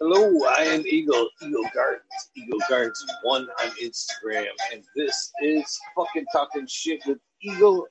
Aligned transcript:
Hello, 0.00 0.46
I 0.46 0.62
am 0.62 0.84
Eagle, 0.86 1.28
Eagle 1.42 1.68
Gardens, 1.74 2.02
Eagle 2.36 2.60
Gardens 2.68 3.04
1 3.22 3.42
on 3.42 3.70
Instagram, 3.82 4.46
and 4.72 4.84
this 4.94 5.32
is 5.42 5.78
fucking 5.96 6.24
talking 6.32 6.66
shit 6.68 7.00
with 7.06 7.18
Eagle. 7.42 7.86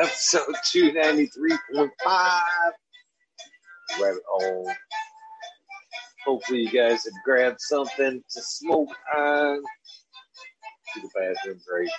Episode 0.00 0.54
293.5. 0.64 1.90
Rabbit 4.00 4.22
hole. 4.28 4.70
Hopefully, 6.24 6.62
you 6.62 6.70
guys 6.70 7.04
have 7.04 7.24
grabbed 7.24 7.60
something 7.60 8.22
to 8.28 8.42
smoke 8.42 8.90
on. 9.16 9.62
To 10.94 11.00
the 11.00 11.08
bathroom 11.14 11.60
break. 11.68 11.90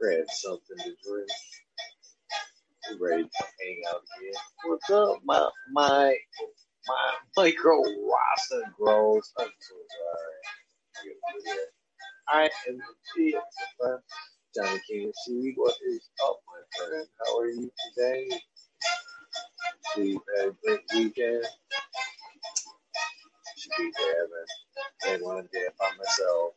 Grab 0.00 0.24
something 0.30 0.78
to 0.78 0.94
drink. 1.06 1.30
We're 2.92 3.10
ready 3.10 3.24
to 3.24 3.44
hang 3.60 3.82
out 3.90 4.02
again. 4.18 4.34
What's 4.66 4.90
up, 4.90 5.20
my 5.24 5.48
my 5.72 6.16
my 6.88 7.12
micro 7.36 7.78
Rasta 7.78 8.62
grows? 8.78 9.32
I'm 9.38 9.46
so 9.60 9.74
sorry. 11.04 11.56
I 12.28 12.50
am 12.68 12.78
the 13.16 13.34
man. 13.82 13.98
Johnny 14.56 14.80
King 14.90 15.12
See 15.26 15.54
What 15.56 15.74
is 15.88 16.02
up, 16.26 16.38
my 16.48 16.86
friend? 16.88 17.06
How 17.26 17.38
are 17.40 17.48
you 17.48 17.70
today? 17.96 18.28
You 19.96 20.22
had 20.38 20.48
a 20.48 20.52
great 20.64 20.80
weekend. 20.94 21.44
Should 23.58 23.72
be 23.78 23.92
there, 23.98 24.28
but 24.28 25.10
I 25.10 25.16
one 25.22 25.48
day 25.52 25.66
by 25.78 25.86
myself. 25.98 26.52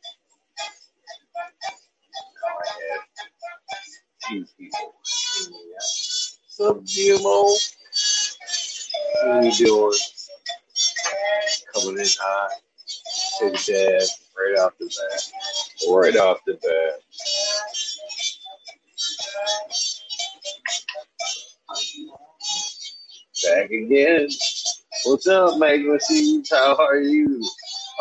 Now 2.26 2.58
I 2.58 2.68
had 2.92 3.00
few 4.28 4.46
people. 4.58 4.94
Yeah. 5.50 6.07
What's 6.58 6.76
up, 6.76 6.84
GMO? 6.84 7.56
What 9.22 9.60
you 9.60 9.66
doing? 9.66 9.98
Coming 11.72 11.98
in 12.00 12.06
hot. 12.20 12.50
Take 13.38 13.54
a 13.54 13.72
dab 13.72 14.08
right 14.36 14.58
off 14.58 14.72
the 14.80 14.86
bat. 14.86 15.32
Right 15.88 16.16
off 16.16 16.38
the 16.46 16.54
bat. 16.54 17.00
Back 23.44 23.70
again. 23.70 24.28
What's 25.04 25.28
up, 25.28 25.58
Magma 25.60 25.98
How 26.50 26.76
are 26.76 27.00
you? 27.00 27.40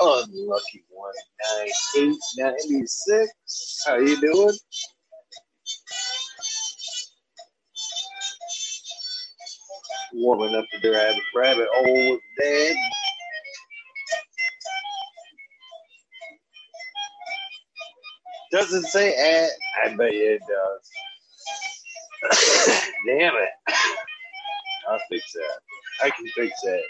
Unlucky 0.02 0.83
one 0.89 1.14
nine 1.59 1.69
eight 1.97 2.19
ninety 2.38 2.88
six. 2.88 3.83
How 3.86 3.97
you 3.97 4.19
doing? 4.19 4.55
Warming 10.17 10.55
up 10.55 10.65
the 10.83 10.91
rabbit 10.91 11.23
rabbit 11.35 11.69
oh, 11.75 11.85
hole 11.85 12.11
with 12.13 12.21
Dad. 12.41 12.77
Doesn't 18.51 18.85
say 18.85 19.13
at. 19.15 19.49
I 19.85 19.95
bet 19.95 20.13
you 20.13 20.39
it 20.39 20.41
does. 20.49 20.89
Damn 23.07 23.35
it. 23.35 23.49
I'll 24.89 24.99
fix 25.09 25.33
that. 25.33 25.59
I 26.05 26.09
can 26.11 26.27
fix 26.35 26.61
that. 26.63 26.81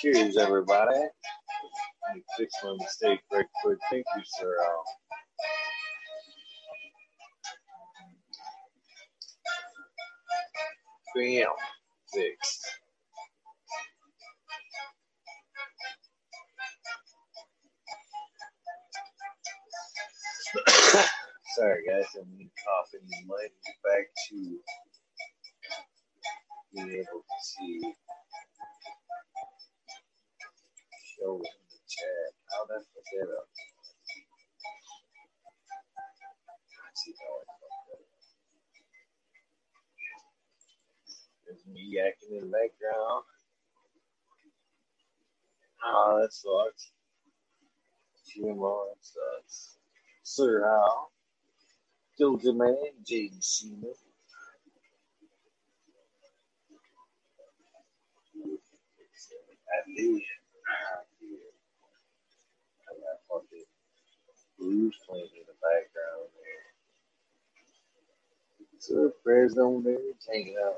Cheers, 0.00 0.36
everybody. 0.38 0.96
Let 0.96 2.16
me 2.16 2.22
fix 2.38 2.54
my 2.64 2.76
mistake 2.80 3.20
right 3.32 3.46
quick. 3.62 3.78
Thank 3.90 4.04
you, 4.16 4.22
sir. 4.26 4.56
Bam. 11.16 11.46
Fixed. 12.14 12.61
Sorry, 21.56 21.84
guys. 21.88 22.06
I'm 22.16 22.50
coughing. 22.64 23.08
Might 23.28 23.52
get 23.66 23.76
back 23.84 24.06
to 24.30 24.36
being 26.74 26.90
able 26.90 27.22
to 27.22 27.38
see 27.42 27.80
show 31.18 31.36
in 31.36 31.42
the 31.70 31.80
chat. 31.88 32.28
How 32.50 32.66
that 32.66 32.82
fuck 32.94 33.06
that 33.12 33.30
up? 33.38 33.48
See 36.96 37.14
how 37.20 37.34
I 37.34 37.44
up. 37.94 38.00
There's 41.46 41.66
me 41.72 41.96
yakking 41.98 42.38
in 42.38 42.50
the 42.50 42.52
background. 42.52 43.24
Oh, 45.84 46.20
that 46.22 46.32
sucks. 46.34 46.92
GMO, 48.30 48.86
that 48.90 49.02
sucks. 49.02 49.78
Sir 50.24 50.64
Hal. 50.64 51.11
Doja 52.20 52.54
Man, 52.56 52.76
Jaden 53.04 53.40
Sheena. 53.42 53.92
I 59.70 59.90
it. 60.18 60.24
I 60.68 61.02
knew. 61.20 61.38
I 62.88 62.92
got 62.94 63.20
fucking 63.28 63.64
blues 64.58 64.96
playing 65.08 65.28
in 65.34 65.44
the 65.46 65.54
background 65.62 66.30
there. 66.36 66.66
So 68.80 69.12
prayers 69.24 69.58
on 69.58 69.84
there, 69.84 69.98
hanging 70.30 70.56
out. 70.64 70.76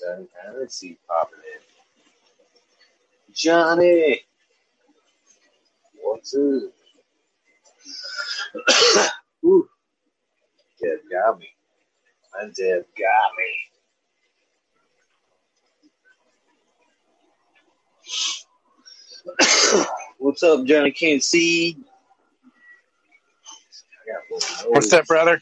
Johnny 0.00 0.26
see 0.68 0.98
popping 1.08 1.40
in. 1.54 1.76
Johnny! 3.34 4.20
What's 6.02 6.34
up? 6.34 6.42
Ooh, 9.44 9.68
dab 10.80 10.98
got 11.10 11.38
me. 11.38 11.48
My 12.34 12.44
dab 12.44 12.84
got 12.98 13.30
me. 13.38 13.50
What's 20.18 20.42
up, 20.42 20.64
Johnny? 20.64 20.90
Can't 20.90 21.22
see. 21.22 21.76
I 23.92 24.12
got 24.12 24.22
What's 24.68 24.92
up, 24.92 25.06
brother? 25.06 25.40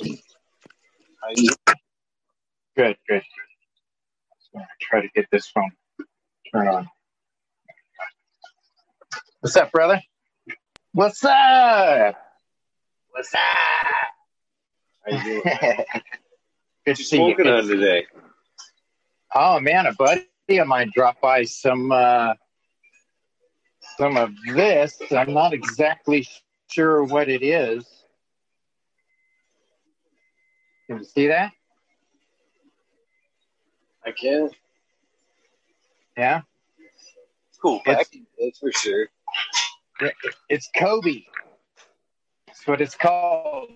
How 0.00 1.30
you 1.36 1.50
Good, 2.76 2.96
good. 3.08 3.22
Just 3.22 4.52
gonna 4.52 4.66
try 4.80 5.00
to 5.00 5.08
get 5.14 5.26
this 5.30 5.48
phone 5.48 5.70
turned 6.52 6.68
on. 6.68 6.88
What's 9.44 9.56
up, 9.58 9.72
brother? 9.72 10.00
What's 10.92 11.22
up? 11.22 12.16
What's 13.10 13.34
up? 13.34 13.40
How 15.04 15.18
you 15.18 15.22
doing? 15.22 15.42
good 16.86 16.96
to 16.96 17.04
see 17.04 17.18
you. 17.18 17.34
On 17.34 17.66
today. 17.68 18.06
Oh 19.34 19.60
man, 19.60 19.84
a 19.84 19.92
buddy 19.92 20.24
of 20.56 20.66
mine 20.66 20.90
dropped 20.94 21.20
by 21.20 21.44
some 21.44 21.92
uh, 21.92 22.32
some 23.98 24.16
of 24.16 24.30
this. 24.54 24.98
I'm 25.10 25.34
not 25.34 25.52
exactly 25.52 26.26
sure 26.70 27.04
what 27.04 27.28
it 27.28 27.42
is. 27.42 27.84
Can 30.86 31.00
you 31.00 31.04
see 31.04 31.26
that? 31.26 31.52
I 34.06 34.12
can. 34.12 34.48
Yeah, 36.16 36.40
cool. 37.60 37.82
It's- 37.86 38.08
that's 38.38 38.58
for 38.58 38.72
sure. 38.72 39.08
It's 40.48 40.68
Kobe. 40.76 41.22
That's 42.46 42.66
what 42.66 42.80
it's 42.80 42.94
called, 42.94 43.70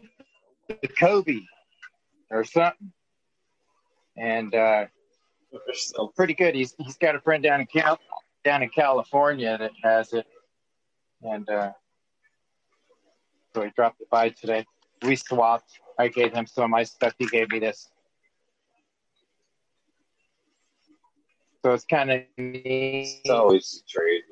the 0.69 0.89
Kobe, 0.89 1.41
or 2.31 2.45
something. 2.45 2.93
And 4.17 4.55
uh, 4.55 4.87
So, 5.73 6.13
pretty 6.17 6.35
good. 6.35 6.55
He's 6.55 6.75
he's 6.79 6.97
got 6.97 7.15
a 7.15 7.21
friend 7.21 7.43
down 7.43 7.61
in 7.61 7.67
Cal 7.67 7.99
down 8.45 8.63
in 8.63 8.69
California 8.71 9.57
that 9.59 9.71
has 9.83 10.13
it, 10.13 10.27
and 11.23 11.49
uh, 11.49 11.73
so 13.55 13.63
he 13.63 13.71
dropped 13.75 14.01
it 14.01 14.11
by 14.11 14.31
today. 14.31 14.67
We 15.03 15.17
swapped. 15.17 15.81
I 15.99 16.09
gave 16.09 16.33
him 16.33 16.47
some 16.47 16.65
of 16.65 16.71
my 16.71 16.85
stuff. 16.85 17.15
He 17.19 17.27
gave 17.27 17.51
me 17.51 17.59
this. 17.59 17.89
So 21.65 21.73
it's 21.73 21.85
kind 21.85 22.11
of 22.11 22.23
neat. 22.37 23.21
It's 23.25 23.31
always 23.31 23.83
a 23.85 23.91
trade 23.91 24.23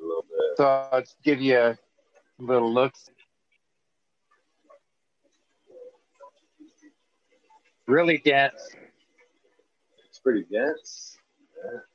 a 0.59 0.63
little 0.63 0.99
bit. 0.99 1.07
So 1.07 1.15
give 1.23 1.41
you 1.41 1.57
a 1.57 1.77
little 2.39 2.73
look. 2.73 2.93
Really 7.87 8.17
dense. 8.17 8.75
It's 10.09 10.19
pretty 10.19 10.45
dense. 10.51 11.17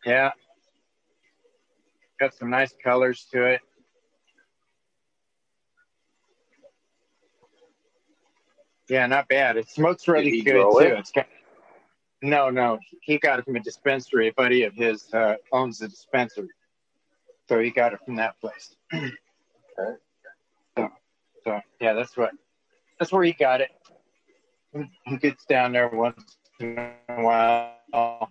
Yeah. 0.06 0.30
Got 2.18 2.34
some 2.34 2.50
nice 2.50 2.74
colors 2.82 3.26
to 3.32 3.44
it. 3.44 3.60
Yeah, 8.88 9.06
not 9.06 9.28
bad. 9.28 9.56
It 9.56 9.68
smokes 9.68 10.06
really 10.06 10.42
good 10.42 10.52
too. 10.52 10.78
it? 10.78 10.98
It's 10.98 11.12
got, 11.12 11.26
no, 12.20 12.50
no, 12.50 12.78
he 13.00 13.18
got 13.18 13.38
it 13.38 13.44
from 13.44 13.56
a 13.56 13.60
dispensary. 13.60 14.28
A 14.28 14.32
buddy 14.32 14.64
of 14.64 14.74
his 14.74 15.12
uh, 15.14 15.36
owns 15.50 15.80
a 15.80 15.88
dispensary, 15.88 16.48
so 17.48 17.58
he 17.58 17.70
got 17.70 17.92
it 17.92 18.00
from 18.04 18.16
that 18.16 18.40
place. 18.40 18.76
Okay. 19.78 19.96
So, 20.76 20.90
so 21.44 21.60
yeah, 21.80 21.94
that's 21.94 22.14
what. 22.14 22.32
That's 22.98 23.10
where 23.10 23.24
he 23.24 23.32
got 23.32 23.62
it. 23.62 23.70
He- 25.06 25.16
gets 25.16 25.46
down 25.46 25.72
there 25.72 25.88
once 25.88 26.36
in 26.60 26.78
a 26.78 27.22
while. 27.22 28.30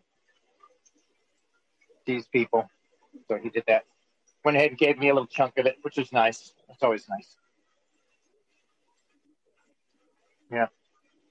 These 2.05 2.27
people, 2.27 2.69
so 3.27 3.37
he 3.37 3.49
did 3.49 3.63
that. 3.67 3.85
Went 4.45 4.55
ahead 4.55 4.69
and 4.69 4.77
gave 4.77 4.99
me 4.99 5.09
a 5.09 5.13
little 5.13 5.27
chunk 5.27 5.57
of 5.57 5.65
it, 5.65 5.77
which 5.81 5.97
is 5.97 6.11
nice. 6.11 6.53
It's 6.69 6.83
always 6.83 7.09
nice. 7.09 7.37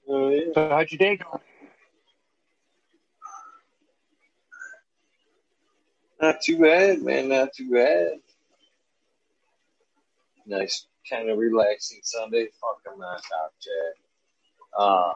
Oh, 0.07 0.29
yeah. 0.29 0.45
So 0.53 0.69
how'd 0.69 0.91
your 0.91 0.97
day 0.97 1.17
go? 1.17 1.39
Not 6.21 6.41
too 6.41 6.59
bad, 6.59 7.01
man. 7.01 7.29
Not 7.29 7.53
too 7.53 7.71
bad. 7.71 8.19
Nice, 10.45 10.85
kind 11.09 11.29
of 11.29 11.37
relaxing 11.37 11.99
Sunday. 12.03 12.47
Fuck, 12.59 12.81
I'm 12.91 12.99
not 12.99 13.21
out 13.43 13.53
yet. 13.65 14.77
Uh, 14.77 15.13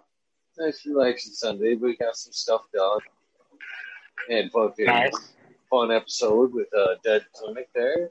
nice, 0.57 0.85
relaxing 0.85 1.33
Sunday, 1.33 1.75
we 1.75 1.95
got 1.97 2.15
some 2.15 2.33
stuff 2.33 2.61
done. 2.73 2.99
And 4.29 4.51
fucking 4.51 4.85
Nice. 4.85 5.33
fun 5.69 5.91
episode 5.91 6.53
with 6.53 6.67
uh, 6.75 6.95
Dead 7.03 7.25
Clinic 7.35 7.69
there. 7.75 8.09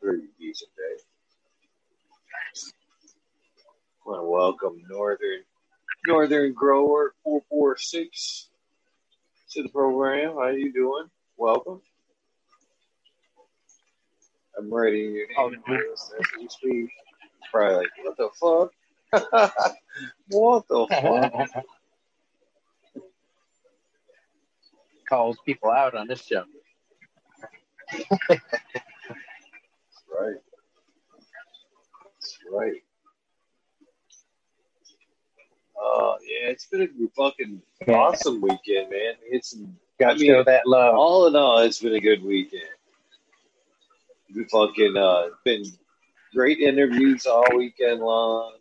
Pretty 0.00 0.24
decent 0.38 0.70
day. 0.76 1.02
want 4.04 4.20
to 4.20 4.24
welcome 4.24 4.82
Northern 4.88 5.42
Northern 6.06 6.52
Grower 6.52 7.14
four 7.24 7.42
four 7.48 7.76
six 7.78 8.49
to 9.50 9.62
the 9.62 9.68
program. 9.68 10.32
How 10.34 10.42
are 10.42 10.52
you 10.52 10.72
doing? 10.72 11.06
Welcome. 11.36 11.80
I'm 14.56 14.72
writing 14.72 15.12
your 15.12 15.26
Oh, 15.38 15.48
name 15.48 15.62
as 15.92 16.10
we 16.38 16.48
speak. 16.48 16.90
Probably 17.50 17.76
like, 17.76 17.88
what 18.04 18.16
the 18.16 18.30
fuck? 18.40 18.72
what 20.28 20.68
the 20.68 20.86
fuck? 20.90 21.64
Calls 25.08 25.38
people 25.44 25.70
out 25.70 25.94
on 25.96 26.06
this 26.06 26.22
show. 26.24 26.44
That's 28.28 28.40
right. 30.08 30.36
That's 32.04 32.38
right. 32.52 32.82
Oh 35.80 36.16
yeah, 36.22 36.50
it's 36.50 36.66
been 36.66 36.82
a 36.82 36.88
fucking 37.16 37.62
Yeah. 37.86 37.94
awesome 37.94 38.40
weekend, 38.40 38.90
man. 38.90 39.14
It's 39.22 39.56
Got 39.98 40.10
I 40.10 40.14
to 40.14 40.20
mean, 40.20 40.30
show 40.30 40.44
that 40.44 40.66
love. 40.66 40.94
all 40.94 41.26
in 41.26 41.36
all, 41.36 41.58
it's 41.58 41.80
been 41.80 41.94
a 41.94 42.00
good 42.00 42.22
weekend. 42.22 42.62
We 44.34 44.44
fucking 44.44 44.96
uh, 44.96 45.28
been 45.44 45.64
great 46.34 46.58
interviews 46.58 47.26
all 47.26 47.44
weekend 47.56 48.00
long. 48.00 48.52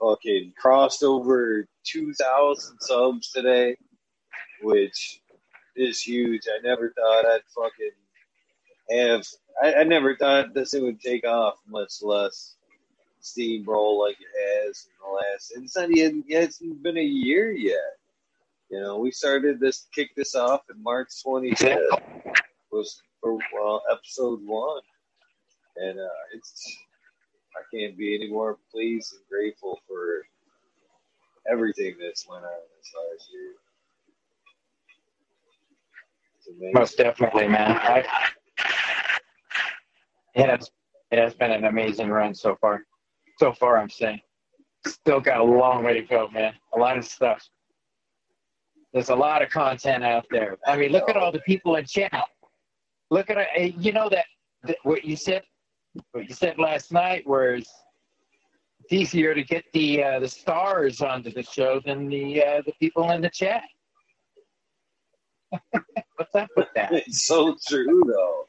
Fucking 0.00 0.54
crossed 0.58 1.02
over 1.02 1.66
two 1.84 2.12
thousand 2.14 2.78
subs 2.80 3.30
today, 3.32 3.76
which 4.62 5.20
is 5.76 6.00
huge. 6.00 6.42
I 6.48 6.60
never 6.66 6.92
thought 6.96 7.26
I'd 7.26 7.40
fucking 7.54 7.90
have. 8.90 9.26
I, 9.62 9.80
I 9.80 9.84
never 9.84 10.16
thought 10.16 10.54
this 10.54 10.70
thing 10.70 10.84
would 10.84 11.00
take 11.00 11.24
off, 11.26 11.54
much 11.68 11.92
less 12.02 12.56
steamroll 13.22 14.00
like 14.00 14.16
it 14.20 14.66
has 14.66 14.86
in 14.86 14.92
the 15.00 15.14
last. 15.14 15.52
It's 15.56 15.76
not 15.76 15.90
even. 15.90 16.24
yeah, 16.26 16.40
It's 16.40 16.58
been 16.58 16.98
a 16.98 17.02
year 17.02 17.52
yet. 17.52 17.96
You 18.70 18.80
know, 18.80 18.98
we 18.98 19.10
started 19.10 19.58
this, 19.58 19.88
kicked 19.94 20.16
this 20.16 20.34
off 20.34 20.62
in 20.74 20.82
March 20.82 21.08
25th. 21.26 21.80
Was 22.70 23.02
for 23.20 23.36
well, 23.52 23.82
episode 23.90 24.40
one, 24.46 24.82
and 25.76 25.98
uh, 25.98 26.08
it's. 26.34 26.78
I 27.56 27.76
can't 27.76 27.98
be 27.98 28.14
any 28.14 28.30
more 28.30 28.58
pleased 28.70 29.12
and 29.12 29.22
grateful 29.28 29.80
for 29.88 30.22
everything 31.50 31.96
that's 32.00 32.28
went 32.28 32.44
on 32.44 32.50
this 32.78 32.92
last 32.96 33.28
year. 33.32 33.52
Most 36.74 36.96
definitely, 36.96 37.48
man. 37.48 37.72
I, 37.72 38.04
it 40.34 40.48
has 40.48 40.70
it 41.10 41.18
has 41.18 41.34
been 41.34 41.50
an 41.50 41.64
amazing 41.64 42.08
run 42.08 42.34
so 42.34 42.56
far. 42.60 42.84
So 43.40 43.54
far, 43.54 43.78
I'm 43.78 43.88
saying, 43.88 44.20
still 44.86 45.18
got 45.18 45.40
a 45.40 45.42
long 45.42 45.82
way 45.82 45.94
to 45.94 46.02
go, 46.02 46.28
man. 46.28 46.52
A 46.74 46.78
lot 46.78 46.98
of 46.98 47.06
stuff. 47.06 47.48
There's 48.92 49.08
a 49.08 49.14
lot 49.14 49.40
of 49.40 49.48
content 49.48 50.04
out 50.04 50.26
there. 50.30 50.58
I 50.66 50.76
mean, 50.76 50.92
look 50.92 51.08
at 51.08 51.16
all 51.16 51.32
the 51.32 51.40
people 51.40 51.76
in 51.76 51.86
chat. 51.86 52.26
Look 53.10 53.30
at. 53.30 53.38
You 53.82 53.92
know 53.92 54.10
that, 54.10 54.26
that 54.64 54.76
what 54.82 55.06
you 55.06 55.16
said. 55.16 55.42
What 56.12 56.28
you 56.28 56.34
said 56.34 56.58
last 56.58 56.92
night 56.92 57.26
was 57.26 57.66
it's 58.80 58.92
easier 58.92 59.34
to 59.34 59.42
get 59.42 59.64
the 59.72 60.04
uh, 60.04 60.20
the 60.20 60.28
stars 60.28 61.00
onto 61.00 61.32
the 61.32 61.42
show 61.42 61.80
than 61.86 62.08
the 62.10 62.44
uh, 62.44 62.62
the 62.66 62.72
people 62.78 63.10
in 63.10 63.22
the 63.22 63.30
chat. 63.30 63.62
What's 66.16 66.34
up 66.34 66.50
with 66.58 66.68
that? 66.74 66.92
It's 66.92 67.24
so 67.24 67.56
true, 67.66 68.02
though. 68.06 68.44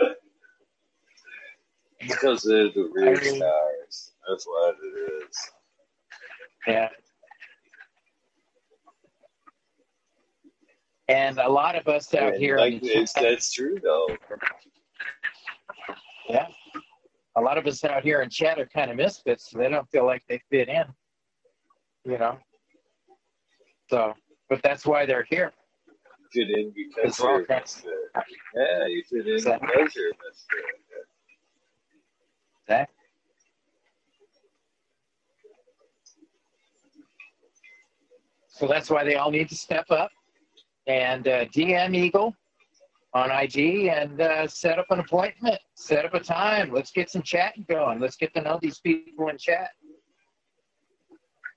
because 2.00 2.42
they're 2.42 2.70
the 2.70 2.88
real 2.92 3.08
I 3.18 3.20
mean- 3.20 3.36
stars. 3.36 3.63
That's 4.28 4.46
what 4.46 4.74
it 4.82 5.22
is. 5.24 5.36
Yeah. 6.66 6.88
And 11.08 11.38
a 11.38 11.48
lot 11.48 11.76
of 11.76 11.86
us 11.86 12.14
out 12.14 12.32
And, 12.34 12.42
here, 12.42 12.56
like, 12.56 12.80
it's, 12.82 13.12
chat- 13.12 13.22
that's 13.22 13.52
true, 13.52 13.78
though. 13.82 14.08
yeah, 16.30 16.46
a 17.36 17.40
lot 17.40 17.58
of 17.58 17.66
us 17.66 17.84
out 17.84 18.02
here 18.02 18.22
in 18.22 18.30
chat 18.30 18.58
are 18.58 18.64
kind 18.66 18.90
of 18.90 18.96
misfits. 18.96 19.50
So 19.50 19.58
they 19.58 19.68
don't 19.68 19.88
feel 19.90 20.06
like 20.06 20.22
they 20.30 20.40
fit 20.50 20.68
in, 20.70 20.84
you 22.06 22.16
know. 22.16 22.38
So, 23.90 24.14
but 24.48 24.62
that's 24.62 24.86
why 24.86 25.04
they're 25.04 25.26
here. 25.28 25.52
Fit 26.32 26.48
in 26.50 26.72
because 26.74 27.18
you're 27.18 27.44
kinds- 27.44 27.82
misfit. 27.84 27.92
Yeah, 28.56 28.86
you 28.86 29.02
fit 29.04 29.26
in 29.28 29.36
because 29.36 29.94
you're 29.94 30.08
a 30.08 30.14
misfit. 30.26 30.64
Okay? 32.66 32.86
So 38.54 38.68
that's 38.68 38.88
why 38.88 39.02
they 39.02 39.16
all 39.16 39.32
need 39.32 39.48
to 39.48 39.56
step 39.56 39.90
up 39.90 40.12
and 40.86 41.26
uh, 41.26 41.44
DM 41.46 41.96
Eagle 41.96 42.36
on 43.12 43.28
IG 43.32 43.88
and 43.88 44.20
uh, 44.20 44.46
set 44.46 44.78
up 44.78 44.86
an 44.90 45.00
appointment, 45.00 45.58
set 45.74 46.04
up 46.04 46.14
a 46.14 46.20
time. 46.20 46.72
Let's 46.72 46.92
get 46.92 47.10
some 47.10 47.22
chatting 47.22 47.66
going. 47.68 47.98
Let's 47.98 48.14
get 48.14 48.32
to 48.34 48.42
know 48.42 48.60
these 48.62 48.78
people 48.78 49.28
in 49.28 49.38
chat. 49.38 49.70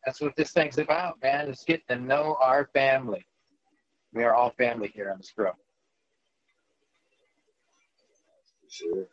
That's 0.06 0.20
what 0.22 0.36
this 0.36 0.52
thing's 0.52 0.80
about, 0.80 1.22
man. 1.22 1.46
Let's 1.48 1.64
get 1.64 1.88
to 1.88 1.98
know 1.98 2.36
our 2.42 2.68
family. 2.74 3.24
We 4.12 4.24
are 4.24 4.34
all 4.34 4.50
family 4.58 4.92
here 4.96 5.12
on 5.12 5.18
this 5.18 5.32
grow. 5.36 5.52
Sure. 8.70 9.06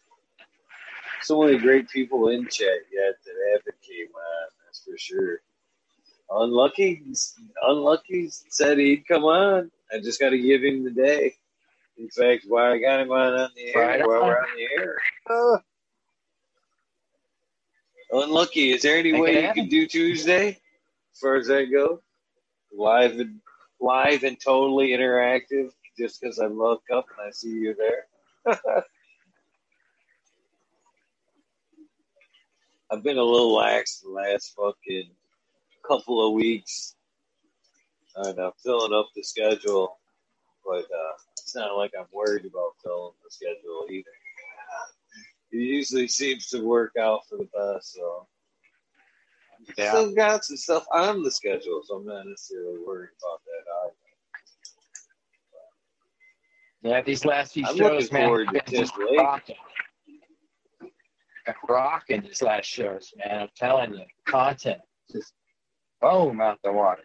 So 1.21 1.43
many 1.43 1.59
great 1.59 1.91
people 1.91 2.29
in 2.29 2.45
chat 2.49 2.81
yet 2.91 3.15
that 3.27 3.75
came 3.83 4.07
on. 4.07 4.49
That's 4.65 4.85
for 4.85 4.97
sure. 4.97 5.41
Unlucky, 6.31 7.03
unlucky 7.63 8.29
said 8.31 8.79
he'd 8.79 9.07
come 9.07 9.25
on. 9.25 9.71
I 9.93 9.99
just 10.01 10.19
got 10.21 10.31
to 10.31 10.39
give 10.39 10.63
him 10.65 10.83
the 10.85 10.91
day. 10.91 11.35
In 11.97 12.09
fact, 12.09 12.45
why 12.49 12.73
I 12.73 12.79
got 12.79 13.01
him 13.01 13.13
on 13.13 13.35
on 13.35 13.51
the 13.55 13.75
air, 13.75 13.87
Right 13.89 14.01
while 14.07 14.23
on. 14.23 14.27
we're 14.29 14.37
on 14.39 14.47
the 14.57 14.83
air. 14.83 14.97
Uh, 15.31 15.59
unlucky. 18.25 18.73
Is 18.73 18.83
there 18.83 18.97
any 18.99 19.13
Make 19.13 19.23
way 19.23 19.35
you 19.37 19.43
happen. 19.43 19.63
can 19.63 19.69
do 19.71 19.87
Tuesday, 19.87 20.49
as 20.49 21.19
far 21.21 21.37
as 21.37 21.47
that 21.49 21.71
goes? 21.71 22.01
Live 22.77 23.19
and 23.21 23.41
live 23.81 24.25
and 24.25 24.37
totally 24.41 24.89
interactive. 24.89 25.71
Just 25.97 26.21
because 26.21 26.41
I 26.41 26.47
look 26.47 26.83
up 26.93 27.07
and 27.17 27.29
I 27.29 27.31
see 27.31 27.51
you 27.51 27.77
there. 27.77 28.07
I've 32.91 33.03
been 33.03 33.19
a 33.19 33.23
little 33.23 33.55
lax 33.55 34.01
the 34.01 34.11
last 34.11 34.55
fucking 34.57 35.11
couple 35.89 36.27
of 36.27 36.35
weeks, 36.35 36.97
and 38.17 38.39
I'm 38.39 38.53
filling 38.63 38.93
up 38.95 39.09
the 39.15 39.23
schedule. 39.23 39.99
But 40.67 40.85
uh, 40.85 41.15
it's 41.33 41.55
not 41.55 41.77
like 41.77 41.93
I'm 41.99 42.07
worried 42.13 42.47
about 42.47 42.73
filling 42.83 43.13
the 43.23 43.31
schedule 43.31 43.87
either. 43.91 44.11
It 45.53 45.59
usually 45.59 46.09
seems 46.09 46.49
to 46.49 46.65
work 46.67 46.93
out 46.99 47.21
for 47.29 47.37
the 47.39 47.49
best. 47.55 47.95
So 47.95 48.27
Yeah. 49.77 49.91
still 49.91 50.15
got 50.15 50.45
some 50.45 50.57
stuff 50.57 50.87
on 50.93 51.23
the 51.23 51.31
schedule, 51.31 51.83
so 51.85 51.97
I'm 51.97 52.07
not 52.07 52.27
necessarily 52.27 52.79
worried 52.87 53.11
about 53.23 53.41
that 53.45 53.71
either. 53.85 53.95
Yeah, 56.83 57.03
these 57.03 57.25
last 57.25 57.55
few 57.55 57.65
I'm 57.65 57.77
shows, 57.77 58.13
man, 58.13 58.27
forward 58.27 58.49
to 58.51 58.55
have 58.57 58.67
been 58.67 58.75
just 58.75 58.95
rocking. 59.19 59.57
Rocking 61.69 62.23
these 62.23 62.43
last 62.43 62.67
shows, 62.67 63.13
man. 63.17 63.43
I'm 63.43 63.49
telling 63.57 63.95
you, 63.95 64.05
content 64.27 64.81
just 65.11 65.33
boom 66.05 66.41
out 66.41 66.59
the 66.63 66.73
water. 66.73 67.05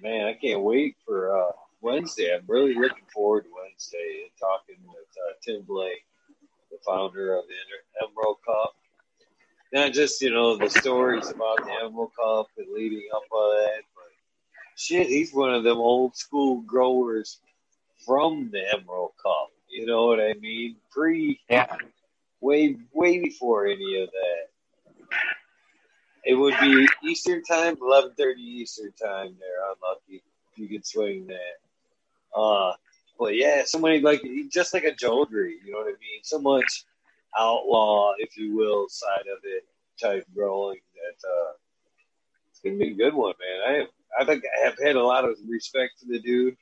Man, 0.00 0.26
I 0.26 0.34
can't 0.34 0.62
wait 0.62 0.96
for 1.06 1.36
uh, 1.38 1.52
Wednesday. 1.80 2.34
I'm 2.34 2.44
really 2.48 2.74
looking 2.74 3.04
forward 3.12 3.44
to 3.44 3.50
Wednesday 3.54 4.22
and 4.24 4.32
talking 4.40 4.82
with 4.84 5.06
uh, 5.16 5.34
Tim 5.44 5.62
Blake, 5.62 6.04
the 6.70 6.78
founder 6.84 7.36
of 7.36 7.44
the 7.46 7.54
Inter- 7.54 8.08
Emerald 8.10 8.38
Cup. 8.46 8.74
Not 9.72 9.92
just 9.92 10.20
you 10.20 10.30
know 10.30 10.56
the 10.56 10.68
stories 10.68 11.30
about 11.30 11.58
the 11.58 11.72
Emerald 11.84 12.12
Cup 12.18 12.46
and 12.58 12.66
leading 12.74 13.08
up 13.14 13.22
on 13.30 13.56
that, 13.64 13.82
but 13.94 14.10
shit, 14.76 15.06
he's 15.06 15.32
one 15.32 15.54
of 15.54 15.62
them 15.62 15.78
old 15.78 16.16
school 16.16 16.62
growers 16.62 17.38
from 18.04 18.50
the 18.50 18.62
Emerald 18.74 19.12
Cup. 19.22 19.50
You 19.70 19.86
know 19.86 20.06
what 20.06 20.20
I 20.20 20.34
mean? 20.40 20.76
Pre 20.90 21.38
Yeah, 21.48 21.76
way 22.40 22.76
way 22.92 23.18
before 23.22 23.66
any 23.66 24.02
of 24.02 24.10
that. 24.10 25.16
It 26.24 26.34
would 26.34 26.54
be 26.60 26.86
Eastern 27.04 27.42
time, 27.42 27.76
eleven 27.82 28.12
thirty 28.16 28.42
Eastern 28.42 28.92
time. 28.92 29.36
There, 29.38 29.72
unlucky 29.74 30.22
if 30.52 30.58
you 30.58 30.68
could 30.68 30.86
swing 30.86 31.26
that. 31.26 32.38
Uh, 32.38 32.74
but 33.18 33.34
yeah, 33.36 33.62
somebody 33.64 34.00
like 34.00 34.22
just 34.50 34.74
like 34.74 34.84
a 34.84 34.92
Jodry, 34.92 35.54
you 35.64 35.72
know 35.72 35.78
what 35.78 35.88
I 35.88 35.98
mean? 36.00 36.22
So 36.22 36.40
much 36.40 36.84
outlaw, 37.36 38.12
if 38.18 38.36
you 38.36 38.54
will, 38.54 38.88
side 38.88 39.26
of 39.32 39.38
it 39.44 39.64
type 40.00 40.26
growing 40.34 40.80
that 40.94 41.28
uh, 41.28 41.52
it's 42.50 42.60
gonna 42.60 42.76
be 42.76 42.90
a 42.92 42.94
good 42.94 43.14
one, 43.14 43.34
man. 43.40 43.68
I 43.68 43.78
have, 43.78 43.88
I 44.20 44.24
think 44.24 44.44
I 44.44 44.64
have 44.64 44.78
had 44.82 44.96
a 44.96 45.04
lot 45.04 45.24
of 45.24 45.36
respect 45.48 46.00
for 46.00 46.06
the 46.06 46.20
dude. 46.20 46.56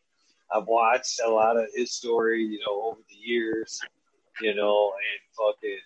I've 0.53 0.67
watched 0.67 1.21
a 1.25 1.31
lot 1.31 1.57
of 1.57 1.67
his 1.75 1.93
story, 1.93 2.43
you 2.45 2.59
know, 2.67 2.83
over 2.83 3.01
the 3.09 3.17
years, 3.17 3.81
you 4.41 4.55
know, 4.55 4.93
and 4.93 5.21
fucking 5.37 5.79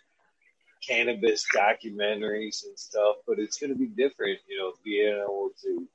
cannabis 0.86 1.44
documentaries 1.54 2.64
and 2.66 2.78
stuff, 2.78 3.16
but 3.26 3.38
it's 3.38 3.58
going 3.58 3.72
to 3.72 3.78
be 3.78 3.86
different, 3.86 4.38
you 4.48 4.58
know, 4.58 4.72
being 4.84 5.14
able 5.16 5.50
to 5.62 5.86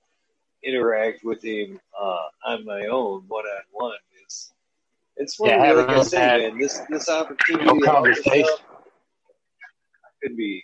interact 0.63 1.23
with 1.23 1.43
him 1.43 1.79
uh, 1.99 2.27
on 2.45 2.65
my 2.65 2.85
own, 2.87 3.23
one 3.27 3.45
on 3.45 3.61
one. 3.71 3.97
It's 4.23 4.51
it's 5.17 5.39
one 5.39 5.49
Yeah, 5.49 5.55
of 5.55 5.61
the, 5.61 5.65
having 5.65 5.87
like 5.87 5.97
I 5.97 6.03
said, 6.03 6.41
man, 6.51 6.59
this 6.59 6.79
this 6.89 7.09
opportunity, 7.09 7.79
conversation. 7.81 8.45
stuff, 8.45 8.61
I 10.05 10.09
could 10.27 10.37
be 10.37 10.63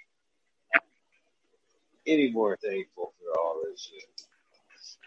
any 2.07 2.31
more 2.31 2.57
thankful 2.63 3.13
for 3.19 3.39
all 3.39 3.61
this 3.65 3.89
shit. 3.91 4.03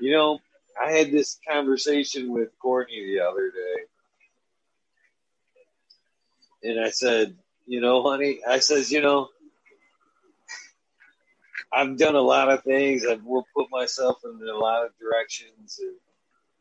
You 0.01 0.13
know, 0.13 0.39
I 0.83 0.93
had 0.93 1.11
this 1.13 1.39
conversation 1.49 2.33
with 2.33 2.51
Courtney 2.61 3.05
the 3.07 3.21
other 3.21 3.51
day, 3.51 3.83
and 6.71 6.81
I 6.81 6.91
said, 6.91 7.37
you 7.69 7.83
know, 7.83 8.03
honey, 8.03 8.41
I 8.49 8.61
says, 8.61 8.91
you 8.91 9.03
know, 9.03 9.29
I've 11.71 11.99
done 11.99 12.15
a 12.15 12.21
lot 12.21 12.49
of 12.49 12.65
things. 12.65 13.05
I've 13.07 13.23
put 13.55 13.71
myself 13.71 14.19
in 14.25 14.49
a 14.49 14.57
lot 14.57 14.87
of 14.87 14.93
directions, 14.99 15.79
and 15.79 15.95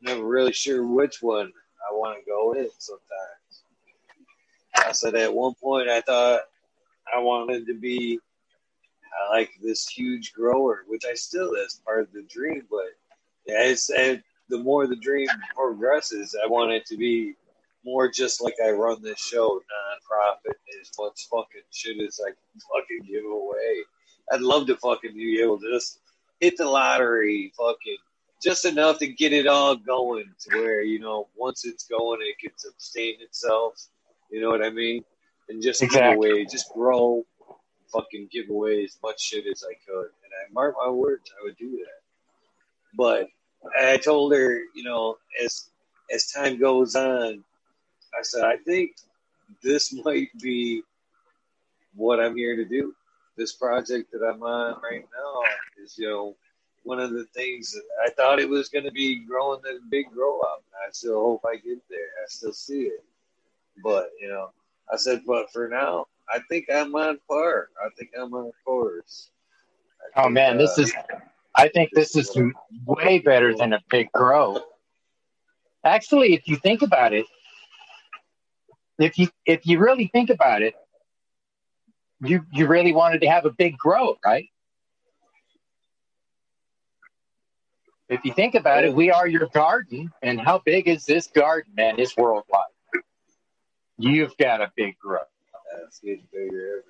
never 0.02 0.24
really 0.24 0.52
sure 0.52 0.86
which 0.86 1.22
one 1.22 1.48
I 1.90 1.94
want 1.94 2.20
to 2.20 2.30
go 2.30 2.52
in. 2.54 2.70
Sometimes 2.78 3.64
I 4.76 4.92
said 4.92 5.16
at 5.16 5.34
one 5.34 5.54
point 5.56 5.90
I 5.90 6.02
thought 6.02 6.42
I 7.16 7.20
wanted 7.20 7.68
to 7.68 7.74
be 7.74 8.20
uh, 9.06 9.30
like 9.32 9.52
this 9.64 9.88
huge 9.88 10.34
grower, 10.34 10.84
which 10.88 11.04
I 11.10 11.14
still 11.14 11.54
is 11.54 11.82
part 11.86 12.02
of 12.02 12.12
the 12.12 12.24
dream. 12.24 12.64
But 12.70 13.54
as, 13.54 13.90
as 13.90 14.20
the 14.50 14.60
more 14.60 14.88
the 14.88 14.98
dream 14.98 15.30
progresses, 15.56 16.36
I 16.42 16.48
want 16.48 16.74
it 16.74 16.86
to 16.88 16.98
be 16.98 17.36
more 17.88 18.10
just 18.10 18.44
like 18.44 18.56
I 18.64 18.72
run 18.72 19.02
this 19.02 19.20
show, 19.20 19.62
nonprofit, 19.62 20.56
as 20.82 20.92
much 21.00 21.28
fucking 21.32 21.62
shit 21.72 22.02
as 22.06 22.20
I 22.20 22.32
can 22.32 22.62
fucking 22.74 23.08
give 23.10 23.24
away. 23.24 23.78
I'd 24.32 24.42
love 24.42 24.68
to 24.68 24.76
fucking 24.76 25.14
be 25.14 25.40
able 25.42 25.58
to 25.62 25.72
just 25.72 26.00
hit 26.42 26.58
the 26.58 26.66
lottery, 26.66 27.54
fucking 27.58 27.98
just 28.44 28.66
enough 28.66 29.00
to 29.00 29.08
get 29.08 29.32
it 29.32 29.48
all 29.48 29.78
going 29.78 30.26
to 30.42 30.58
where 30.58 30.82
you 30.82 31.00
know 31.00 31.30
once 31.38 31.66
it's 31.66 31.86
going, 31.86 32.20
it 32.22 32.38
can 32.40 32.52
sustain 32.58 33.16
itself. 33.22 33.88
You 34.30 34.42
know 34.42 34.50
what 34.50 34.64
I 34.64 34.70
mean? 34.70 35.06
And 35.48 35.64
just 35.64 35.82
Exactly. 35.82 36.28
give 36.28 36.34
away, 36.36 36.46
just 36.46 36.70
grow, 36.74 37.26
fucking 37.94 38.28
give 38.34 38.50
away 38.50 38.84
as 38.84 38.98
much 39.02 39.22
shit 39.22 39.46
as 39.48 39.64
I 39.64 39.74
could. 39.90 40.08
And 40.08 40.34
I 40.46 40.52
mark 40.52 40.76
my 40.78 40.90
words, 40.90 41.32
I 41.40 41.44
would 41.46 41.56
do 41.56 41.72
that. 41.72 42.02
But 42.98 43.30
I 43.80 43.96
told 43.96 44.34
her, 44.34 44.60
you 44.76 44.84
know, 44.84 45.18
as 45.42 45.70
as 46.14 46.32
time 46.32 46.60
goes 46.60 46.96
on, 46.96 47.46
I 48.18 48.22
said, 48.24 48.44
I 48.44 48.58
think 48.58 48.96
this 49.64 49.94
might 50.06 50.30
be 50.42 50.84
what 51.96 52.20
I'm 52.20 52.36
here 52.36 52.56
to 52.56 52.66
do. 52.66 52.94
This 53.38 53.54
project 53.54 54.12
that 54.12 54.26
I'm 54.26 54.42
on 54.42 54.82
right 54.82 55.06
now 55.16 55.84
is, 55.84 55.98
you 55.98 56.08
know, 56.08 56.36
one 56.84 57.00
of 57.00 57.12
the 57.12 57.26
things 57.36 57.72
that 57.74 57.84
I 58.04 58.10
thought 58.12 58.40
it 58.40 58.50
was 58.50 58.70
going 58.70 58.86
to 58.86 58.92
be 58.92 59.26
growing 59.26 59.62
the 59.62 59.80
big 59.92 60.10
grow 60.12 60.40
up. 60.40 60.64
I 60.76 60.90
still 60.92 61.20
hope 61.20 61.42
I 61.46 61.58
get 61.58 61.80
there. 61.90 62.00
I 62.00 62.28
still 62.28 62.54
see 62.54 62.84
it. 62.84 63.04
But, 63.84 64.10
you 64.20 64.30
know, 64.30 64.52
I 64.92 64.98
said, 64.98 65.22
but 65.28 65.52
for 65.52 65.68
now, 65.68 66.06
I 66.34 66.40
think 66.50 66.66
I'm 66.74 66.96
on 66.96 67.20
par. 67.30 67.70
I 67.84 67.90
think 67.98 68.12
I'm 68.20 68.34
on 68.34 68.52
course. 68.66 69.30
I 70.02 70.20
Oh 70.20 70.24
think, 70.24 70.34
man, 70.34 70.58
this 70.58 70.78
uh, 70.80 70.84
is. 70.84 70.94
I 71.56 71.68
think 71.70 71.90
this 71.94 72.16
is 72.16 72.38
way 72.86 73.20
better 73.20 73.56
than 73.56 73.74
a 73.74 73.80
big 73.90 74.12
grow. 74.12 74.60
Actually, 75.84 76.34
if 76.34 76.48
you 76.48 76.56
think 76.56 76.82
about 76.82 77.14
it, 77.14 77.26
if 79.00 79.18
you 79.18 79.30
if 79.46 79.66
you 79.66 79.80
really 79.80 80.08
think 80.08 80.30
about 80.30 80.62
it, 80.62 80.74
you 82.22 82.46
you 82.52 82.68
really 82.68 82.94
wanted 82.94 83.22
to 83.22 83.28
have 83.28 83.46
a 83.46 83.52
big 83.52 83.78
grow, 83.78 84.18
right? 84.26 84.50
If 88.10 88.24
you 88.24 88.34
think 88.34 88.56
about 88.56 88.86
it, 88.86 88.94
we 88.94 89.12
are 89.12 89.28
your 89.28 89.48
garden, 89.48 90.12
and 90.22 90.40
how 90.40 90.60
big 90.60 90.88
is 90.88 91.06
this 91.06 91.28
garden, 91.28 91.74
man? 91.76 92.00
It's 92.00 92.16
worldwide. 92.16 92.64
You've 93.98 94.38
got 94.38 94.62
a 94.62 94.72
big 94.78 94.98
grow. 94.98 95.20
It's 95.86 96.00
getting 96.00 96.28
bigger 96.32 96.84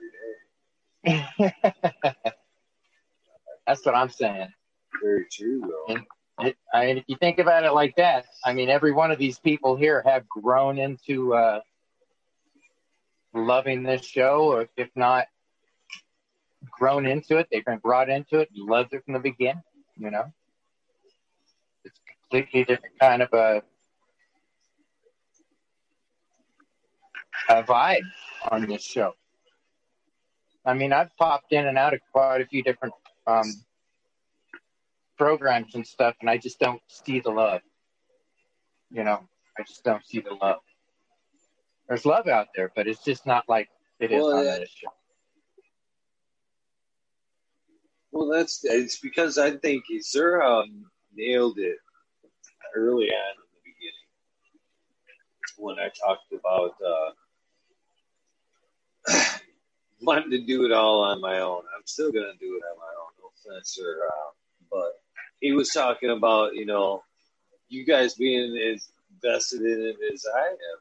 every 1.06 1.22
day. 1.34 1.54
That's 3.68 3.86
what 3.86 3.96
I'm 3.96 4.10
saying. 4.10 4.50
Very 5.04 5.26
true, 5.32 5.62
though. 5.62 5.96
And 5.96 6.06
it, 6.40 6.58
I 6.74 6.86
mean, 6.86 6.98
if 6.98 7.06
you 7.08 7.16
think 7.18 7.40
about 7.40 7.64
it 7.64 7.72
like 7.72 7.96
that, 7.96 8.26
I 8.46 8.54
mean, 8.54 8.70
every 8.70 8.92
one 8.92 9.12
of 9.12 9.18
these 9.18 9.40
people 9.40 9.76
here 9.76 10.04
have 10.06 10.28
grown 10.30 10.78
into 10.78 11.34
uh, 11.34 11.62
loving 13.34 13.84
this 13.84 14.06
show, 14.06 14.52
or 14.52 14.70
if 14.78 14.90
not 14.96 15.28
grown 16.70 17.06
into 17.06 17.38
it, 17.38 17.48
they've 17.52 17.66
been 17.66 17.80
brought 17.80 18.10
into 18.10 18.40
it, 18.40 18.50
loved 18.56 18.94
it 18.94 19.04
from 19.06 19.14
the 19.14 19.20
beginning. 19.20 19.64
You 19.98 20.12
know, 20.12 20.26
it's 21.84 22.00
completely 22.30 22.64
different 22.64 23.00
kind 23.00 23.22
of 23.22 23.34
a 23.34 23.64
a 27.50 27.64
vibe 27.64 28.02
on 28.50 28.68
this 28.68 28.84
show. 28.84 29.14
I 30.66 30.74
mean, 30.74 30.92
I've 30.92 31.16
popped 31.18 31.54
in 31.54 31.66
and 31.66 31.78
out 31.78 31.94
of 31.94 32.02
quite 32.12 32.42
a 32.42 32.46
few 32.46 32.62
different 32.62 32.94
um, 33.26 33.46
programs 35.18 35.76
and 35.76 35.88
stuff, 35.88 36.16
and 36.20 36.30
I 36.30 36.38
just 36.38 36.60
don't 36.60 36.82
see 36.88 37.20
the 37.20 37.30
love. 37.30 37.62
You 38.92 39.04
know, 39.04 39.22
I 39.58 39.64
just 39.64 39.84
don't 39.84 40.06
see 40.06 40.20
the 40.20 40.34
love. 40.34 40.60
There's 41.88 42.06
love 42.06 42.28
out 42.28 42.48
there, 42.56 42.72
but 42.76 42.88
it's 42.88 43.04
just 43.04 43.26
not 43.26 43.46
like 43.48 43.70
it 44.00 44.12
is 44.12 44.22
Well, 44.22 44.38
on 44.38 44.46
yeah. 44.46 44.60
this 44.60 44.70
show. 44.70 44.90
Well, 48.12 48.28
that's 48.30 48.64
it's 48.64 49.00
because 49.00 49.38
I 49.38 49.52
think 49.58 49.84
Sir 50.02 50.42
um, 50.42 50.86
nailed 51.14 51.60
it 51.60 51.78
early 52.76 53.06
on 53.12 53.36
in 53.36 53.44
the 53.54 53.62
beginning 53.64 54.08
when 55.58 55.78
I 55.80 55.90
talked 55.90 56.34
about 56.34 56.76
uh, 59.08 59.14
wanting 60.02 60.32
to 60.32 60.46
do 60.46 60.66
it 60.66 60.72
all 60.72 61.04
on 61.04 61.22
my 61.22 61.40
own. 61.40 61.64
I'm 61.76 61.86
still 61.86 62.12
going 62.12 62.26
to 62.32 62.38
do 62.40 62.56
it 62.56 62.64
on 62.72 62.78
my 62.78 62.86
own. 62.86 63.12
No 63.22 63.54
offense, 63.54 63.76
Sir, 63.76 64.08
uh, 64.08 64.32
but 64.72 64.94
he 65.40 65.52
was 65.52 65.70
talking 65.70 66.10
about 66.10 66.56
you 66.56 66.66
know 66.66 67.04
you 67.70 67.86
guys 67.86 68.16
being 68.16 68.58
as 68.74 68.90
vested 69.22 69.62
in 69.62 69.82
it 69.82 69.98
as 70.14 70.26
I 70.34 70.48
am. 70.48 70.80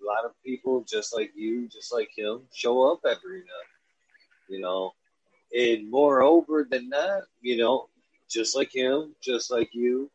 A 0.00 0.06
lot 0.06 0.24
of 0.24 0.32
people 0.44 0.84
just 0.88 1.14
like 1.14 1.32
you, 1.34 1.68
just 1.68 1.92
like 1.92 2.10
him, 2.16 2.42
show 2.52 2.92
up 2.92 3.00
every 3.06 3.40
night. 3.40 3.70
You 4.48 4.60
know, 4.60 4.92
and 5.56 5.90
moreover 5.90 6.66
than 6.68 6.88
that, 6.90 7.22
you 7.40 7.56
know, 7.56 7.88
just 8.28 8.56
like 8.56 8.74
him, 8.74 9.14
just 9.20 9.50
like 9.50 9.70
you, 9.72 10.10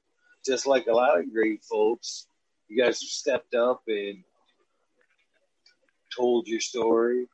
just 0.45 0.67
like 0.67 0.87
a 0.87 0.93
lot 0.93 1.19
of 1.19 1.31
great 1.31 1.63
folks, 1.63 2.27
you 2.67 2.81
guys 2.81 2.99
stepped 2.99 3.53
up 3.53 3.81
and 3.87 4.23
told 6.15 6.47
your 6.47 6.61
story. 6.61 7.27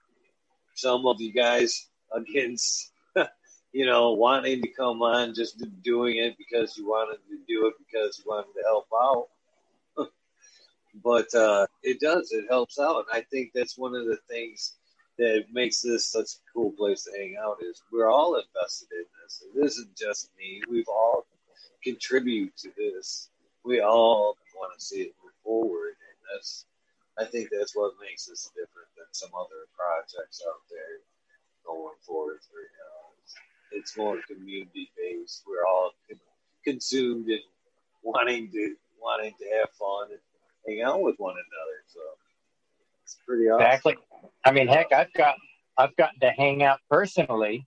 Some 0.75 1.05
of 1.05 1.22
you 1.22 1.31
guys 1.31 1.88
against, 2.13 2.91
you 3.74 3.86
know, 3.86 4.13
wanting 4.13 4.62
to 4.62 4.67
come 4.70 5.01
on, 5.01 5.34
just 5.36 5.63
doing 5.84 6.17
it 6.17 6.36
because 6.38 6.77
you 6.77 6.88
wanted 6.88 7.20
to 7.29 7.38
do 7.48 7.67
it 7.67 7.74
because 7.86 8.20
you 8.20 8.29
wanted 8.29 8.53
to 8.53 8.63
help 8.65 8.88
out. 8.96 9.27
But 11.03 11.33
uh, 11.36 11.67
it 11.83 12.00
does, 12.00 12.31
it 12.31 12.45
helps 12.50 12.79
out. 12.79 13.05
I 13.12 13.21
think 13.21 13.51
that's 13.53 13.77
one 13.77 13.95
of 13.95 14.05
the 14.05 14.17
things 14.29 14.75
that 15.17 15.45
makes 15.51 15.81
this 15.81 16.07
such 16.07 16.25
a 16.33 16.51
cool 16.53 16.71
place 16.71 17.03
to 17.03 17.12
hang 17.17 17.36
out 17.41 17.57
is 17.62 17.81
we're 17.91 18.10
all 18.10 18.36
invested 18.36 18.89
in 18.91 19.05
this. 19.24 19.43
It 19.55 19.65
isn't 19.65 19.95
just 19.98 20.29
me. 20.38 20.62
We've 20.69 20.89
all 20.89 21.25
contribute 21.83 22.55
to 22.57 22.71
this. 22.77 23.29
We 23.63 23.81
all 23.81 24.38
want 24.55 24.77
to 24.77 24.83
see 24.83 25.01
it 25.01 25.15
move 25.24 25.33
forward, 25.43 25.89
and 25.95 26.17
that's 26.33 26.65
I 27.19 27.25
think 27.25 27.50
that's 27.51 27.75
what 27.75 27.93
makes 28.01 28.25
this 28.25 28.50
different 28.55 28.89
than 28.98 29.07
some 29.12 29.31
other 29.38 29.67
projects 29.77 30.41
out 30.48 30.62
there 30.69 31.00
going 31.65 31.95
forward. 32.05 32.38
It's, 32.38 33.36
it's 33.71 33.98
more 33.98 34.17
community 34.27 34.91
based. 34.98 35.43
We're 35.48 35.65
all 35.65 35.91
consumed 36.63 37.29
in 37.29 37.39
wanting 38.03 38.51
to 38.51 38.75
wanting 39.01 39.33
to 39.39 39.45
have 39.60 39.69
fun 39.71 40.10
and 40.12 40.19
hang 40.67 40.81
out 40.81 41.01
with 41.01 41.15
one 41.17 41.33
another. 41.33 41.83
So 41.87 41.99
it's 43.03 43.17
pretty 43.25 43.49
awesome. 43.49 43.65
Exactly. 43.65 43.97
I 44.45 44.51
mean, 44.51 44.67
heck, 44.67 44.91
I've 44.93 45.13
got 45.13 45.35
I've 45.77 45.95
gotten 45.95 46.19
to 46.21 46.29
hang 46.29 46.63
out 46.63 46.79
personally 46.89 47.65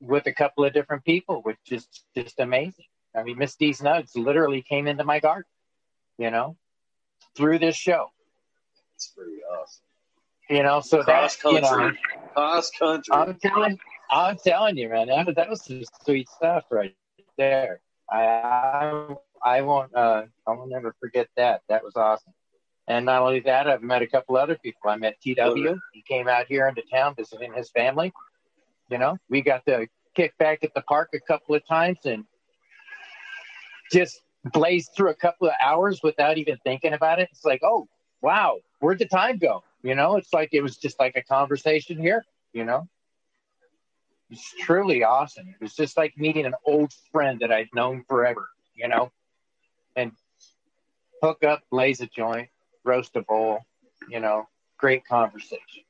with 0.00 0.26
a 0.26 0.32
couple 0.32 0.64
of 0.64 0.72
different 0.72 1.04
people, 1.04 1.40
which 1.42 1.58
is 1.70 1.86
just 2.16 2.40
amazing. 2.40 2.86
I 3.14 3.22
mean, 3.22 3.38
Miss 3.38 3.56
D's 3.56 3.80
Nugs 3.80 4.16
literally 4.16 4.62
came 4.62 4.86
into 4.86 5.04
my 5.04 5.20
garden, 5.20 5.48
you 6.18 6.30
know, 6.30 6.56
through 7.36 7.58
this 7.58 7.76
show. 7.76 8.06
It's 8.94 9.08
pretty 9.08 9.38
awesome. 9.44 9.84
You 10.50 10.62
know, 10.62 10.80
so 10.80 11.02
cross 11.02 11.36
that 11.36 11.52
you 11.52 11.60
know, 11.60 11.92
cross 12.34 12.70
country. 12.70 13.14
I'm 13.14 13.34
telling, 13.34 13.78
I'm 14.10 14.36
telling 14.36 14.76
you, 14.76 14.88
man, 14.88 15.08
that, 15.08 15.34
that 15.36 15.48
was 15.48 15.64
some 15.64 15.82
sweet 16.04 16.28
stuff 16.28 16.64
right 16.70 16.94
there. 17.38 17.80
I, 18.10 18.24
I, 18.24 19.14
I 19.44 19.62
won't, 19.62 19.94
uh, 19.94 20.24
I 20.46 20.52
will 20.52 20.66
never 20.66 20.94
forget 21.00 21.28
that. 21.36 21.62
That 21.68 21.82
was 21.82 21.96
awesome. 21.96 22.32
And 22.88 23.06
not 23.06 23.22
only 23.22 23.40
that, 23.40 23.68
I've 23.68 23.82
met 23.82 24.02
a 24.02 24.06
couple 24.06 24.36
other 24.36 24.56
people. 24.62 24.90
I 24.90 24.96
met 24.96 25.20
TW. 25.20 25.78
He 25.92 26.02
came 26.02 26.28
out 26.28 26.46
here 26.46 26.66
into 26.66 26.82
town 26.90 27.14
visiting 27.16 27.52
his 27.54 27.70
family. 27.70 28.12
You 28.90 28.98
know, 28.98 29.16
we 29.30 29.40
got 29.40 29.64
to 29.66 29.86
kick 30.14 30.36
back 30.38 30.64
at 30.64 30.74
the 30.74 30.82
park 30.82 31.10
a 31.14 31.20
couple 31.20 31.54
of 31.54 31.66
times 31.66 31.98
and 32.04 32.24
just 33.92 34.20
blazed 34.52 34.90
through 34.96 35.10
a 35.10 35.14
couple 35.14 35.46
of 35.46 35.54
hours 35.60 36.00
without 36.02 36.38
even 36.38 36.58
thinking 36.64 36.92
about 36.92 37.20
it. 37.20 37.28
It's 37.30 37.44
like, 37.44 37.60
oh, 37.62 37.88
wow, 38.20 38.58
where'd 38.80 38.98
the 38.98 39.06
time 39.06 39.38
go? 39.38 39.62
You 39.82 39.94
know, 39.94 40.16
it's 40.16 40.32
like 40.32 40.50
it 40.52 40.62
was 40.62 40.76
just 40.76 40.98
like 40.98 41.16
a 41.16 41.22
conversation 41.22 41.98
here, 41.98 42.24
you 42.52 42.64
know? 42.64 42.88
It's 44.32 44.54
truly 44.60 45.04
awesome. 45.04 45.48
It 45.48 45.62
was 45.62 45.74
just 45.74 45.98
like 45.98 46.16
meeting 46.16 46.46
an 46.46 46.54
old 46.64 46.92
friend 47.12 47.38
that 47.40 47.52
I'd 47.52 47.68
known 47.74 48.02
forever, 48.08 48.48
you 48.74 48.88
know? 48.88 49.12
And 49.94 50.12
hook 51.22 51.44
up, 51.44 51.62
blaze 51.70 52.00
a 52.00 52.06
joint, 52.06 52.48
roast 52.82 53.14
a 53.16 53.20
bowl, 53.22 53.60
you 54.08 54.20
know, 54.20 54.48
great 54.78 55.06
conversation. 55.06 55.84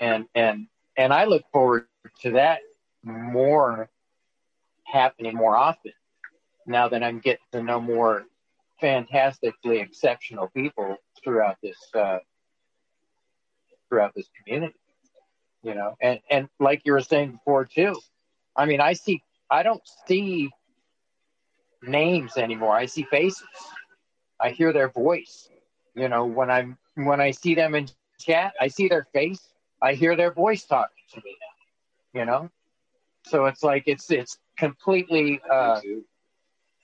And 0.00 0.24
and 0.34 0.68
and 0.96 1.12
I 1.12 1.26
look 1.26 1.44
forward 1.52 1.86
to 2.22 2.32
that 2.32 2.60
more 3.02 3.90
happening 4.84 5.34
more 5.34 5.54
often 5.54 5.92
now 6.66 6.88
that 6.88 7.02
I'm 7.02 7.18
getting 7.18 7.44
to 7.52 7.62
know 7.62 7.80
more 7.80 8.24
fantastically 8.80 9.80
exceptional 9.80 10.48
people 10.48 10.96
throughout 11.22 11.58
this 11.62 11.76
uh, 11.94 12.18
throughout 13.90 14.14
this 14.14 14.28
community. 14.42 14.74
You 15.64 15.74
know, 15.74 15.96
and 16.00 16.20
and 16.30 16.48
like 16.60 16.82
you 16.84 16.92
were 16.92 17.00
saying 17.02 17.32
before 17.32 17.64
too, 17.64 17.96
I 18.56 18.66
mean, 18.66 18.80
I 18.80 18.94
see 18.94 19.22
I 19.50 19.62
don't 19.62 19.82
see 20.06 20.50
names 21.82 22.36
anymore. 22.36 22.76
I 22.76 22.86
see 22.86 23.04
faces. 23.04 23.46
I 24.40 24.50
hear 24.50 24.72
their 24.72 24.88
voice. 24.90 25.48
You 25.94 26.08
know, 26.08 26.26
when 26.26 26.50
I'm 26.50 26.78
when 26.96 27.20
I 27.20 27.32
see 27.32 27.54
them 27.54 27.74
in 27.74 27.88
chat, 28.20 28.54
I 28.60 28.68
see 28.68 28.88
their 28.88 29.06
face. 29.12 29.48
I 29.82 29.94
hear 29.94 30.16
their 30.16 30.32
voice 30.32 30.64
talking 30.64 31.04
to 31.12 31.22
me 31.24 31.36
now. 31.40 32.20
You 32.20 32.26
know, 32.26 32.50
so 33.24 33.46
it's 33.46 33.62
like 33.62 33.84
it's 33.86 34.10
it's 34.10 34.38
completely 34.58 35.40
uh, 35.50 35.80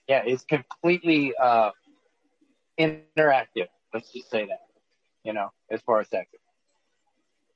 yeah, 0.09 0.23
it's 0.27 0.45
completely 0.45 1.35
uh, 1.37 1.71
interactive. 2.79 3.69
Let's 3.95 4.13
just 4.13 4.31
say 4.31 4.47
that. 4.47 4.63
You 5.25 5.35
know, 5.35 5.53
as 5.71 5.83
far 5.83 6.01
as 6.01 6.09
that 6.11 6.27
goes. 6.33 6.50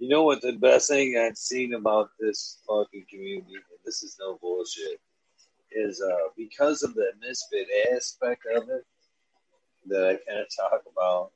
You 0.04 0.10
know 0.10 0.24
what 0.24 0.42
the 0.42 0.52
best 0.52 0.90
thing 0.90 1.16
I've 1.16 1.38
seen 1.38 1.72
about 1.72 2.10
this 2.20 2.58
fucking 2.68 3.06
community, 3.08 3.54
and 3.54 3.78
this 3.86 4.02
is 4.02 4.18
no 4.20 4.36
bullshit, 4.36 5.00
is 5.72 6.02
uh, 6.02 6.28
because 6.36 6.82
of 6.82 6.92
the 6.92 7.06
misfit 7.22 7.68
aspect 7.90 8.42
of 8.54 8.64
it 8.68 8.84
that 9.86 10.06
I 10.06 10.30
kind 10.30 10.40
of 10.40 10.46
talk 10.54 10.82
about. 10.92 11.30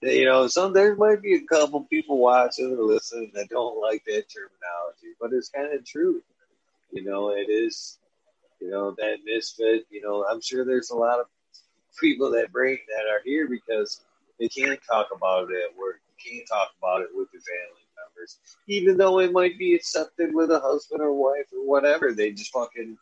You 0.00 0.24
know, 0.24 0.46
some 0.46 0.72
there 0.72 0.96
might 0.96 1.20
be 1.20 1.34
a 1.34 1.42
couple 1.42 1.84
people 1.84 2.16
watching 2.16 2.74
or 2.74 2.84
listening 2.84 3.32
that 3.34 3.50
don't 3.50 3.82
like 3.82 4.02
that 4.06 4.24
terminology, 4.32 5.14
but 5.20 5.34
it's 5.34 5.50
kind 5.50 5.74
of 5.74 5.84
true. 5.84 6.22
You 6.92 7.04
know, 7.04 7.32
it 7.32 7.50
is. 7.50 7.98
You 8.62 8.70
know 8.70 8.94
that 8.96 9.18
misfit. 9.26 9.84
You 9.90 10.00
know, 10.00 10.24
I'm 10.24 10.40
sure 10.40 10.64
there's 10.64 10.88
a 10.88 10.96
lot 10.96 11.20
of 11.20 11.26
people 12.00 12.30
that 12.30 12.50
bring 12.50 12.78
that 12.96 13.12
are 13.12 13.20
here 13.26 13.46
because 13.46 14.00
they 14.40 14.48
can't 14.48 14.80
talk 14.90 15.08
about 15.14 15.50
it 15.50 15.56
at 15.70 15.76
work. 15.76 16.00
Can't 16.26 16.48
talk 16.48 16.70
about 16.78 17.02
it 17.02 17.08
with 17.12 17.28
your 17.34 17.42
family 17.42 17.85
members, 18.04 18.38
even 18.68 18.96
though 18.96 19.20
it 19.20 19.32
might 19.32 19.58
be 19.58 19.74
accepted 19.74 20.34
with 20.34 20.50
a 20.50 20.60
husband 20.60 21.00
or 21.00 21.12
wife 21.12 21.46
or 21.52 21.66
whatever. 21.66 22.12
They 22.12 22.32
just 22.32 22.52
fucking 22.52 22.96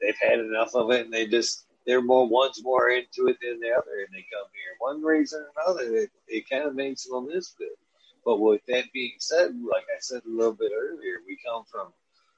they've 0.00 0.16
had 0.20 0.40
enough 0.40 0.74
of 0.74 0.90
it, 0.90 1.04
and 1.04 1.12
they 1.12 1.26
just 1.26 1.66
they're 1.86 2.02
more 2.02 2.28
one's 2.28 2.62
more 2.62 2.90
into 2.90 3.28
it 3.28 3.36
than 3.42 3.60
the 3.60 3.70
other, 3.70 4.00
and 4.00 4.12
they 4.12 4.24
come 4.32 4.48
here 4.52 4.74
one 4.78 5.02
reason 5.02 5.42
or 5.42 5.62
another. 5.64 5.96
It, 5.96 6.10
it 6.28 6.48
kind 6.48 6.64
of 6.64 6.74
makes 6.74 7.04
them 7.04 7.16
a 7.16 7.22
misfit. 7.22 7.78
But 8.24 8.40
with 8.40 8.62
that 8.68 8.84
being 8.92 9.14
said, 9.18 9.54
like 9.70 9.84
I 9.84 10.00
said 10.00 10.22
a 10.26 10.30
little 10.30 10.54
bit 10.54 10.72
earlier, 10.74 11.18
we 11.26 11.38
come 11.46 11.64
from 11.70 11.88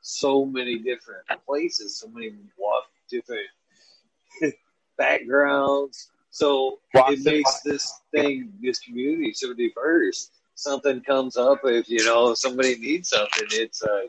so 0.01 0.45
many 0.45 0.79
different 0.79 1.23
places, 1.47 2.01
so 2.01 2.09
many 2.09 2.33
different 3.09 3.47
backgrounds. 4.99 6.11
So 6.31 6.81
it 6.93 7.25
makes 7.25 7.61
this 7.61 8.01
thing, 8.13 8.53
this 8.61 8.79
community, 8.81 9.33
so 9.33 9.55
diverse. 9.55 10.31
Something 10.57 11.03
comes 11.03 11.37
up 11.37 11.61
if 11.65 11.89
you 11.89 12.05
know 12.05 12.35
somebody 12.35 12.77
needs 12.77 13.11
something. 13.11 13.47
It's 13.51 13.83
uh, 13.83 14.07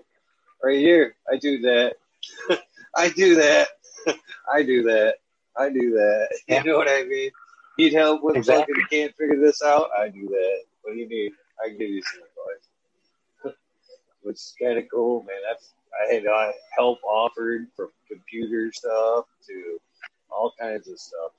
right 0.63 0.79
here. 0.79 1.15
I 1.31 1.37
do 1.37 1.59
that. 1.59 1.95
I 2.95 3.09
do 3.09 3.35
that. 3.35 3.67
I 4.51 4.63
do 4.63 4.83
that. 4.83 5.15
I 5.57 5.69
do 5.69 5.91
that. 5.91 6.27
You 6.47 6.63
know 6.63 6.77
what 6.77 6.87
I 6.89 7.03
mean? 7.03 7.31
Need 7.77 7.93
help 7.93 8.23
with 8.23 8.37
exactly. 8.37 8.73
fucking 8.73 8.87
can't 8.89 9.15
figure 9.15 9.39
this 9.39 9.61
out? 9.61 9.89
I 9.97 10.07
do 10.07 10.27
that. 10.27 10.59
What 10.81 10.93
do 10.93 10.99
you 10.99 11.07
need? 11.07 11.33
I 11.63 11.69
can 11.69 11.77
give 11.77 11.89
you 11.89 12.01
some 12.01 12.21
advice. 13.43 13.55
Which 14.23 14.37
is 14.37 14.55
kind 14.59 14.79
of 14.79 14.85
cool, 14.91 15.23
man. 15.23 15.35
That's 15.47 15.73
I 16.01 16.13
had 16.13 16.25
uh, 16.25 16.51
help 16.75 16.99
offered 17.03 17.67
from 17.75 17.89
computer 18.07 18.71
stuff 18.71 19.25
to 19.47 19.79
all 20.29 20.53
kinds 20.59 20.87
of 20.87 20.99
stuff. 20.99 21.31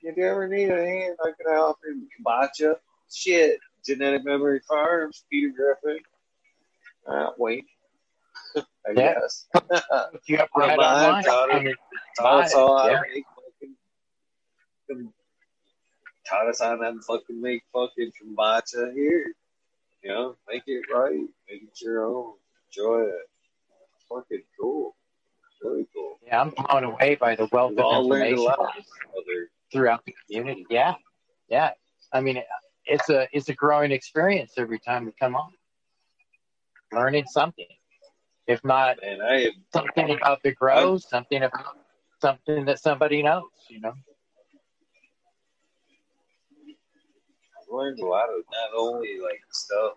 If 0.00 0.16
you 0.16 0.26
ever 0.26 0.48
need 0.48 0.70
a 0.70 0.76
hand, 0.76 1.16
I 1.22 1.30
can 1.36 1.52
offer 1.52 1.88
you 1.88 2.08
kombucha. 2.24 2.76
Shit, 3.10 3.58
Genetic 3.88 4.22
Memory 4.22 4.60
Farms, 4.68 5.24
Peter 5.30 5.50
Griffin. 5.56 6.02
Uh, 7.06 7.30
wink. 7.38 7.64
I 8.56 8.62
yeah. 8.94 9.14
guess. 9.14 9.46
you 10.26 10.36
up 10.36 10.50
right 10.56 10.78
online. 10.78 11.24
Taught, 11.24 11.50
us, 11.50 11.74
taught 12.18 12.44
us 12.44 12.54
all 12.54 12.78
how 12.78 12.88
to 12.88 13.02
make 13.14 13.24
fucking, 14.88 15.12
taught 16.28 16.48
us 16.48 16.60
how 16.60 16.76
to 16.76 17.00
fucking 17.06 17.40
make 17.40 17.62
fucking 17.72 18.12
kombucha 18.20 18.92
here. 18.92 19.32
You 20.02 20.10
know, 20.10 20.36
make 20.46 20.64
it 20.66 20.82
right, 20.94 21.18
make 21.48 21.62
it 21.62 21.80
your 21.80 22.04
own, 22.04 22.34
enjoy 22.66 23.04
it. 23.04 23.30
Fucking 24.10 24.42
cool. 24.60 24.94
Really 25.62 25.88
cool. 25.94 26.18
Yeah, 26.26 26.42
I'm 26.42 26.50
blown 26.50 26.84
away 26.84 27.16
by 27.16 27.36
the 27.36 27.48
wealth 27.50 27.72
We've 27.74 27.84
of 27.84 28.04
information 28.04 28.46
throughout 29.72 30.04
the 30.04 30.14
community. 30.26 30.66
Yeah, 30.68 30.94
yeah. 31.48 31.70
I 32.12 32.20
mean, 32.20 32.42
it's 32.88 33.10
a 33.10 33.28
it's 33.32 33.48
a 33.48 33.54
growing 33.54 33.92
experience 33.92 34.54
every 34.56 34.78
time 34.78 35.04
we 35.04 35.12
come 35.20 35.36
on, 35.36 35.50
learning 36.92 37.26
something. 37.26 37.66
If 38.46 38.64
not 38.64 39.02
and 39.02 39.22
I 39.22 39.50
something 39.72 40.10
about 40.10 40.42
the 40.42 40.52
grow, 40.52 40.94
I'm, 40.94 40.98
something 40.98 41.42
about 41.42 41.76
something 42.20 42.64
that 42.64 42.78
somebody 42.80 43.22
knows, 43.22 43.44
you 43.68 43.80
know. 43.80 43.92
I've 47.60 47.70
learned 47.70 48.00
a 48.00 48.06
lot 48.06 48.30
of 48.30 48.42
not 48.50 48.70
only 48.76 49.18
like 49.22 49.42
stuff, 49.52 49.92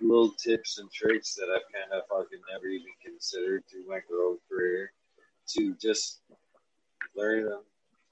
little 0.00 0.30
tips 0.30 0.78
and 0.78 0.90
tricks 0.92 1.34
that 1.34 1.48
I've 1.52 1.72
kind 1.72 1.92
of 1.92 2.06
fucking 2.08 2.40
never 2.52 2.68
even 2.68 2.86
considered 3.04 3.64
through 3.68 3.88
my 3.88 3.98
growth 4.08 4.38
career, 4.48 4.92
to 5.56 5.74
just 5.74 6.20
learn 7.16 7.50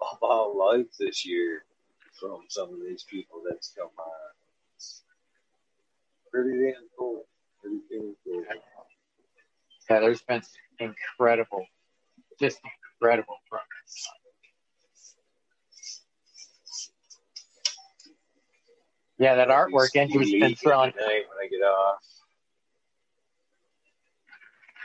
about 0.00 0.56
life 0.56 0.86
this 0.98 1.24
year 1.24 1.64
from 2.20 2.40
some 2.48 2.72
of 2.72 2.81
these 2.81 3.05
people 3.05 3.42
that's 3.48 3.72
come 3.76 3.88
on. 3.98 4.31
It's 4.76 5.02
pretty 6.33 6.50
damn 6.59 6.88
cool. 6.98 7.24
Pretty 7.61 7.81
damn 7.90 8.14
cool. 8.24 8.44
Yeah, 9.88 10.00
there's 10.00 10.22
been 10.22 10.42
incredible, 10.81 11.64
just 12.40 12.61
incredible 13.00 13.37
progress. 13.48 14.09
Yeah, 19.18 19.37
that 19.37 19.48
artwork 19.48 19.94
Andrew's 19.96 20.31
been 20.33 20.55
throwing. 20.57 20.92
Tonight 20.92 21.24
when 21.29 21.44
I 21.44 21.48
get 21.48 21.62
off. 21.62 21.98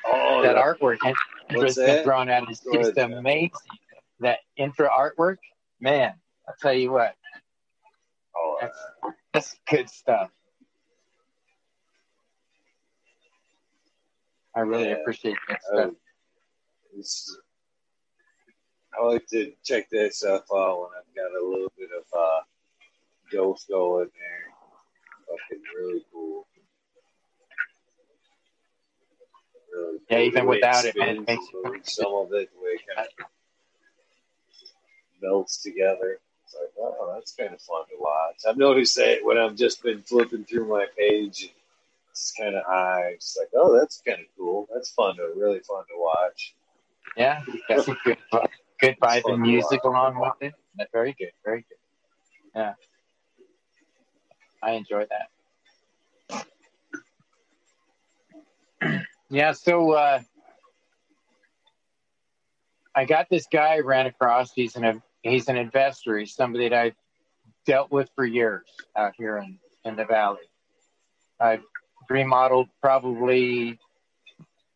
Oh, 0.05 0.41
That 0.43 0.55
yeah. 0.55 0.63
artwork 0.63 0.97
Andrew's 1.49 1.75
been 1.75 1.85
that? 1.87 2.03
throwing 2.03 2.29
at 2.29 2.49
is 2.49 2.61
just 2.71 2.97
amazing. 2.97 3.51
That 4.19 4.39
intra 4.55 4.89
artwork, 4.89 5.37
man, 5.79 6.13
I'll 6.47 6.55
tell 6.61 6.73
you 6.73 6.91
what, 6.91 7.15
Oh, 8.43 8.57
uh, 8.61 8.65
that's, 8.65 9.15
that's 9.33 9.55
good 9.69 9.89
stuff. 9.89 10.31
I 14.55 14.61
really 14.61 14.89
Yeah. 14.89 14.95
appreciate 14.95 15.37
that 15.47 15.59
I, 15.71 15.75
stuff. 15.77 15.91
it's, 16.97 17.37
I 18.99 19.05
like 19.05 19.25
to 19.27 19.53
check 19.63 19.89
that 19.91 20.13
stuff 20.13 20.43
out 20.53 20.79
when 20.81 20.89
I've 20.97 21.15
got 21.15 21.39
a 21.39 21.43
little 21.45 21.71
bit 21.77 21.89
of 21.97 22.03
uh, 22.17 22.41
dose 23.31 23.65
going 23.69 24.09
there. 24.13 24.53
Fucking 25.27 25.63
really 25.77 26.05
cool. 26.11 26.47
Really 29.73 29.99
Yeah, 30.09 30.19
even 30.19 30.47
without 30.47 30.83
it, 30.83 30.97
man, 30.97 31.17
it 31.17 31.19
makes 31.27 31.29
and 31.29 31.39
you- 31.53 31.63
moves, 31.71 31.93
some 31.93 32.13
of 32.13 32.33
it, 32.33 32.49
way 32.61 32.71
it 32.71 32.81
kind 32.93 33.07
of 33.07 33.25
melts 35.21 35.61
together. 35.61 36.19
Oh, 37.01 37.11
that's 37.15 37.33
kind 37.33 37.51
of 37.51 37.59
fun 37.61 37.83
to 37.87 37.95
watch. 37.99 38.41
I've 38.47 38.57
noticed 38.57 38.95
that 38.97 39.19
when 39.23 39.37
I've 39.37 39.55
just 39.55 39.81
been 39.81 40.03
flipping 40.03 40.45
through 40.45 40.67
my 40.67 40.85
page, 40.95 41.51
it's 42.11 42.31
kind 42.37 42.53
of 42.53 42.63
high. 42.63 43.13
It's 43.15 43.35
like, 43.39 43.49
oh, 43.55 43.75
that's 43.75 44.03
kind 44.05 44.19
of 44.19 44.27
cool. 44.37 44.67
That's 44.71 44.91
fun 44.91 45.15
to 45.15 45.33
really 45.35 45.61
fun 45.61 45.83
to 45.85 45.95
watch. 45.95 46.53
Yeah, 47.17 47.41
got 47.67 47.85
some 47.85 47.97
good, 48.05 48.17
good 48.79 48.97
vibe 49.01 49.23
and 49.25 49.41
music 49.41 49.83
along 49.83 50.19
with 50.19 50.33
it. 50.41 50.53
That's 50.77 50.91
very 50.93 51.15
good, 51.17 51.31
very 51.43 51.65
good. 51.67 51.77
Yeah, 52.55 52.73
I 54.61 54.73
enjoy 54.73 55.07
that. 56.29 56.45
yeah, 59.31 59.53
so 59.53 59.93
uh, 59.93 60.21
I 62.93 63.05
got 63.05 63.27
this 63.31 63.47
guy 63.51 63.75
I 63.75 63.79
ran 63.79 64.05
across. 64.05 64.53
He's 64.53 64.75
an 64.75 65.01
he's 65.21 65.47
an 65.47 65.57
investor. 65.57 66.17
He's 66.17 66.33
somebody 66.33 66.69
that 66.69 66.77
I've 66.77 66.95
dealt 67.65 67.91
with 67.91 68.09
for 68.15 68.25
years 68.25 68.65
out 68.95 69.13
here 69.17 69.37
in, 69.37 69.59
in 69.85 69.95
the 69.95 70.05
valley. 70.05 70.39
I've 71.39 71.63
remodeled 72.09 72.69
probably 72.81 73.79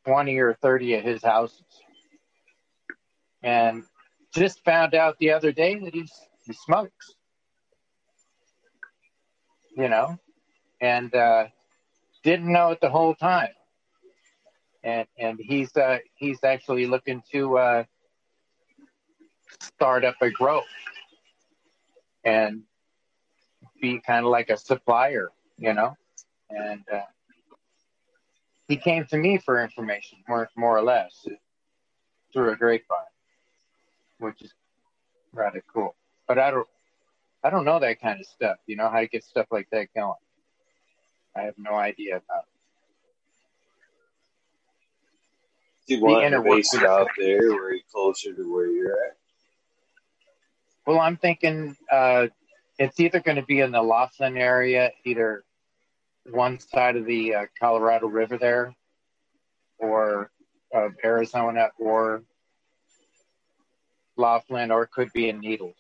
twenty 0.06 0.38
or 0.38 0.54
thirty 0.62 0.96
of 0.96 1.04
his 1.04 1.24
houses 1.24 1.64
and 3.44 3.84
just 4.34 4.64
found 4.66 4.96
out 4.96 5.18
the 5.20 5.32
other 5.32 5.52
day 5.52 5.80
that 5.80 5.94
he's 5.94 6.12
he 6.46 6.54
smokes. 6.54 7.14
You 9.78 9.90
know, 9.90 10.18
and 10.82 11.14
uh, 11.14 11.48
didn't 12.24 12.52
know 12.52 12.72
it 12.72 12.80
the 12.82 12.90
whole 12.90 13.14
time. 13.14 13.50
And 14.84 15.08
and 15.18 15.40
he's 15.40 15.76
uh, 15.76 16.00
he's 16.16 16.44
actually 16.44 16.86
looking 16.86 17.22
to 17.32 17.58
uh, 17.58 17.84
start 19.60 20.04
up 20.04 20.16
a 20.22 20.30
grow 20.30 20.62
and 22.24 22.64
be 23.82 24.00
kind 24.00 24.26
of 24.26 24.32
like 24.32 24.50
a 24.50 24.58
supplier, 24.58 25.32
you 25.58 25.74
know. 25.74 25.96
And 26.50 26.84
uh, 26.92 27.02
he 28.68 28.78
came 28.78 29.06
to 29.08 29.18
me 29.18 29.38
for 29.38 29.64
information, 29.64 30.20
more 30.28 30.50
more 30.56 30.78
or 30.78 30.84
less, 30.84 31.26
through 32.32 32.52
a 32.52 32.56
grapevine 32.56 33.06
which 34.20 34.42
is 34.42 34.54
rather 35.34 35.64
cool. 35.74 35.96
But 36.28 36.40
I 36.40 36.52
don't, 36.52 36.68
I 37.44 37.50
don't 37.50 37.66
know 37.66 37.80
that 37.80 38.02
kind 38.02 38.20
of 38.20 38.26
stuff. 38.26 38.58
You 38.66 38.76
know 38.76 38.90
how 38.90 39.00
to 39.00 39.08
get 39.08 39.24
stuff 39.24 39.48
like 39.52 39.68
that 39.72 39.88
going. 39.96 40.14
I 41.36 41.42
have 41.42 41.56
no 41.58 41.76
idea 41.76 42.18
about. 42.18 42.44
It. 42.44 42.50
Do 45.88 45.96
you 45.96 46.02
want 46.02 46.34
to 46.34 46.42
base 46.42 46.74
it 46.74 46.84
out 46.84 47.10
there, 47.18 47.50
where 47.52 47.74
you 47.74 47.82
closer 47.92 48.34
to 48.34 48.52
where 48.52 48.68
you're 48.68 48.94
at? 48.94 49.18
Well, 50.86 51.00
I'm 51.00 51.18
thinking 51.18 51.76
uh, 51.92 52.28
it's 52.78 53.00
either 53.00 53.20
going 53.20 53.38
to 53.38 53.44
be 53.44 53.62
in 53.62 53.72
the 53.72 53.82
Laughlin 53.82 54.38
area, 54.38 54.92
either 55.04 55.44
one 56.30 56.60
side 56.60 56.96
of 56.96 57.06
the 57.06 57.34
uh, 57.34 57.46
Colorado 57.60 58.08
River 58.08 58.38
there, 58.38 58.76
or 59.80 60.30
of 60.72 60.92
Arizona, 61.04 61.70
or 61.80 62.24
Laughlin, 64.16 64.70
or 64.70 64.84
it 64.84 64.92
could 64.92 65.12
be 65.12 65.30
in 65.30 65.40
Needles, 65.40 65.76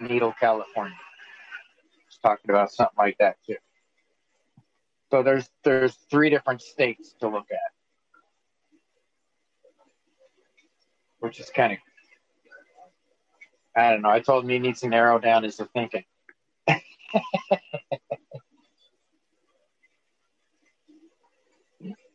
Needle, 0.00 0.34
California. 0.38 0.94
Just 2.10 2.20
talking 2.20 2.50
about 2.50 2.70
something 2.70 2.96
like 2.98 3.16
that 3.18 3.36
too. 3.46 3.56
So 5.10 5.22
there's 5.22 5.48
there's 5.64 5.94
three 6.10 6.28
different 6.28 6.60
states 6.60 7.14
to 7.20 7.28
look 7.28 7.46
at, 7.50 7.72
which 11.20 11.40
is 11.40 11.48
kind 11.48 11.72
of 11.72 11.78
I 13.78 13.90
don't 13.90 14.02
know. 14.02 14.10
I 14.10 14.20
told 14.20 14.44
him 14.44 14.50
he 14.50 14.58
needs 14.58 14.80
to 14.80 14.88
narrow 14.88 15.18
down 15.18 15.44
his 15.44 15.60
thinking. 15.74 16.04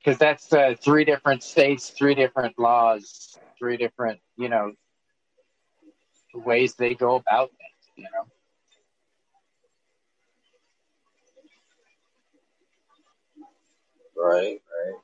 Because 0.04 0.20
that's 0.20 0.52
uh, 0.52 0.76
three 0.84 1.06
different 1.06 1.44
states, 1.44 1.90
three 1.92 2.14
different 2.14 2.60
laws, 2.60 3.38
three 3.58 3.78
different, 3.78 4.20
you 4.36 4.50
know, 4.50 4.74
ways 6.34 6.76
they 6.76 6.94
go 6.94 7.16
about 7.16 7.52
things, 7.52 7.94
you 7.96 8.04
know. 8.04 8.26
Right, 14.22 14.60
right. 14.62 15.00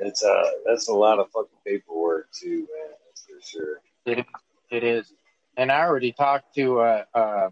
It's 0.00 0.22
uh, 0.22 0.44
that's 0.66 0.88
a 0.88 0.92
lot 0.92 1.18
of 1.18 1.30
fucking 1.30 1.58
paperwork 1.66 2.28
too, 2.32 2.68
man. 2.76 2.96
That's 3.06 3.24
for 3.24 3.40
sure. 3.42 3.80
It, 4.04 4.26
it 4.70 4.84
is. 4.84 5.12
And 5.56 5.70
I 5.70 5.82
already 5.82 6.12
talked 6.12 6.54
to 6.56 6.80
uh, 6.80 7.04
uh, 7.14 7.50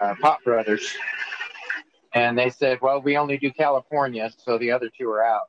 uh, 0.00 0.14
Pop 0.20 0.42
Brothers, 0.44 0.94
and 2.14 2.38
they 2.38 2.50
said, 2.50 2.78
well, 2.82 3.00
we 3.00 3.16
only 3.16 3.38
do 3.38 3.52
California, 3.52 4.30
so 4.38 4.58
the 4.58 4.72
other 4.72 4.90
two 4.98 5.08
are 5.10 5.24
out. 5.24 5.48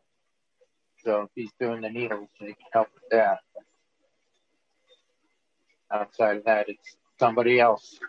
So 1.04 1.24
if 1.24 1.30
he's 1.36 1.52
doing 1.60 1.82
the 1.82 1.90
needles, 1.90 2.30
they 2.40 2.48
can 2.48 2.56
help 2.74 2.90
with 2.94 3.04
that. 3.12 3.40
Outside 5.92 6.38
of 6.38 6.46
that, 6.46 6.70
it's 6.70 6.96
somebody 7.20 7.60
else. 7.60 8.00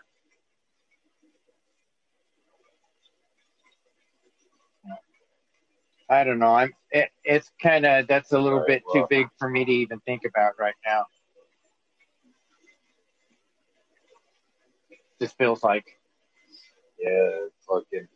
I 6.09 6.23
don't 6.23 6.39
know. 6.39 6.53
I'm. 6.55 6.73
It, 6.91 7.09
it's 7.23 7.51
kind 7.61 7.85
of 7.85 8.07
that's 8.07 8.33
a 8.33 8.39
little 8.39 8.59
Right, 8.59 8.67
bit 8.67 8.83
too 8.93 9.07
big 9.09 9.27
for 9.39 9.49
me 9.49 9.65
to 9.65 9.71
even 9.71 9.99
think 10.01 10.23
about 10.25 10.53
right 10.59 10.75
now. 10.85 11.05
Just 15.23 15.37
feels 15.37 15.63
like 15.63 15.97
Yeah, 16.99 17.47
fucking 17.65 18.09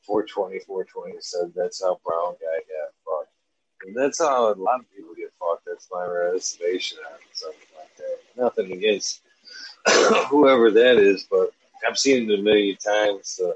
420, 0.00 0.60
420 0.60 1.16
said 1.20 1.52
that's 1.54 1.82
how 1.82 2.00
Brown 2.06 2.36
guy 2.40 2.56
got 2.56 2.94
fucked. 3.04 3.32
And 3.84 3.94
that's 3.94 4.18
how 4.18 4.50
a 4.50 4.54
lot 4.54 4.80
of 4.80 4.90
people 4.96 5.14
get 5.14 5.34
fucked. 5.38 5.66
That's 5.66 5.88
my 5.92 6.06
reservation 6.06 6.96
on 7.12 7.18
something 7.34 7.68
like 7.76 7.94
that. 7.98 8.18
Nothing 8.42 8.72
against 8.72 9.20
whoever 10.30 10.70
that 10.70 10.96
is, 10.96 11.26
but 11.30 11.50
I've 11.86 11.98
seen 11.98 12.30
it 12.30 12.38
a 12.38 12.42
million 12.42 12.78
times. 12.78 13.38
Uh, 13.38 13.52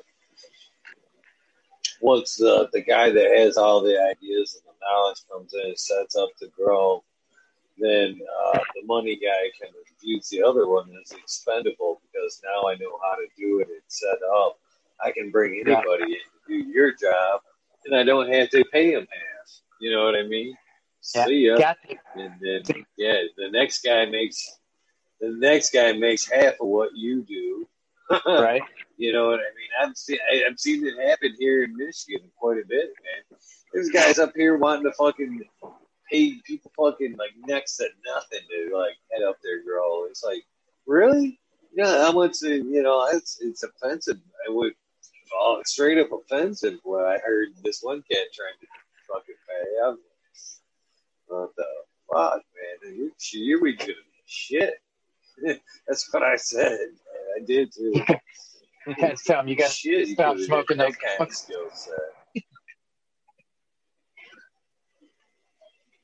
once 2.02 2.42
uh, 2.42 2.66
the 2.74 2.82
guy 2.82 3.08
that 3.08 3.38
has 3.38 3.56
all 3.56 3.80
the 3.80 3.98
ideas 3.98 4.54
and 4.54 4.64
the 4.66 4.86
knowledge 4.86 5.22
comes 5.32 5.54
in 5.54 5.70
and 5.70 5.78
sets 5.78 6.14
up 6.14 6.28
the 6.42 6.48
grow, 6.48 7.02
then 7.80 8.20
uh, 8.46 8.58
the 8.74 8.86
money 8.86 9.16
guy 9.16 9.50
can 9.60 9.70
views 10.02 10.28
the 10.28 10.42
other 10.42 10.68
one 10.68 10.90
as 11.02 11.12
expendable 11.12 12.00
because 12.12 12.40
now 12.44 12.68
I 12.68 12.74
know 12.74 12.98
how 13.02 13.16
to 13.16 13.26
do 13.38 13.60
it 13.60 13.68
and 13.68 13.82
set 13.88 14.18
up. 14.36 14.58
I 15.04 15.12
can 15.12 15.30
bring 15.30 15.54
anybody 15.54 16.04
in 16.04 16.08
to 16.10 16.48
do 16.48 16.54
your 16.54 16.92
job, 16.92 17.40
and 17.86 17.96
I 17.96 18.02
don't 18.02 18.32
have 18.32 18.50
to 18.50 18.64
pay 18.72 18.94
them 18.94 19.06
half. 19.10 19.60
You 19.80 19.92
know 19.92 20.04
what 20.04 20.14
I 20.14 20.24
mean? 20.24 20.54
Yeah. 21.14 21.24
See 21.24 21.46
ya. 21.46 21.56
And 22.16 22.34
then 22.40 22.62
yeah, 22.98 23.22
the 23.36 23.50
next 23.50 23.82
guy 23.82 24.04
makes 24.06 24.58
the 25.20 25.30
next 25.38 25.72
guy 25.72 25.92
makes 25.92 26.30
half 26.30 26.54
of 26.60 26.68
what 26.68 26.90
you 26.94 27.22
do, 27.22 27.66
right? 28.26 28.62
You 28.98 29.12
know 29.14 29.28
what 29.28 29.40
I 29.40 29.50
mean? 29.56 29.70
I've 29.82 29.96
seen 29.96 30.18
I, 30.30 30.42
I've 30.48 30.58
seen 30.60 30.86
it 30.86 31.08
happen 31.08 31.34
here 31.38 31.64
in 31.64 31.76
Michigan 31.76 32.30
quite 32.38 32.58
a 32.58 32.66
bit, 32.68 32.88
man. 32.88 33.38
There's 33.72 33.88
guys 33.88 34.18
up 34.18 34.32
here 34.34 34.56
wanting 34.58 34.84
to 34.84 34.92
fucking 34.92 35.42
pay 36.10 36.34
people 36.44 36.72
fucking 36.76 37.16
like 37.16 37.30
next 37.46 37.76
to 37.76 37.88
nothing 38.06 38.40
to 38.48 38.76
like 38.76 38.96
head 39.12 39.22
up 39.26 39.36
their 39.42 39.62
girl. 39.62 40.06
It's 40.08 40.24
like, 40.24 40.44
really? 40.86 41.38
Yeah, 41.74 42.02
how 42.02 42.12
much? 42.12 42.36
Uh, 42.44 42.48
you 42.48 42.82
know, 42.82 43.06
it's 43.12 43.38
it's 43.40 43.62
offensive. 43.62 44.18
I 44.46 44.50
would 44.50 44.72
oh, 45.34 45.62
straight 45.64 45.98
up 45.98 46.10
offensive 46.12 46.78
when 46.84 47.04
I 47.04 47.18
heard 47.24 47.48
this 47.62 47.80
one 47.82 48.02
cat 48.10 48.26
trying 48.34 48.54
to 48.60 48.66
fucking 49.08 49.34
pay. 49.48 49.86
I'm, 49.86 49.98
what 51.26 51.50
the 51.56 51.64
fuck, 52.12 52.42
man? 52.82 52.96
You're, 52.96 53.10
you're 53.32 53.60
reaching 53.60 53.94
shit. 54.26 54.74
That's 55.86 56.12
what 56.12 56.22
I 56.22 56.36
said. 56.36 56.78
I 57.36 57.44
did 57.44 57.72
too. 57.72 57.92
you 58.86 58.94
him 58.94 59.48
you 59.48 59.56
got 59.56 59.70
to 59.70 60.06
stop 60.06 60.38
smoking 60.38 60.78
those 60.78 60.96
kind 60.96 61.20
of 61.20 61.32
skill 61.34 61.68
set. 61.72 61.94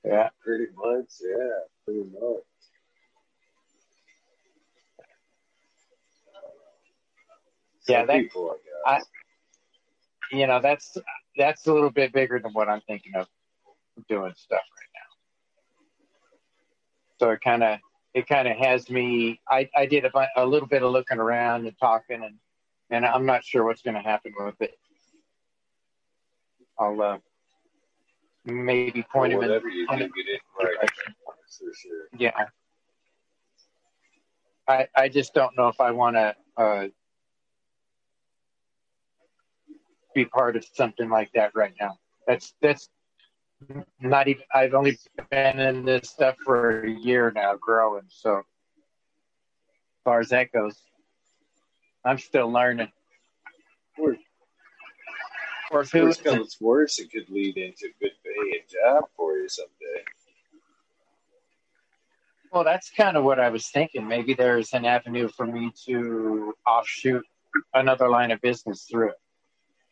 Yeah, 0.06 0.28
pretty 0.44 0.66
much. 0.76 1.10
Yeah, 1.20 1.60
pretty 1.84 2.04
much. 2.04 2.42
yeah, 7.88 8.04
that, 8.04 8.16
people, 8.16 8.56
I, 8.84 9.00
you 10.32 10.46
know, 10.46 10.60
that's 10.60 10.96
that's 11.36 11.66
a 11.66 11.72
little 11.72 11.90
bit 11.90 12.12
bigger 12.12 12.38
than 12.38 12.52
what 12.52 12.68
I'm 12.68 12.80
thinking 12.82 13.12
of 13.16 13.26
doing 14.08 14.32
stuff 14.36 14.60
right 14.60 14.88
now. 14.94 15.00
So 17.18 17.30
it 17.30 17.40
kind 17.40 17.62
of 17.62 17.78
it 18.14 18.26
kind 18.26 18.48
of 18.48 18.56
has 18.56 18.90
me. 18.90 19.40
I, 19.50 19.68
I 19.76 19.86
did 19.86 20.04
a, 20.04 20.28
a 20.36 20.46
little 20.46 20.68
bit 20.68 20.82
of 20.82 20.90
looking 20.90 21.18
around 21.18 21.66
and 21.66 21.76
talking, 21.78 22.22
and 22.24 22.34
and 22.90 23.04
I'm 23.04 23.26
not 23.26 23.44
sure 23.44 23.64
what's 23.64 23.82
going 23.82 23.96
to 23.96 24.02
happen 24.02 24.32
with 24.38 24.60
it. 24.60 24.78
I'll 26.78 27.00
uh, 27.00 27.18
maybe 28.46 29.04
point 29.12 29.34
well, 29.34 29.42
him 29.42 29.62
in. 29.64 29.70
You 29.72 29.86
do, 29.88 29.96
get 29.98 30.26
it 30.28 30.40
right. 30.62 30.90
Sure. 31.48 32.08
Yeah. 32.16 32.32
I 34.68 34.88
I 34.96 35.08
just 35.08 35.34
don't 35.34 35.56
know 35.56 35.68
if 35.68 35.80
I 35.80 35.90
want 35.90 36.16
to 36.16 36.34
uh, 36.56 36.86
be 40.14 40.24
part 40.24 40.56
of 40.56 40.64
something 40.72 41.08
like 41.08 41.30
that 41.34 41.52
right 41.54 41.74
now. 41.80 41.98
That's 42.26 42.54
that's 42.60 42.88
not 44.00 44.28
even. 44.28 44.42
I've 44.54 44.74
only 44.74 44.98
been 45.30 45.58
in 45.58 45.84
this 45.84 46.10
stuff 46.10 46.36
for 46.44 46.82
a 46.84 46.90
year 46.90 47.32
now, 47.34 47.56
growing. 47.60 48.04
So, 48.08 48.38
as 48.38 48.44
far 50.04 50.20
as 50.20 50.28
that 50.30 50.52
goes, 50.52 50.76
I'm 52.04 52.18
still 52.18 52.50
learning. 52.50 52.90
Or 55.70 55.80
if 55.82 55.94
it 55.94 56.24
comes 56.24 56.56
worse, 56.60 56.98
it 56.98 57.10
could 57.10 57.28
lead 57.28 57.56
into 57.56 57.86
a 57.86 58.00
good 58.00 58.12
paying 58.24 58.62
job 58.70 59.04
for 59.16 59.36
you 59.36 59.48
someday. 59.48 60.04
Well, 62.52 62.64
that's 62.64 62.90
kind 62.90 63.16
of 63.16 63.24
what 63.24 63.40
I 63.40 63.50
was 63.50 63.68
thinking. 63.68 64.06
Maybe 64.06 64.34
there's 64.34 64.72
an 64.72 64.84
avenue 64.84 65.28
for 65.28 65.46
me 65.46 65.72
to 65.86 66.54
offshoot 66.66 67.24
another 67.74 68.08
line 68.08 68.30
of 68.30 68.40
business 68.40 68.86
through 68.90 69.10
it. 69.10 69.20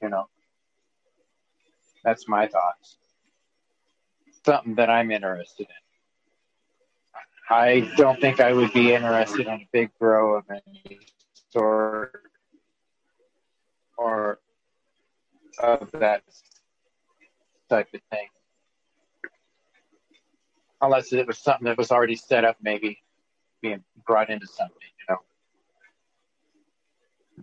You 0.00 0.08
know, 0.10 0.24
that's 2.04 2.28
my 2.28 2.46
thoughts. 2.46 2.98
Something 4.46 4.74
that 4.76 4.90
I'm 4.90 5.10
interested 5.10 5.66
in. 5.68 7.54
I 7.54 7.90
don't 7.96 8.20
think 8.20 8.40
I 8.40 8.52
would 8.52 8.72
be 8.72 8.94
interested 8.94 9.46
in 9.46 9.52
a 9.52 9.68
big 9.72 9.90
grow 9.98 10.36
of 10.36 10.44
any 10.50 11.00
sort 11.50 12.22
or 13.98 14.38
of 15.58 15.90
that 15.92 16.22
type 17.68 17.88
of 17.94 18.00
thing. 18.10 18.28
Unless 20.80 21.12
it 21.12 21.26
was 21.26 21.38
something 21.38 21.64
that 21.66 21.78
was 21.78 21.90
already 21.90 22.16
set 22.16 22.44
up, 22.44 22.56
maybe 22.60 22.98
being 23.62 23.82
brought 24.06 24.30
into 24.30 24.46
something, 24.46 24.76
you 24.98 25.14
know. 25.14 25.20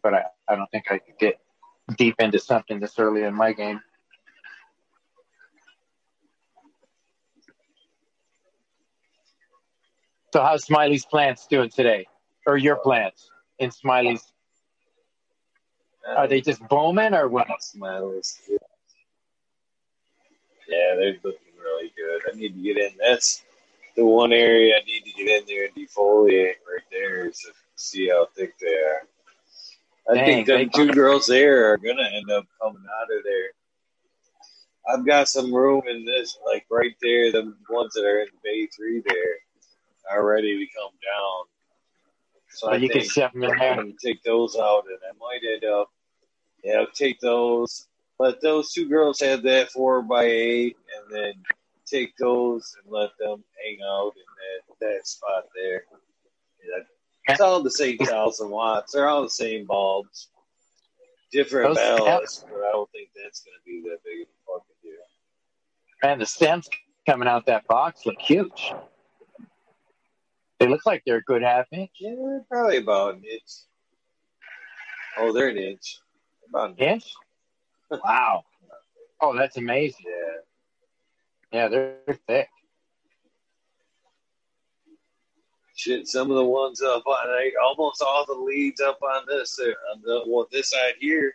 But 0.03 0.13
I, 0.13 0.23
I 0.47 0.55
don't 0.55 0.69
think 0.71 0.91
I 0.91 0.99
could 0.99 1.17
get 1.19 1.39
deep 1.97 2.15
into 2.19 2.39
something 2.39 2.79
this 2.79 2.99
early 2.99 3.23
in 3.23 3.33
my 3.33 3.53
game. 3.53 3.81
So 10.33 10.41
how's 10.41 10.63
Smiley's 10.63 11.05
plants 11.05 11.45
doing 11.47 11.69
today, 11.69 12.05
or 12.47 12.57
your 12.57 12.77
plants 12.77 13.29
in 13.59 13.71
Smiley's? 13.71 14.31
Are 16.15 16.27
they 16.27 16.41
just 16.41 16.65
booming 16.67 17.13
or 17.13 17.27
what? 17.27 17.47
Smiley's. 17.59 18.39
Yeah. 18.49 18.57
yeah, 20.67 20.95
they're 20.95 21.17
looking 21.23 21.53
really 21.61 21.91
good. 21.95 22.21
I 22.31 22.35
need 22.35 22.55
to 22.55 22.61
get 22.61 22.77
in. 22.77 22.91
That's 22.99 23.43
the 23.95 24.05
one 24.05 24.31
area 24.31 24.75
I 24.75 24.85
need 24.85 25.03
to 25.03 25.11
get 25.11 25.41
in 25.41 25.47
there 25.47 25.65
and 25.65 25.75
defoliate 25.75 26.55
right 26.67 26.83
there 26.91 27.27
is 27.27 27.39
to 27.39 27.51
see 27.75 28.09
how 28.09 28.27
thick 28.35 28.53
they 28.59 28.73
are. 28.73 29.07
I 30.09 30.15
Dang, 30.15 30.45
think 30.45 30.47
the 30.47 30.77
two 30.77 30.91
girls 30.91 31.27
there 31.27 31.71
are 31.71 31.77
gonna 31.77 32.09
end 32.13 32.29
up 32.31 32.45
coming 32.61 32.83
out 32.99 33.15
of 33.15 33.23
there. 33.23 33.51
I've 34.89 35.05
got 35.05 35.29
some 35.29 35.53
room 35.53 35.83
in 35.87 36.05
this, 36.05 36.37
like 36.45 36.65
right 36.71 36.95
there, 37.01 37.31
the 37.31 37.53
ones 37.69 37.93
that 37.93 38.03
are 38.03 38.21
in 38.21 38.27
Bay 38.43 38.67
Three 38.75 39.03
there 39.05 39.35
are 40.11 40.25
ready 40.25 40.57
to 40.57 40.73
come 40.73 40.91
down. 40.91 41.45
So 42.49 42.69
well, 42.69 42.81
you 42.81 42.89
can 42.89 43.03
shove 43.07 43.31
them 43.33 43.43
in 43.43 43.57
there. 43.57 43.79
and 43.79 43.99
take 44.03 44.23
those 44.23 44.57
out, 44.57 44.85
and 44.87 44.97
I 45.07 45.13
might 45.19 45.41
end 45.47 45.63
up, 45.71 45.89
yeah, 46.63 46.85
take 46.93 47.19
those. 47.19 47.87
Let 48.19 48.41
those 48.41 48.71
two 48.71 48.87
girls 48.87 49.19
have 49.21 49.41
that 49.43 49.71
four 49.71 50.01
by 50.01 50.25
eight, 50.25 50.77
and 50.95 51.15
then 51.15 51.33
take 51.87 52.15
those 52.17 52.75
and 52.81 52.91
let 52.91 53.09
them 53.19 53.43
hang 53.63 53.79
out 53.83 54.13
in 54.15 54.23
that, 54.79 54.93
that 54.93 55.07
spot 55.07 55.45
there. 55.55 55.85
Yeah, 56.63 56.83
it's 57.27 57.41
all 57.41 57.63
the 57.63 57.71
same 57.71 57.97
thousand 57.97 58.49
watts. 58.49 58.93
They're 58.93 59.09
all 59.09 59.23
the 59.23 59.29
same 59.29 59.65
bulbs, 59.65 60.29
different 61.31 61.75
ballasts, 61.77 62.43
but 62.43 62.59
I 62.59 62.71
don't 62.71 62.91
think 62.91 63.09
that's 63.15 63.41
going 63.41 63.55
to 63.57 63.65
be 63.65 63.81
that 63.89 64.03
big 64.03 64.21
of 64.21 64.27
a 64.27 64.59
fucking 64.59 64.75
deal. 64.83 64.93
Man, 66.03 66.19
the 66.19 66.25
stems 66.25 66.69
coming 67.07 67.27
out 67.27 67.45
that 67.47 67.67
box 67.67 68.05
look 68.05 68.21
huge. 68.21 68.73
They 70.59 70.67
look 70.67 70.85
like 70.85 71.01
they're 71.05 71.17
a 71.17 71.23
good 71.23 71.41
half 71.41 71.65
inch. 71.71 71.89
Yeah, 71.99 72.39
probably 72.47 72.77
about 72.77 73.15
an 73.15 73.23
inch. 73.23 73.51
Oh, 75.17 75.33
they're 75.33 75.49
an 75.49 75.57
inch. 75.57 76.00
About 76.51 76.71
an 76.71 76.75
inch. 76.77 77.13
wow. 77.89 78.43
Oh, 79.21 79.35
that's 79.35 79.55
amazing. 79.55 80.05
Yeah. 80.05 80.37
Yeah, 81.53 81.67
they're 81.67 82.19
thick. 82.27 82.49
Shit, 85.75 86.07
some 86.07 86.29
of 86.29 86.37
the 86.37 86.45
ones 86.45 86.81
up 86.81 87.05
on 87.07 87.43
like, 87.43 87.53
almost 87.63 88.01
all 88.01 88.25
the 88.25 88.33
leads 88.33 88.81
up 88.81 89.01
on 89.01 89.23
this 89.27 89.57
uh, 89.59 89.71
on 89.93 90.01
the 90.03 90.23
well, 90.27 90.47
this 90.51 90.71
side 90.71 90.93
here 90.99 91.33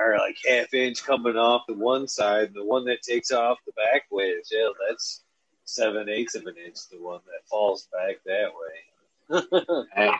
are 0.00 0.16
like 0.18 0.36
half 0.48 0.72
inch 0.72 1.04
coming 1.04 1.36
off 1.36 1.66
the 1.66 1.74
one 1.74 2.06
side. 2.06 2.54
The 2.54 2.64
one 2.64 2.84
that 2.86 3.02
takes 3.02 3.32
off 3.32 3.58
the 3.66 3.72
back 3.72 4.02
ways, 4.10 4.48
yeah, 4.50 4.68
that's 4.88 5.24
seven 5.64 6.08
eighths 6.08 6.36
of 6.36 6.46
an 6.46 6.54
inch, 6.64 6.88
the 6.90 7.02
one 7.02 7.20
that 7.26 7.48
falls 7.48 7.88
back 7.92 8.16
that 8.24 8.50
way. 8.54 9.42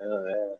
oh, 0.00 0.26
yeah. 0.28 0.54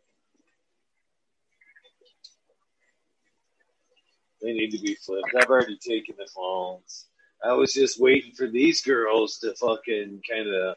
They 4.44 4.52
need 4.52 4.70
to 4.72 4.78
be 4.78 4.94
flipped. 4.94 5.34
I've 5.34 5.48
already 5.48 5.78
taken 5.78 6.16
the 6.18 6.28
phones. 6.34 7.06
I 7.42 7.54
was 7.54 7.72
just 7.72 7.98
waiting 7.98 8.32
for 8.32 8.46
these 8.46 8.82
girls 8.82 9.38
to 9.38 9.54
fucking 9.54 10.20
kind 10.30 10.48
of 10.54 10.76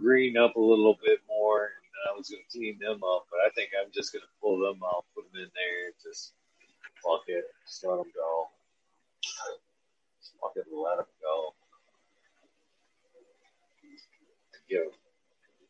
green 0.00 0.36
up 0.36 0.54
a 0.54 0.60
little 0.60 0.96
bit 1.04 1.18
more, 1.28 1.64
and 1.64 2.14
I 2.14 2.16
was 2.16 2.28
going 2.28 2.42
to 2.48 2.58
clean 2.58 2.78
them 2.78 3.02
up. 3.02 3.26
But 3.30 3.40
I 3.44 3.50
think 3.56 3.70
I'm 3.74 3.90
just 3.92 4.12
going 4.12 4.22
to 4.22 4.28
pull 4.40 4.60
them 4.60 4.80
out, 4.84 5.04
put 5.16 5.24
them 5.32 5.42
in 5.42 5.50
there, 5.52 5.90
just 6.00 6.32
fuck 7.04 7.22
it, 7.26 7.44
just 7.66 7.84
let 7.84 7.96
them 7.96 8.12
go. 8.14 8.48
Just 9.20 10.34
fucking 10.40 10.70
let 10.72 10.98
them 10.98 11.06
go 11.20 11.54
give 14.68 14.92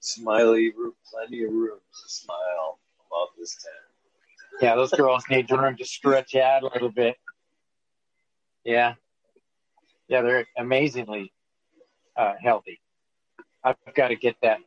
Smiley 0.00 0.70
room, 0.76 0.92
plenty 1.10 1.44
of 1.44 1.52
room 1.52 1.78
to 1.78 2.08
smile 2.08 2.78
about 3.10 3.28
this 3.38 3.54
tent. 3.54 3.74
Yeah, 4.60 4.76
those 4.76 4.92
girls 4.92 5.24
need 5.28 5.50
room 5.50 5.76
to 5.76 5.84
stretch 5.84 6.34
out 6.36 6.62
a 6.62 6.66
little 6.66 6.90
bit. 6.90 7.16
Yeah. 8.68 8.94
Yeah, 10.08 10.22
they're 10.22 10.46
amazingly 10.58 11.32
uh, 12.16 12.34
healthy. 12.42 12.80
I've 13.64 13.76
got 13.94 14.08
to 14.08 14.16
get 14.16 14.36
that. 14.42 14.58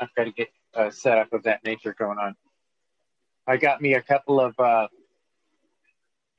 I've 0.00 0.14
got 0.16 0.24
to 0.24 0.32
get 0.32 0.48
a 0.74 0.92
setup 0.92 1.32
of 1.32 1.42
that 1.44 1.64
nature 1.64 1.94
going 1.98 2.18
on. 2.18 2.36
I 3.46 3.56
got 3.56 3.82
me 3.82 3.94
a 3.94 4.02
couple 4.02 4.40
of. 4.40 4.58
Uh, 4.58 4.88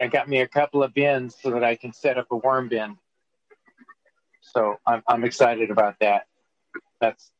I 0.01 0.07
got 0.07 0.29
me 0.29 0.41
a 0.41 0.47
couple 0.47 0.83
of 0.83 0.93
bins 0.93 1.35
so 1.41 1.51
that 1.51 1.63
I 1.63 1.75
can 1.75 1.93
set 1.93 2.17
up 2.17 2.27
a 2.31 2.37
worm 2.37 2.69
bin. 2.69 2.97
So 4.41 4.77
I'm 4.87 5.03
I'm 5.07 5.23
excited 5.23 5.69
about 5.69 5.95
that 5.99 6.25
that's 7.01 7.31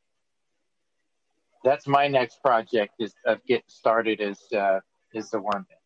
that's 1.64 1.86
my 1.86 2.08
next 2.08 2.42
project 2.42 2.94
is 2.98 3.14
of 3.24 3.44
getting 3.46 3.64
started 3.68 4.20
is 4.20 4.40
uh, 4.52 4.80
is 5.14 5.30
the 5.30 5.40
worm 5.40 5.66
bin. 5.68 5.81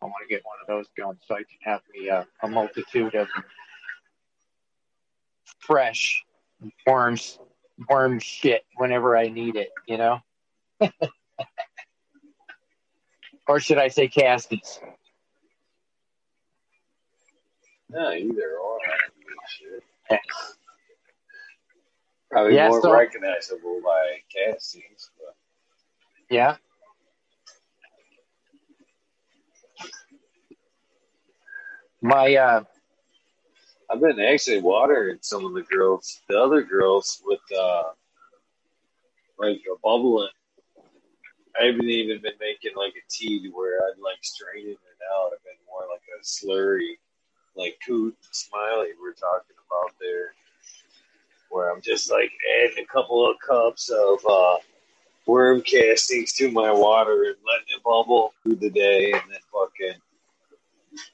I 0.00 0.04
want 0.06 0.14
to 0.22 0.32
get 0.32 0.44
one 0.44 0.56
of 0.60 0.66
those 0.68 0.86
going 0.96 1.18
so 1.26 1.34
I 1.34 1.38
can 1.38 1.58
have 1.62 1.80
me 1.92 2.08
uh, 2.08 2.24
a 2.42 2.48
multitude 2.48 3.14
of 3.14 3.26
fresh 5.58 6.24
worms, 6.86 7.38
worm 7.88 8.18
shit 8.20 8.64
whenever 8.76 9.16
I 9.16 9.28
need 9.28 9.56
it, 9.56 9.70
you 9.86 9.96
know? 9.98 10.20
or 13.48 13.58
should 13.60 13.78
I 13.78 13.88
say 13.88 14.06
caskets? 14.08 14.80
No, 17.90 18.12
either 18.12 18.58
or. 18.62 18.78
Shit. 19.48 20.20
Probably 22.30 22.54
Yeah, 22.54 22.68
more 22.68 22.82
so- 22.82 22.92
recognizable 22.92 23.80
by 23.82 24.18
castings. 24.34 25.10
But 25.18 25.34
Yeah. 26.30 26.56
My 32.00 32.34
uh 32.36 32.64
I've 33.90 34.00
been 34.00 34.20
actually 34.20 34.60
watering 34.60 35.18
some 35.22 35.46
of 35.46 35.54
the 35.54 35.62
girls, 35.62 36.20
the 36.28 36.38
other 36.38 36.62
girls, 36.62 37.22
with 37.24 37.40
uh, 37.58 37.84
like 39.38 39.56
a 39.56 39.78
bubbling. 39.82 40.28
I 41.58 41.64
haven't 41.66 41.88
even 41.88 42.20
been 42.20 42.34
making 42.38 42.76
like 42.76 42.92
a 42.92 43.04
tea 43.10 43.42
to 43.42 43.48
where 43.48 43.78
I'd 43.78 43.98
like 43.98 44.18
straining 44.22 44.72
it 44.72 45.00
out. 45.12 45.32
I've 45.32 45.42
been 45.42 45.54
more 45.66 45.86
like 45.90 46.02
a 46.14 46.22
slurry, 46.22 46.98
like 47.56 47.78
Coot 47.86 48.14
Smiley 48.30 48.88
we're 49.00 49.14
talking 49.14 49.56
about 49.66 49.94
there, 49.98 50.34
where 51.48 51.72
I'm 51.72 51.80
just 51.80 52.10
like 52.10 52.30
adding 52.62 52.84
a 52.84 52.86
couple 52.86 53.28
of 53.28 53.36
cups 53.40 53.88
of 53.88 54.18
uh, 54.28 54.56
worm 55.26 55.62
castings 55.62 56.34
to 56.34 56.50
my 56.50 56.70
water 56.70 57.22
and 57.24 57.36
letting 57.46 57.74
it 57.74 57.82
bubble 57.82 58.34
through 58.42 58.56
the 58.56 58.70
day, 58.70 59.12
and 59.12 59.22
then 59.30 59.40
fucking 59.50 60.00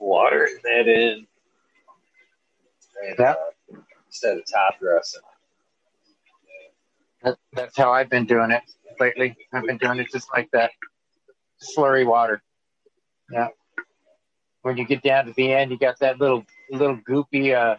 watering 0.01 0.57
that 0.63 0.89
in. 0.89 1.27
And, 3.07 3.17
Yeah. 3.19 3.35
uh, 3.73 3.77
instead 4.07 4.39
of 4.39 4.45
top 4.51 4.79
dressing. 4.79 5.21
that, 7.23 7.39
that's 7.53 7.77
how 7.77 7.93
I've 7.93 8.11
been 8.11 8.27
doing 8.27 8.51
it 8.51 8.63
lately. 9.01 9.37
I've 9.53 9.65
been 9.65 9.79
doing 9.79 9.99
it 9.99 10.09
just 10.13 10.29
like 10.33 10.51
that. 10.53 10.71
Slurry 11.77 12.07
water. 12.07 12.43
Yeah. 13.31 13.49
When 14.63 14.77
you 14.77 14.85
get 14.85 15.03
down 15.03 15.27
to 15.27 15.33
the 15.33 15.53
end, 15.53 15.71
you 15.71 15.79
got 15.79 15.99
that 16.01 16.21
little 16.21 16.45
little 16.71 16.97
goopy 17.09 17.55
uh 17.55 17.77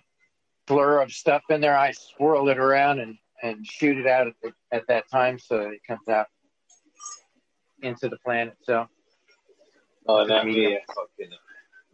blur 0.67 1.01
of 1.01 1.11
stuff 1.11 1.43
in 1.49 1.61
there. 1.61 1.77
I 1.77 1.91
swirl 1.91 2.49
it 2.49 2.57
around 2.57 2.99
and, 2.99 3.17
and 3.43 3.65
shoot 3.65 3.97
it 3.97 4.07
out 4.07 4.27
at, 4.27 4.33
the, 4.41 4.51
at 4.71 4.87
that 4.87 5.09
time 5.11 5.37
so 5.37 5.59
that 5.59 5.69
it 5.73 5.81
comes 5.87 6.07
out 6.09 6.27
into 7.83 8.09
the 8.09 8.17
plant 8.25 8.51
itself. 8.59 8.89
Oh, 10.07 10.23
not 10.25 10.45
me. 10.45 10.75
I 10.75 10.79
fucking 10.87 11.31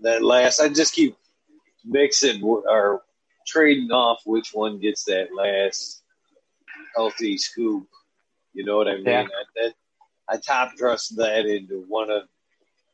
that 0.02 0.24
last. 0.24 0.60
I 0.60 0.70
just 0.70 0.94
keep 0.94 1.16
mixing 1.86 2.44
or 2.44 3.02
trading 3.48 3.92
off 3.92 4.22
which 4.26 4.52
one 4.54 4.80
gets 4.80 5.04
that 5.06 5.30
last 5.36 6.04
healthy 6.96 7.38
scoop. 7.38 7.88
You 8.54 8.66
know 8.66 8.78
what 8.78 8.88
I 8.88 8.96
mean? 8.96 9.06
Yeah. 9.06 9.22
I, 9.24 9.44
that 9.56 9.74
I 10.30 10.38
top 10.38 10.76
dress 10.78 11.08
that 11.18 11.46
into 11.46 11.86
one 11.88 12.10
of 12.12 12.24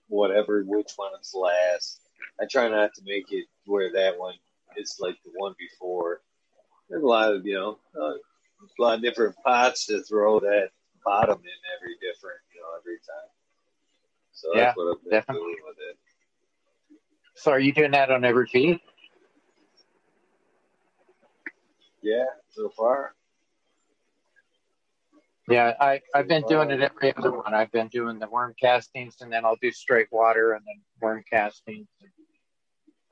whatever 0.07 0.63
which 0.63 0.91
one 0.95 1.11
is 1.19 1.33
last. 1.33 2.01
I 2.41 2.45
try 2.49 2.69
not 2.69 2.93
to 2.95 3.01
make 3.05 3.25
it 3.31 3.45
where 3.65 3.91
that 3.93 4.17
one 4.17 4.35
is 4.77 4.97
like 4.99 5.15
the 5.25 5.31
one 5.35 5.53
before. 5.59 6.21
There's 6.89 7.03
a 7.03 7.07
lot 7.07 7.33
of 7.33 7.45
you 7.45 7.55
know 7.55 7.79
uh, 7.99 8.13
a 8.13 8.79
lot 8.79 8.95
of 8.95 9.01
different 9.01 9.35
pots 9.45 9.87
to 9.87 10.03
throw 10.03 10.39
that 10.39 10.69
bottom 11.03 11.39
in 11.39 11.59
every 11.77 11.95
different 11.95 12.39
you 12.53 12.61
know 12.61 12.67
every 12.79 12.97
time. 12.97 13.29
So 14.33 14.49
Yeah, 14.53 14.65
that's 14.65 14.77
what 14.77 14.95
I've 14.95 15.03
been 15.03 15.11
definitely. 15.11 15.41
doing 15.43 15.63
with 15.67 15.77
it. 15.89 15.97
So 17.37 17.51
are 17.51 17.59
you 17.59 17.71
doing 17.71 17.91
that 17.91 18.09
on 18.09 18.25
every 18.25 18.47
feed? 18.47 18.79
Yeah, 22.01 22.25
so 22.49 22.69
far. 22.75 23.13
Yeah, 25.47 25.73
I, 25.79 26.01
I've 26.13 26.27
been 26.27 26.43
doing 26.47 26.71
it 26.71 26.81
every 26.81 27.15
other 27.15 27.31
one. 27.31 27.53
I've 27.53 27.71
been 27.71 27.87
doing 27.89 28.17
the 28.19 28.27
worm 28.27 28.55
castings 28.59 29.17
and 29.21 29.31
then 29.31 29.45
I'll 29.45 29.57
do 29.61 29.71
straight 29.71 30.07
water 30.11 30.53
and 30.53 30.65
then 30.65 30.81
worm 30.99 31.23
castings. 31.31 31.87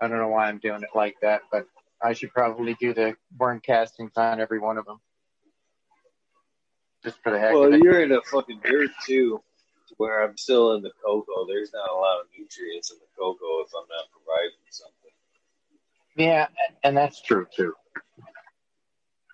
I 0.02 0.08
don't 0.08 0.18
know 0.18 0.28
why 0.28 0.48
I'm 0.48 0.58
doing 0.58 0.82
it 0.82 0.90
like 0.96 1.16
that, 1.22 1.42
but 1.52 1.68
I 2.04 2.14
should 2.14 2.32
probably 2.32 2.76
do 2.80 2.94
the 2.94 3.16
worm 3.38 3.62
castings 3.62 4.12
on 4.18 4.42
every 4.42 4.60
one 4.60 4.78
of 4.78 4.86
them. 4.86 5.00
Just 7.04 7.18
for 7.24 7.32
the 7.32 7.40
heck 7.40 7.54
Well, 7.54 7.66
of 7.66 7.68
it. 7.68 7.72
Well, 7.74 7.80
you're 7.84 8.04
in 8.04 8.12
a 8.12 8.22
fucking 8.24 8.62
dirt 8.66 8.90
too, 9.06 9.42
where 9.98 10.24
I'm 10.24 10.38
still 10.38 10.74
in 10.74 10.82
the 10.82 10.92
cocoa. 11.04 11.46
There's 11.48 11.74
not 11.74 11.90
a 11.90 11.96
lot 11.96 12.20
of 12.22 12.28
nutrients 12.38 12.92
in 12.92 12.98
the 12.98 13.06
cocoa 13.18 13.62
if 13.62 13.72
I'm 13.76 13.88
not 13.90 14.06
providing 14.12 14.58
something. 14.70 15.12
Yeah, 16.18 16.48
and 16.84 16.96
that's 16.96 17.22
true 17.22 17.46
too. 17.56 17.74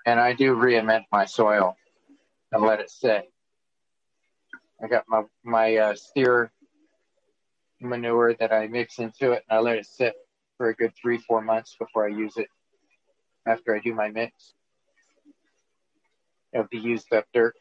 And 0.06 0.20
I 0.20 0.34
do 0.34 0.54
re-amend 0.56 1.06
my 1.12 1.26
soil 1.26 1.78
and 2.52 2.64
let 2.64 2.80
it 2.80 2.90
sit. 2.90 3.32
I 4.84 4.88
got 4.88 5.06
my 5.08 5.24
my 5.44 5.76
uh, 5.78 5.96
steer 5.96 6.52
manure 7.80 8.34
that 8.36 8.52
I 8.52 8.68
mix 8.68 8.98
into 9.00 9.32
it, 9.32 9.44
and 9.50 9.58
I 9.58 9.62
let 9.62 9.78
it 9.78 9.86
sit 9.86 10.16
for 10.58 10.70
a 10.70 10.76
good 10.76 10.94
three 11.00 11.20
four 11.20 11.42
months 11.42 11.76
before 11.78 12.06
I 12.06 12.10
use 12.10 12.38
it. 12.38 12.48
After 13.46 13.76
I 13.76 13.80
do 13.80 13.94
my 13.94 14.10
mix 14.10 14.54
of 16.54 16.68
the 16.72 16.78
used 16.78 17.14
up 17.14 17.26
dirt, 17.34 17.56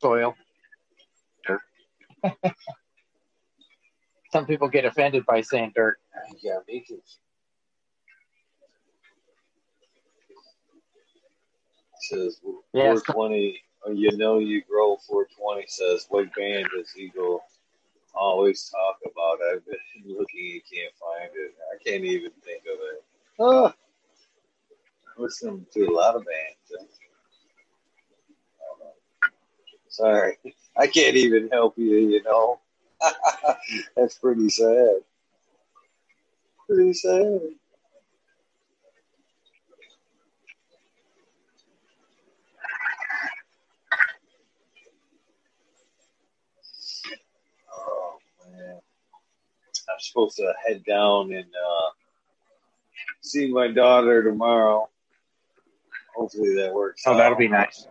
soil. 0.00 0.34
Some 4.32 4.46
people 4.46 4.68
get 4.68 4.84
offended 4.84 5.24
by 5.26 5.40
saying 5.42 5.72
dirt. 5.74 5.98
Yeah, 6.42 6.58
make 6.68 6.90
it. 6.90 7.02
Says 12.00 12.40
Yes. 12.72 13.02
420. 13.06 13.62
oh, 13.86 13.90
uh, 13.90 13.92
You 13.92 14.16
know 14.16 14.38
you 14.38 14.62
grow 14.64 14.96
420. 15.06 15.64
Says 15.68 16.06
what 16.08 16.34
band 16.34 16.66
does 16.76 16.92
Eagle 16.96 17.42
always 18.14 18.68
talk 18.70 18.98
about? 19.10 19.38
I've 19.52 19.64
been 19.66 19.76
looking, 20.06 20.44
you 20.46 20.60
can't 20.62 20.94
find 20.96 21.30
it. 21.34 21.54
I 21.72 21.82
can't 21.82 22.04
even 22.04 22.32
think 22.44 22.62
of 22.62 22.78
it. 22.94 23.04
Oh, 23.38 23.66
I 23.68 25.20
listen 25.22 25.66
to 25.74 25.84
a 25.86 25.92
lot 25.94 26.16
of 26.16 26.24
bands. 26.24 26.88
Sorry, 29.88 30.36
I 30.76 30.86
can't 30.86 31.16
even 31.16 31.48
help 31.50 31.78
you. 31.78 31.96
You 31.96 32.22
know, 32.22 32.58
that's 33.96 34.18
pretty 34.18 34.48
sad. 34.48 34.96
Pretty 36.68 36.92
sad. 36.94 37.40
Oh 47.76 48.18
man, 48.50 48.80
I'm 49.88 50.00
supposed 50.00 50.36
to 50.36 50.52
head 50.66 50.84
down 50.84 51.32
and 51.32 51.44
uh, 51.44 51.90
see 53.20 53.52
my 53.52 53.68
daughter 53.68 54.22
tomorrow. 54.22 54.88
Hopefully 56.16 56.54
that 56.56 56.72
works. 56.72 57.02
Oh, 57.06 57.16
that'll 57.16 57.36
be 57.36 57.48
nice. 57.48 57.86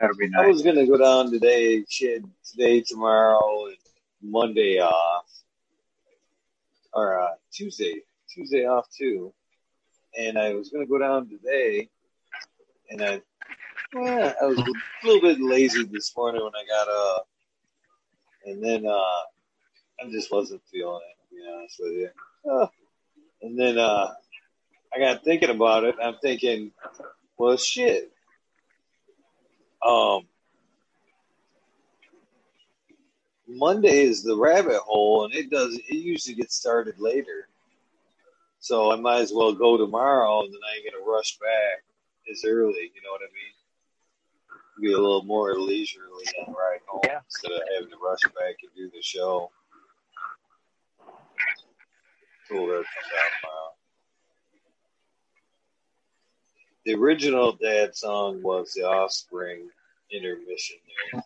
That'll 0.00 0.16
be 0.16 0.30
I 0.36 0.46
was 0.46 0.62
gonna 0.62 0.86
go 0.86 0.96
down 0.96 1.30
today. 1.32 1.78
Had 1.78 2.24
today, 2.48 2.82
tomorrow, 2.82 3.66
and 3.66 3.76
Monday 4.22 4.78
off, 4.78 5.26
or 6.92 7.20
uh, 7.20 7.34
Tuesday. 7.52 8.02
Tuesday 8.32 8.66
off 8.66 8.86
too. 8.96 9.32
And 10.16 10.38
I 10.38 10.54
was 10.54 10.70
gonna 10.70 10.86
go 10.86 10.98
down 10.98 11.28
today, 11.28 11.88
and 12.90 13.02
I, 13.02 13.22
well, 13.92 14.34
I 14.40 14.46
was 14.46 14.58
a 14.58 15.06
little 15.06 15.20
bit 15.20 15.40
lazy 15.40 15.84
this 15.84 16.16
morning 16.16 16.42
when 16.42 16.52
I 16.54 16.64
got 16.66 16.88
up, 16.88 17.28
and 18.46 18.62
then 18.62 18.86
uh, 18.86 19.22
I 20.00 20.10
just 20.10 20.30
wasn't 20.30 20.62
feeling 20.70 21.00
it. 21.10 21.28
To 21.28 21.42
be 21.42 21.52
honest 21.52 21.76
with 21.80 21.92
you. 21.92 22.10
Uh, 22.50 22.66
and 23.42 23.58
then 23.58 23.78
uh, 23.78 24.12
I 24.94 24.98
got 24.98 25.24
thinking 25.24 25.50
about 25.50 25.84
it. 25.84 25.96
I'm 26.02 26.16
thinking, 26.22 26.70
well, 27.36 27.56
shit. 27.56 28.12
Um, 29.86 30.26
Monday 33.46 34.00
is 34.02 34.22
the 34.22 34.36
rabbit 34.36 34.78
hole, 34.78 35.24
and 35.24 35.34
it 35.34 35.50
does. 35.50 35.74
It 35.76 35.94
usually 35.94 36.34
gets 36.34 36.54
started 36.54 36.98
later, 36.98 37.48
so 38.60 38.92
I 38.92 38.96
might 38.96 39.20
as 39.20 39.32
well 39.32 39.52
go 39.54 39.76
tomorrow, 39.76 40.42
and 40.44 40.52
then 40.52 40.60
I 40.62 40.76
ain't 40.76 40.92
gonna 40.92 41.04
rush 41.10 41.38
back 41.38 41.84
as 42.30 42.44
early. 42.44 42.90
You 42.94 43.02
know 43.02 43.10
what 43.12 43.22
I 43.22 43.32
mean? 43.32 43.54
Be 44.82 44.92
a 44.92 44.96
little 44.96 45.24
more 45.24 45.54
leisurely 45.58 46.24
on 46.46 46.54
ride 46.54 46.80
home 46.86 47.00
Yeah. 47.04 47.20
instead 47.24 47.52
of 47.52 47.62
having 47.74 47.90
to 47.90 47.96
rush 47.98 48.22
back 48.22 48.56
and 48.62 48.70
do 48.76 48.90
the 48.90 49.02
show. 49.02 49.50
Told 52.48 52.68
her 52.70 52.82
to 52.82 52.84
come 52.84 53.10
down 53.10 53.30
tomorrow. 53.40 53.77
the 56.88 56.94
original 56.94 57.52
dad 57.52 57.94
song 57.94 58.40
was 58.42 58.72
the 58.72 58.82
Offspring 58.82 59.68
intermission 60.10 60.76
there. 61.12 61.22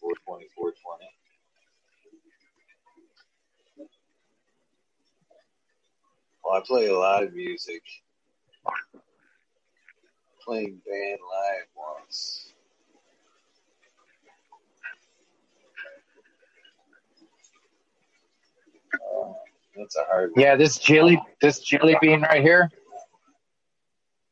Well, 6.45 6.55
I 6.55 6.63
play 6.67 6.89
a 6.89 6.99
lot 6.99 7.23
of 7.23 7.33
music. 7.33 7.81
Playing 10.45 10.81
band 10.85 11.19
live 11.31 11.69
once. 11.77 12.53
Uh, 18.95 19.33
that's 19.77 19.97
a 19.97 20.03
hard. 20.11 20.33
One. 20.33 20.43
Yeah, 20.43 20.57
this 20.57 20.79
jelly, 20.79 21.23
this 21.41 21.61
jelly 21.61 21.97
bean 22.01 22.23
right 22.23 22.43
here. 22.43 22.69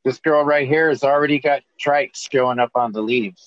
This 0.04 0.18
girl 0.18 0.44
right 0.44 0.66
here 0.66 0.88
has 0.88 1.04
already 1.04 1.38
got 1.38 1.62
trikes 1.78 2.30
showing 2.30 2.58
up 2.58 2.70
on 2.74 2.92
the 2.92 3.02
leaves. 3.02 3.44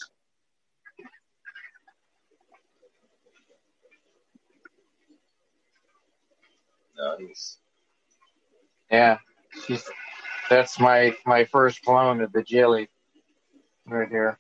Nice. 7.20 7.58
Yeah, 8.92 9.18
she's 9.66 9.90
that's 10.50 10.80
my 10.80 11.16
my 11.26 11.44
first 11.46 11.82
clone 11.84 12.22
of 12.22 12.32
the 12.32 12.44
jelly 12.44 12.88
right 13.88 14.08
here. 14.08 14.38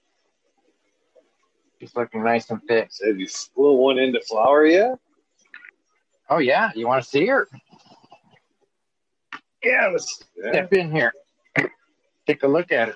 She's 1.79 1.95
looking 1.95 2.23
nice 2.23 2.49
and 2.51 2.61
thick. 2.67 2.89
So 2.91 3.07
have 3.07 3.19
you 3.19 3.27
split 3.27 3.73
one 3.73 3.97
into 3.97 4.21
flower 4.21 4.65
yet? 4.65 4.99
Oh 6.29 6.37
yeah, 6.37 6.69
you 6.75 6.87
want 6.87 7.03
to 7.03 7.09
see 7.09 7.25
her? 7.25 7.47
Yeah, 9.63 9.89
let's 9.91 10.23
yeah. 10.37 10.51
Step 10.51 10.73
in 10.73 10.91
here. 10.91 11.11
Take 12.27 12.43
a 12.43 12.47
look 12.47 12.71
at 12.71 12.89
it. 12.89 12.95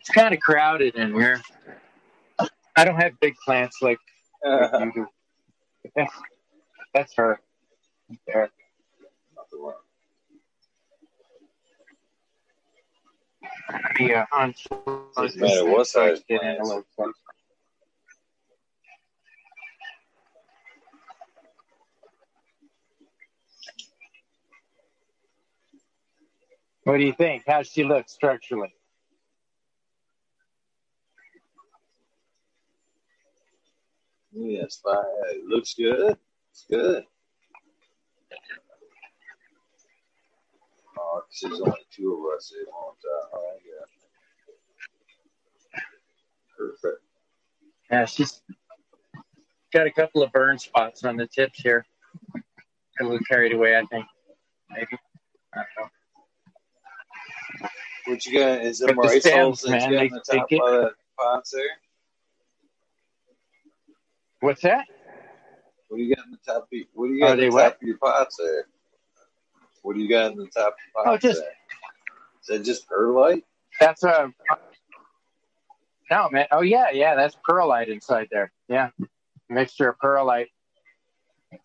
It's 0.00 0.10
kind 0.10 0.34
of 0.34 0.40
crowded 0.40 0.96
in 0.96 1.14
here. 1.14 1.40
I 2.76 2.84
don't 2.84 2.96
have 2.96 3.18
big 3.20 3.34
plants 3.44 3.78
like 3.82 3.98
Uh, 4.44 4.68
you 4.80 4.92
do. 4.94 5.06
That's, 5.94 6.12
that's 6.94 7.14
her. 7.16 7.40
There. 8.26 8.50
Yeah, 14.00 14.26
on 14.32 14.54
Doesn't 15.16 15.40
matter 15.40 15.64
what 15.66 15.86
size 15.86 16.22
Get 16.28 16.42
in 16.42 16.48
a 16.48 16.54
plants. 16.56 16.68
little 16.68 16.84
closer. 16.96 17.12
What 26.84 26.98
do 26.98 27.04
you 27.04 27.12
think? 27.12 27.44
How's 27.46 27.68
she 27.68 27.84
look 27.84 28.08
structurally? 28.08 28.74
Yes, 34.32 34.80
fine. 34.82 35.04
It 35.30 35.44
looks 35.46 35.74
good. 35.74 36.18
It's 36.50 36.64
good. 36.68 37.04
Oh, 40.98 41.22
'cause 41.22 41.38
there's 41.42 41.60
only 41.60 41.86
two 41.90 42.14
of 42.28 42.36
us. 42.36 42.52
It 42.52 42.68
won't. 42.68 42.98
Uh, 43.04 43.28
oh, 43.36 43.58
yeah. 43.64 43.86
Perfect. 46.56 47.02
Yeah, 47.90 48.04
she's 48.06 48.42
got 49.72 49.86
a 49.86 49.92
couple 49.92 50.22
of 50.22 50.32
burn 50.32 50.58
spots 50.58 51.04
on 51.04 51.16
the 51.16 51.26
tips 51.26 51.60
here. 51.60 51.86
Got 52.98 53.06
a 53.06 53.08
little 53.08 53.24
carried 53.28 53.52
away, 53.52 53.76
I 53.76 53.84
think. 53.86 54.06
Maybe. 54.70 54.98
I 55.54 55.58
don't 55.58 55.66
know. 55.84 56.01
What 58.06 58.26
you 58.26 58.38
got? 58.38 58.60
Is 58.62 58.80
But 58.80 58.86
them 58.88 58.96
the 58.96 59.02
rice 59.02 59.22
that 59.22 59.70
man, 59.70 59.90
you 59.92 59.96
got 59.96 60.04
in 60.06 60.12
the 60.12 60.20
top 60.38 60.48
get- 60.48 60.60
of 60.62 60.70
the 60.82 60.94
pots 61.18 61.50
there? 61.50 61.62
What's 64.40 64.62
that? 64.62 64.86
What 65.88 65.98
do 65.98 66.02
you 66.02 66.14
got 66.16 66.24
in 66.24 66.32
the 66.32 66.38
top? 66.44 66.62
Of, 66.72 66.78
what 66.94 67.06
do 67.08 67.12
you 67.14 67.24
Are 67.24 67.28
got 67.28 67.38
in 67.38 67.50
the 67.50 67.56
top 67.58 67.76
of 67.76 67.82
your 67.82 67.98
pots 67.98 68.36
there? 68.38 68.64
What 69.82 69.94
do 69.94 70.00
you 70.00 70.08
got 70.08 70.32
in 70.32 70.38
the 70.38 70.46
top 70.48 70.74
of 70.96 71.04
the 71.04 71.10
Oh, 71.10 71.16
just- 71.16 71.40
there? 71.40 71.50
Is 72.40 72.46
that 72.48 72.64
just 72.64 72.88
perlite? 72.88 73.44
That's 73.78 74.02
a. 74.02 74.32
No, 76.10 76.28
man. 76.30 76.46
Oh, 76.50 76.60
yeah, 76.62 76.90
yeah. 76.92 77.14
That's 77.14 77.36
perlite 77.48 77.88
inside 77.88 78.28
there. 78.32 78.52
Yeah. 78.68 78.90
Mixture 79.48 79.90
of 79.90 79.98
perlite 79.98 80.48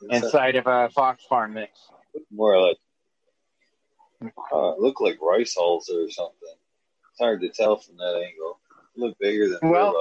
inside 0.09 0.55
of 0.55 0.67
a 0.67 0.89
Fox 0.89 1.23
Farm 1.25 1.53
mix. 1.53 1.79
More 2.31 2.59
like, 2.61 2.77
uh, 4.51 4.75
look 4.77 5.01
like 5.01 5.21
rice 5.21 5.55
hulls 5.57 5.89
or 5.89 6.09
something. 6.09 6.55
It's 7.11 7.19
hard 7.19 7.41
to 7.41 7.49
tell 7.49 7.77
from 7.77 7.97
that 7.97 8.15
angle. 8.15 8.59
Look 8.95 9.17
bigger 9.19 9.49
than 9.49 9.69
Well-. 9.69 9.95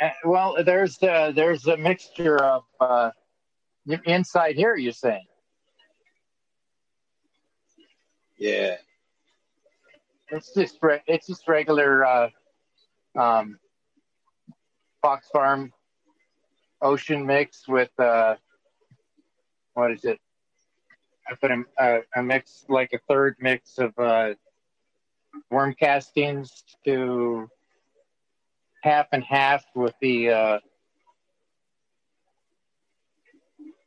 Uh, 0.00 0.10
well, 0.24 0.56
there's 0.64 0.98
the, 0.98 1.32
there's 1.34 1.66
a 1.66 1.76
mixture 1.76 2.42
of 2.42 2.64
uh, 2.80 3.10
inside 4.04 4.56
here. 4.56 4.74
You're 4.74 4.92
saying? 4.92 5.26
Yeah. 8.38 8.76
It's 10.30 10.52
just 10.54 10.78
re- 10.82 11.02
it's 11.06 11.26
just 11.26 11.46
regular 11.46 12.04
uh, 12.04 12.28
um, 13.16 13.58
Fox 15.02 15.28
Farm 15.28 15.72
Ocean 16.80 17.24
mix 17.26 17.68
with 17.68 17.90
uh, 17.98 18.36
what 19.74 19.92
is 19.92 20.04
it? 20.04 20.18
I 21.28 21.34
put 21.40 21.50
a, 21.50 21.64
a, 21.78 22.00
a 22.16 22.22
mix 22.22 22.64
like 22.68 22.92
a 22.92 22.98
third 23.08 23.36
mix 23.40 23.78
of 23.78 23.92
uh, 23.98 24.34
worm 25.50 25.74
castings 25.74 26.64
to 26.84 27.48
half 28.82 29.06
and 29.12 29.22
half 29.22 29.64
with 29.74 29.94
the 30.00 30.30
uh, 30.30 30.58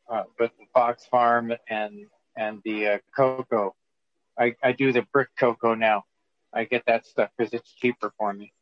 uh, 0.09 0.23
with 0.39 0.51
the 0.59 0.65
Fox 0.73 1.05
Farm 1.05 1.53
and 1.69 2.05
and 2.37 2.61
the 2.63 2.87
uh, 2.87 2.97
cocoa. 3.15 3.75
I, 4.37 4.55
I 4.61 4.73
do 4.73 4.91
the 4.91 5.03
brick 5.13 5.29
cocoa 5.37 5.75
now. 5.75 6.03
I 6.53 6.65
get 6.65 6.83
that 6.87 7.05
stuff 7.05 7.29
because 7.37 7.53
it's 7.53 7.73
cheaper 7.73 8.13
for 8.17 8.33
me. 8.33 8.53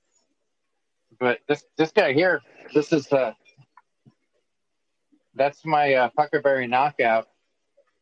But 1.20 1.40
this 1.48 1.64
this 1.78 1.92
guy 1.92 2.14
here, 2.14 2.42
this 2.74 2.92
is 2.92 3.12
uh 3.12 3.34
that's 5.36 5.66
my 5.66 5.94
uh, 5.94 6.10
puckerberry 6.18 6.68
knockout, 6.68 7.28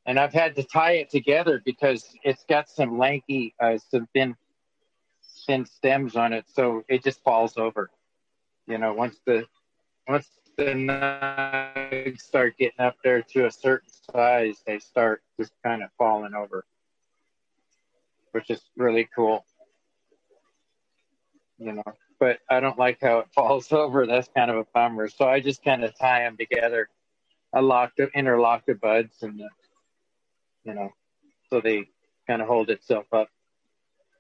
and 0.06 0.20
I've 0.20 0.34
had 0.34 0.56
to 0.56 0.64
tie 0.64 0.94
it 0.94 1.10
together 1.10 1.62
because 1.64 2.16
it's 2.24 2.44
got 2.46 2.70
some 2.70 2.98
lanky, 2.98 3.54
uh, 3.60 3.78
some 3.78 4.08
thin 4.14 4.36
thin 5.48 5.66
stems 5.66 6.16
on 6.16 6.34
it, 6.34 6.46
so 6.54 6.84
it 6.88 7.04
just 7.04 7.24
falls 7.24 7.58
over. 7.58 7.90
You 8.68 8.78
know, 8.78 8.94
once 8.94 9.20
the 9.26 9.46
once 10.08 10.28
the 10.58 10.66
nugs 10.66 12.22
start 12.22 12.58
getting 12.58 12.80
up 12.80 12.98
there 13.04 13.22
to 13.22 13.46
a 13.46 13.52
certain 13.52 13.90
size, 14.12 14.62
they 14.66 14.80
start 14.80 15.24
just 15.40 15.54
kind 15.64 15.84
of 15.84 15.90
falling 15.98 16.34
over, 16.36 16.66
which 18.32 18.50
is 18.50 18.62
really 18.76 19.08
cool 19.16 19.46
you 21.62 21.74
know. 21.74 21.84
But 22.20 22.40
I 22.50 22.60
don't 22.60 22.78
like 22.78 23.00
how 23.02 23.20
it 23.20 23.28
falls 23.36 23.72
over. 23.72 24.06
That's 24.06 24.30
kind 24.36 24.52
of 24.52 24.58
a 24.58 24.66
bummer. 24.74 25.08
So 25.08 25.26
I 25.26 25.40
just 25.40 25.64
kind 25.64 25.84
of 25.84 25.98
tie 25.98 26.22
them 26.22 26.38
together. 26.38 26.90
I 27.54 27.60
lock 27.60 27.94
the 27.98 28.10
interlock 28.16 28.66
the 28.66 28.76
buds 28.76 29.24
and 29.24 29.40
the, 29.40 29.50
you 30.64 30.74
know, 30.74 30.90
so 31.50 31.62
they 31.62 31.88
kind 32.28 32.42
of 32.42 32.48
hold 32.48 32.70
itself 32.70 33.06
up. 33.12 33.30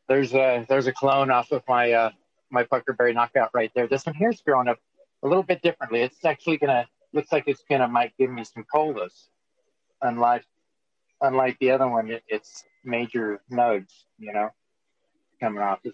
There's 0.08 0.34
a 0.34 0.66
there's 0.68 0.88
a 0.88 0.92
clone 0.92 1.32
off 1.32 1.52
of 1.52 1.64
my 1.68 1.92
uh 1.92 2.10
my 2.50 2.64
puckerberry 2.64 3.14
knockout 3.14 3.52
right 3.54 3.72
there. 3.74 3.88
This 3.88 4.06
one 4.06 4.16
here's 4.16 4.42
growing 4.42 4.68
up 4.68 4.80
a 5.24 5.28
little 5.28 5.44
bit 5.44 5.62
differently. 5.62 6.02
It's 6.02 6.26
actually 6.26 6.58
gonna 6.58 6.88
looks 7.14 7.32
like 7.32 7.46
it's 7.48 7.64
gonna 7.70 7.88
might 7.88 8.14
give 8.18 8.30
me 8.30 8.44
some 8.44 8.66
colas, 8.72 9.30
unlike 10.02 10.44
unlike 11.22 11.58
the 11.60 11.72
other 11.72 11.88
one. 11.88 12.12
It, 12.12 12.24
it's 12.28 12.66
major 12.84 13.42
nodes, 13.50 14.06
you 14.18 14.34
know, 14.34 14.50
coming 15.39 15.62
off 15.62 15.80
of 15.80 15.88
it. 15.88 15.94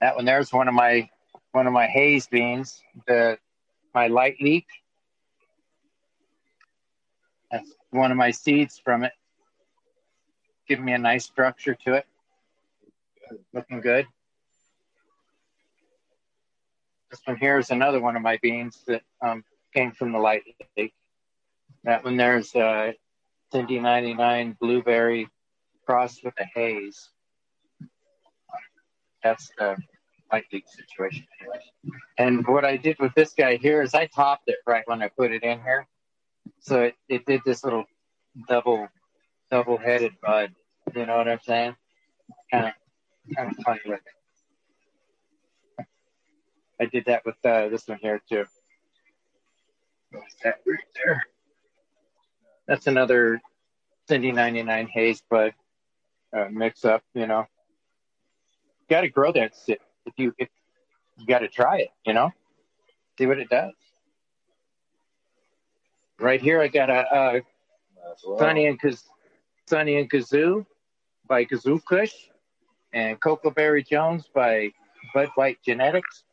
That 0.00 0.16
one 0.16 0.24
there's 0.24 0.52
one 0.52 0.68
of 0.68 0.74
my 0.74 1.08
one 1.52 1.66
of 1.66 1.72
my 1.72 1.86
haze 1.86 2.26
beans, 2.26 2.82
the 3.06 3.38
my 3.94 4.08
light 4.08 4.36
leek. 4.40 4.66
That's 7.50 7.72
one 7.90 8.10
of 8.10 8.16
my 8.16 8.30
seeds 8.30 8.80
from 8.82 9.04
it. 9.04 9.12
Giving 10.68 10.84
me 10.84 10.92
a 10.92 10.98
nice 10.98 11.24
structure 11.24 11.74
to 11.86 11.94
it. 11.94 12.06
Looking 13.52 13.80
good. 13.80 14.06
This 17.10 17.20
one 17.24 17.36
here 17.36 17.58
is 17.58 17.70
another 17.70 18.00
one 18.00 18.16
of 18.16 18.22
my 18.22 18.38
beans 18.42 18.82
that 18.86 19.02
um, 19.22 19.44
came 19.74 19.92
from 19.92 20.12
the 20.12 20.18
light 20.18 20.42
leek. 20.76 20.92
That 21.84 22.04
one 22.04 22.16
there's 22.16 22.54
a 22.54 22.94
Cindy 23.50 23.80
99 23.80 24.56
blueberry 24.60 25.28
crossed 25.86 26.22
with 26.22 26.34
a 26.38 26.44
haze 26.54 27.08
that's 29.22 29.50
the 29.58 29.76
light 30.32 30.44
leak 30.52 30.64
situation. 30.68 31.26
And 32.18 32.46
what 32.46 32.64
I 32.64 32.76
did 32.76 32.98
with 32.98 33.14
this 33.14 33.32
guy 33.32 33.56
here 33.56 33.82
is 33.82 33.94
I 33.94 34.06
topped 34.06 34.44
it 34.48 34.56
right 34.66 34.82
when 34.86 35.02
I 35.02 35.08
put 35.08 35.32
it 35.32 35.42
in 35.42 35.60
here, 35.62 35.86
so 36.60 36.82
it, 36.82 36.94
it 37.08 37.26
did 37.26 37.40
this 37.44 37.64
little 37.64 37.84
double 38.48 38.88
double 39.50 39.76
headed 39.76 40.12
bud. 40.22 40.54
You 40.94 41.06
know 41.06 41.16
what 41.16 41.28
I'm 41.28 41.40
saying? 41.44 41.76
Kind 42.50 42.66
of 42.66 42.72
kind 43.36 43.50
of 43.50 43.64
funny 43.64 43.80
with 43.86 44.00
it. 44.00 45.86
I 46.80 46.86
did 46.86 47.06
that 47.06 47.24
with 47.24 47.36
uh, 47.44 47.68
this 47.68 47.88
one 47.88 47.98
here 48.00 48.22
too. 48.28 48.44
That 50.44 50.60
right 50.66 50.78
there? 51.04 51.24
That's 52.66 52.86
another 52.86 53.40
Cindy 54.08 54.32
99 54.32 54.88
haze 54.88 55.22
bud 55.28 55.52
uh, 56.36 56.46
mix 56.50 56.84
up, 56.84 57.02
you 57.14 57.26
know. 57.26 57.46
Got 58.88 59.02
to 59.02 59.08
grow 59.08 59.32
that 59.32 59.52
shit. 59.66 59.80
If 60.06 60.14
you, 60.16 60.34
if 60.38 60.48
you 61.18 61.26
got 61.26 61.40
to 61.40 61.48
try 61.48 61.78
it, 61.78 61.88
you 62.06 62.14
know, 62.14 62.30
see 63.18 63.26
what 63.26 63.38
it 63.38 63.48
does. 63.48 63.72
Right 66.20 66.40
here, 66.40 66.60
I 66.60 66.68
got 66.68 66.90
a, 66.90 67.14
a 67.14 67.42
well. 68.26 68.38
Sunny 68.38 68.66
and 68.66 68.80
Kaz- 68.80 69.04
Sunny 69.68 69.96
and 69.96 70.10
Kazoo 70.10 70.66
by 71.28 71.44
Kazoo 71.44 71.84
Kush, 71.84 72.14
and 72.92 73.20
Cocoa 73.20 73.50
Berry 73.50 73.84
Jones 73.84 74.28
by 74.34 74.70
Bud 75.14 75.28
White 75.36 75.58
Genetics. 75.64 76.24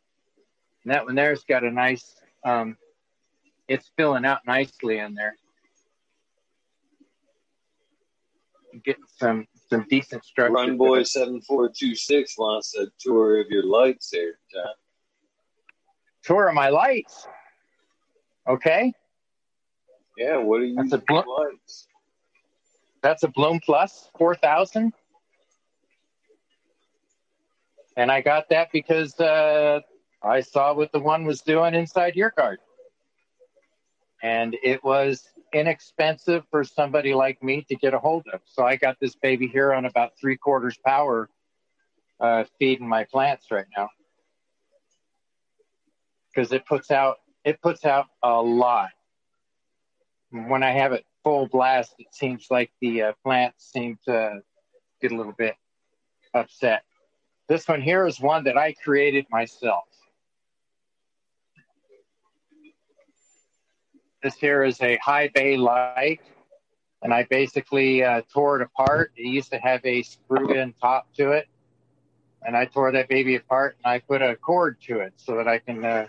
And 0.83 0.93
that 0.93 1.05
one 1.05 1.15
there's 1.15 1.43
got 1.43 1.63
a 1.63 1.71
nice, 1.71 2.15
um, 2.43 2.77
it's 3.67 3.91
filling 3.97 4.25
out 4.25 4.39
nicely 4.47 4.99
in 4.99 5.13
there. 5.13 5.35
Getting 8.83 9.03
some 9.17 9.47
some 9.69 9.85
decent 9.89 10.25
structure. 10.25 10.53
Run. 10.53 10.77
Boy 10.77 11.03
seven 11.03 11.41
four 11.41 11.69
two 11.69 11.95
six 11.95 12.37
wants 12.37 12.75
a 12.75 12.87
tour 12.99 13.39
of 13.39 13.47
your 13.49 13.63
lights 13.63 14.09
there, 14.09 14.33
John. 14.51 14.73
Tour 16.23 16.49
of 16.49 16.55
my 16.55 16.69
lights. 16.69 17.27
Okay, 18.47 18.93
Yeah, 20.17 20.37
what 20.37 20.61
are 20.61 20.65
you 20.65 20.75
That's 20.75 20.93
a 20.93 20.97
bl- 20.99 21.19
that's 23.01 23.23
a 23.23 23.27
Bloom 23.27 23.59
Plus 23.59 24.09
4000. 24.17 24.91
And 27.97 28.11
I 28.11 28.21
got 28.21 28.49
that 28.49 28.69
because 28.73 29.17
uh, 29.19 29.79
I 30.23 30.41
saw 30.41 30.73
what 30.73 30.91
the 30.91 30.99
one 30.99 31.25
was 31.25 31.41
doing 31.41 31.75
inside 31.75 32.15
your 32.15 32.33
garden. 32.35 32.65
And 34.23 34.57
it 34.63 34.83
was 34.83 35.29
inexpensive 35.53 36.43
for 36.49 36.63
somebody 36.63 37.13
like 37.13 37.41
me 37.43 37.65
to 37.69 37.75
get 37.75 37.93
a 37.93 37.99
hold 37.99 38.25
of. 38.33 38.41
So 38.45 38.65
I 38.65 38.75
got 38.75 38.97
this 38.99 39.15
baby 39.15 39.47
here 39.47 39.71
on 39.71 39.85
about 39.85 40.13
three 40.19 40.35
quarters 40.35 40.77
power 40.83 41.29
uh, 42.19 42.45
feeding 42.59 42.87
my 42.87 43.03
plants 43.05 43.51
right 43.51 43.67
now. 43.77 43.89
Because 46.33 46.51
it 46.51 46.65
puts 46.65 46.91
out 46.91 47.17
it 47.45 47.61
puts 47.61 47.85
out 47.85 48.07
a 48.23 48.41
lot. 48.41 48.89
When 50.31 50.63
I 50.63 50.71
have 50.71 50.91
it 50.91 51.05
full 51.23 51.47
blast, 51.47 51.95
it 51.99 52.07
seems 52.11 52.47
like 52.49 52.71
the 52.81 53.01
uh, 53.01 53.13
plants 53.23 53.71
seem 53.71 53.97
to 54.05 54.41
get 55.01 55.11
a 55.11 55.15
little 55.15 55.33
bit 55.37 55.55
upset. 56.33 56.83
This 57.47 57.67
one 57.67 57.81
here 57.81 58.05
is 58.05 58.19
one 58.19 58.43
that 58.45 58.57
I 58.57 58.73
created 58.73 59.25
myself. 59.29 59.85
This 64.23 64.35
here 64.35 64.63
is 64.63 64.81
a 64.81 64.97
high 64.97 65.29
bay 65.33 65.55
light, 65.55 66.21
and 67.03 67.13
I 67.13 67.23
basically 67.29 68.03
uh, 68.03 68.23
tore 68.33 68.59
it 68.59 68.63
apart. 68.63 69.11
It 69.15 69.27
used 69.27 69.51
to 69.51 69.59
have 69.59 69.81
a 69.85 70.01
screwed 70.01 70.51
in 70.51 70.73
top 70.73 71.13
to 71.17 71.31
it, 71.31 71.47
and 72.45 72.55
I 72.55 72.65
tore 72.65 72.91
that 72.91 73.09
baby 73.09 73.35
apart 73.35 73.77
and 73.83 73.91
I 73.91 73.99
put 73.99 74.21
a 74.21 74.35
cord 74.35 74.79
to 74.83 74.99
it 74.99 75.13
so 75.17 75.35
that 75.35 75.47
I 75.47 75.59
can 75.59 75.83
uh, 75.83 76.07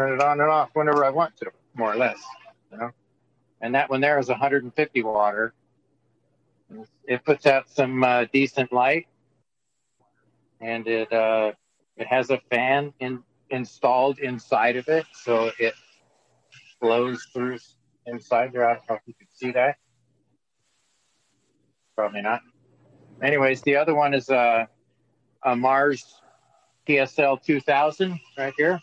turn 0.00 0.14
it 0.14 0.22
on 0.22 0.40
and 0.40 0.48
off 0.48 0.70
whenever 0.72 1.04
I 1.04 1.10
want 1.10 1.36
to, 1.38 1.50
more 1.74 1.92
or 1.92 1.96
less, 1.96 2.18
you 2.72 2.78
know. 2.78 2.90
And 3.60 3.74
that 3.74 3.90
one 3.90 4.00
there 4.00 4.18
is 4.18 4.28
150 4.28 5.02
water. 5.02 5.52
It 7.06 7.24
puts 7.24 7.44
out 7.46 7.68
some 7.68 8.02
uh, 8.02 8.24
decent 8.32 8.72
light, 8.72 9.08
and 10.60 10.86
it 10.86 11.12
uh, 11.12 11.52
it 11.96 12.06
has 12.06 12.30
a 12.30 12.38
fan 12.50 12.94
in, 13.00 13.22
installed 13.50 14.20
inside 14.20 14.76
of 14.76 14.88
it, 14.88 15.04
so 15.12 15.50
it 15.58 15.74
blows 16.80 17.26
through 17.34 17.58
inside 18.06 18.52
there. 18.52 18.66
I 18.66 18.74
don't 18.74 18.88
know 18.88 18.94
if 18.94 19.02
you 19.06 19.14
can 19.14 19.26
see 19.34 19.50
that. 19.50 19.76
Probably 21.94 22.22
not. 22.22 22.40
Anyways, 23.20 23.60
the 23.62 23.76
other 23.76 23.94
one 23.94 24.14
is 24.14 24.30
a, 24.30 24.66
a 25.44 25.54
Mars 25.54 26.22
TSL 26.88 27.42
2000 27.42 28.18
right 28.38 28.54
here. 28.56 28.80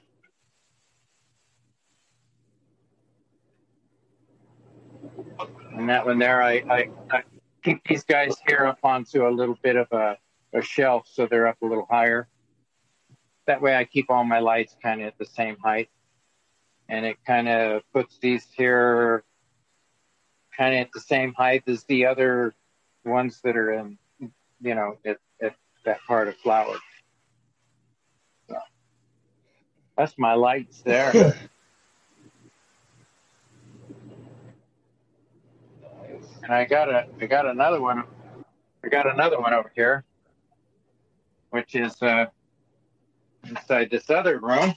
And 5.77 5.89
that 5.89 6.07
one 6.07 6.17
there, 6.17 6.41
I, 6.41 6.63
I, 6.69 6.89
I 7.11 7.23
keep 7.63 7.85
these 7.87 8.03
guys 8.03 8.35
here 8.47 8.65
up 8.65 8.79
onto 8.83 9.27
a 9.27 9.29
little 9.29 9.57
bit 9.61 9.75
of 9.75 9.87
a, 9.91 10.17
a 10.53 10.61
shelf 10.61 11.07
so 11.07 11.27
they're 11.27 11.45
up 11.45 11.61
a 11.61 11.65
little 11.67 11.85
higher. 11.87 12.27
That 13.45 13.61
way 13.61 13.75
I 13.75 13.83
keep 13.83 14.09
all 14.09 14.23
my 14.23 14.39
lights 14.39 14.75
kind 14.81 15.01
of 15.01 15.07
at 15.07 15.17
the 15.19 15.25
same 15.25 15.55
height. 15.63 15.89
And 16.89 17.05
it 17.05 17.17
kind 17.27 17.47
of 17.47 17.83
puts 17.93 18.17
these 18.17 18.47
here 18.55 19.23
kind 20.57 20.73
of 20.73 20.81
at 20.81 20.89
the 20.93 20.99
same 20.99 21.33
height 21.35 21.63
as 21.67 21.83
the 21.83 22.07
other 22.07 22.55
ones 23.05 23.39
that 23.43 23.55
are 23.55 23.73
in, 23.73 23.99
you 24.59 24.73
know, 24.73 24.97
at, 25.05 25.17
at 25.39 25.55
that 25.85 25.99
part 26.07 26.27
of 26.27 26.35
flower. 26.37 26.75
So 28.49 28.57
that's 29.95 30.17
my 30.17 30.33
lights 30.33 30.81
there. 30.81 31.35
and 36.47 36.55
I 36.55 36.63
got 36.63 36.89
a 36.89 37.05
I 37.21 37.25
got 37.25 37.45
another 37.45 37.81
one. 37.81 38.03
I 38.83 38.87
got 38.87 39.11
another 39.11 39.39
one 39.39 39.53
over 39.53 39.69
here, 39.75 40.05
which 41.49 41.75
is 41.75 42.01
uh, 42.01 42.27
inside 43.45 43.89
this 43.91 44.09
other 44.09 44.39
room. 44.39 44.73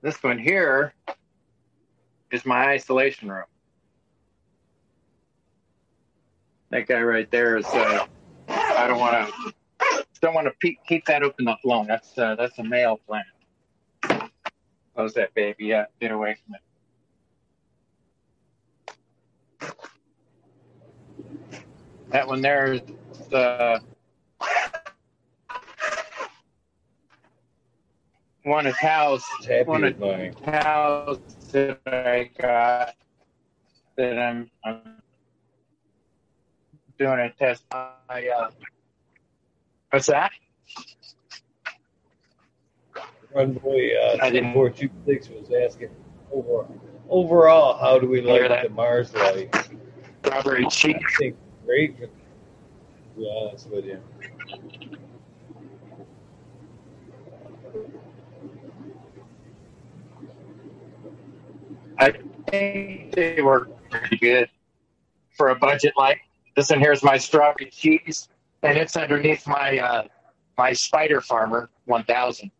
This 0.00 0.22
one 0.22 0.38
here 0.38 0.94
is 2.32 2.46
my 2.46 2.68
isolation 2.68 3.30
room. 3.30 3.44
That 6.70 6.86
guy 6.86 7.02
right 7.02 7.30
there 7.30 7.58
is. 7.58 7.66
Uh, 7.66 8.06
I 8.48 8.86
don't 8.86 8.98
want 8.98 9.28
to. 9.28 9.54
Don't 10.22 10.34
want 10.34 10.46
to 10.46 10.52
pe- 10.60 10.76
keep 10.86 11.04
that 11.06 11.22
open 11.22 11.44
that 11.46 11.58
long. 11.64 11.86
That's 11.86 12.16
uh, 12.16 12.34
that's 12.34 12.58
a 12.58 12.64
male 12.64 12.98
plant. 13.06 13.26
Close 14.94 15.12
that 15.14 15.34
baby. 15.34 15.66
Yeah, 15.66 15.84
get 16.00 16.12
away 16.12 16.36
from 16.44 16.54
it. 16.54 16.60
That 22.10 22.26
one 22.26 22.42
there 22.42 22.72
is 22.72 22.80
the 23.30 23.80
one 28.42 28.66
of 28.66 28.76
house 28.76 29.24
Happy 29.46 29.64
one 29.64 29.84
of 29.84 29.96
with 29.98 30.44
house 30.44 31.18
that 31.52 31.78
I 31.86 32.30
got 32.36 32.94
that 33.96 34.18
I'm, 34.18 34.50
I'm 34.64 34.80
doing 36.98 37.20
a 37.20 37.30
test. 37.30 37.64
I, 37.70 38.28
uh, 38.28 38.50
what's 39.90 40.06
that? 40.06 40.32
Run 43.32 43.52
boy 43.52 43.90
uh, 43.96 44.52
four 44.52 44.70
two 44.70 44.90
six 45.06 45.28
was 45.28 45.52
asking 45.64 45.90
over 46.32 46.66
overall 47.08 47.78
how 47.78 48.00
do 48.00 48.08
we 48.08 48.20
like 48.20 48.62
the 48.64 48.68
Mars 48.70 49.14
light? 49.14 49.54
Strawberry 50.24 50.66
cheese. 50.66 50.96
Great. 51.70 52.00
To 52.00 52.08
be 53.16 53.30
honest 53.30 53.70
with 53.70 53.84
you, 53.84 54.00
I 61.96 62.10
think 62.48 63.14
they 63.14 63.40
work 63.40 63.70
pretty 63.88 64.16
good 64.16 64.48
for 65.36 65.50
a 65.50 65.54
budget 65.54 65.92
like 65.96 66.18
this. 66.56 66.70
one 66.70 66.80
here 66.80 66.90
is 66.90 67.04
my 67.04 67.16
strawberry 67.16 67.70
cheese, 67.70 68.28
and 68.64 68.76
it's 68.76 68.96
underneath 68.96 69.46
my 69.46 69.78
uh, 69.78 70.02
my 70.58 70.72
Spider 70.72 71.20
Farmer 71.20 71.70
1000, 71.84 72.50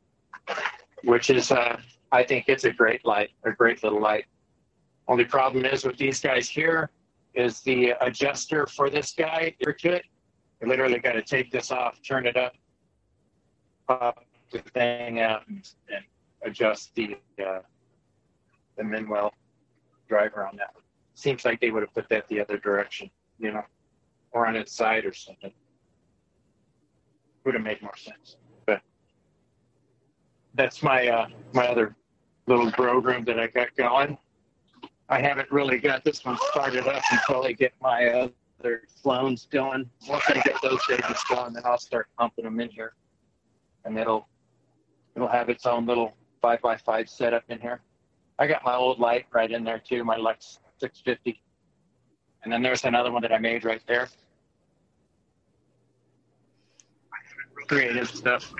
which 1.03 1.31
is 1.31 1.51
uh, 1.51 1.81
I 2.13 2.23
think 2.23 2.45
it's 2.47 2.63
a 2.63 2.71
great 2.71 3.05
light, 3.05 3.31
a 3.43 3.51
great 3.51 3.83
little 3.83 4.01
light. 4.01 4.27
Only 5.09 5.25
problem 5.25 5.65
is 5.65 5.85
with 5.85 5.97
these 5.97 6.21
guys 6.21 6.49
here 6.49 6.91
is 7.35 7.61
the 7.61 7.95
adjuster 8.01 8.67
for 8.67 8.91
this 8.91 9.13
guy. 9.13 9.55
You 9.61 10.69
literally 10.69 10.99
got 10.99 11.13
to 11.13 11.23
take 11.23 11.51
this 11.51 11.71
off, 11.71 12.01
turn 12.03 12.27
it 12.27 12.37
up, 12.37 12.55
pop 13.87 14.25
the 14.53 14.59
thing 14.59 15.21
out, 15.21 15.47
and, 15.49 15.69
and 15.95 16.05
adjust 16.43 16.95
the 16.95 17.17
uh, 17.45 17.61
the 18.77 18.85
Mean 18.85 19.09
Well 19.09 19.33
driver 20.09 20.47
on 20.47 20.57
that. 20.57 20.75
Seems 21.15 21.45
like 21.45 21.61
they 21.61 21.71
would 21.71 21.83
have 21.83 21.95
put 21.95 22.09
that 22.09 22.27
the 22.29 22.41
other 22.41 22.59
direction, 22.59 23.11
you 23.39 23.53
know, 23.53 23.63
or 24.33 24.47
on 24.47 24.57
its 24.57 24.73
side 24.73 25.05
or 25.05 25.13
something. 25.13 25.53
Would 27.45 27.55
have 27.55 27.63
made 27.63 27.81
more 27.81 27.97
sense. 27.97 28.37
But 28.67 28.83
that's 30.55 30.83
my 30.83 31.09
uh, 31.09 31.29
my 31.53 31.67
other 31.69 31.97
little 32.47 32.71
grow 32.71 32.99
room 32.99 33.25
that 33.25 33.39
I 33.39 33.47
got 33.47 33.75
going. 33.77 34.19
I 35.11 35.21
haven't 35.21 35.51
really 35.51 35.79
got 35.79 36.05
this 36.05 36.25
one 36.25 36.39
started 36.53 36.87
up 36.87 37.03
until 37.11 37.45
I 37.45 37.51
get 37.51 37.73
my 37.83 38.31
other 38.61 38.83
clones 39.03 39.49
going. 39.51 39.91
Once 40.09 40.23
I 40.29 40.35
get 40.35 40.55
those 40.63 40.79
babies 40.89 41.21
going, 41.29 41.53
then 41.53 41.65
I'll 41.67 41.79
start 41.79 42.07
pumping 42.17 42.45
them 42.45 42.61
in 42.61 42.71
here, 42.71 42.95
and 43.85 43.99
it'll 43.99 44.29
it'll 45.17 45.29
have 45.29 45.49
its 45.49 45.67
own 45.67 45.85
little 45.85 46.15
five 46.41 46.63
by 46.63 46.77
five 46.77 47.09
setup 47.09 47.43
in 47.49 47.59
here. 47.59 47.81
I 48.39 48.47
got 48.47 48.65
my 48.65 48.77
old 48.77 49.01
light 49.01 49.27
right 49.33 49.51
in 49.51 49.65
there 49.65 49.81
too, 49.81 50.05
my 50.05 50.17
Lux 50.17 50.61
650, 50.79 51.43
and 52.45 52.53
then 52.53 52.63
there's 52.63 52.85
another 52.85 53.11
one 53.11 53.23
that 53.23 53.33
I 53.33 53.39
made 53.39 53.65
right 53.65 53.83
there. 53.89 54.09
Creative 57.67 58.09
stuff. 58.09 58.53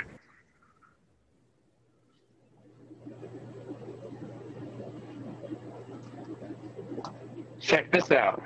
Check 7.61 7.93
this 7.93 8.11
out. 8.11 8.43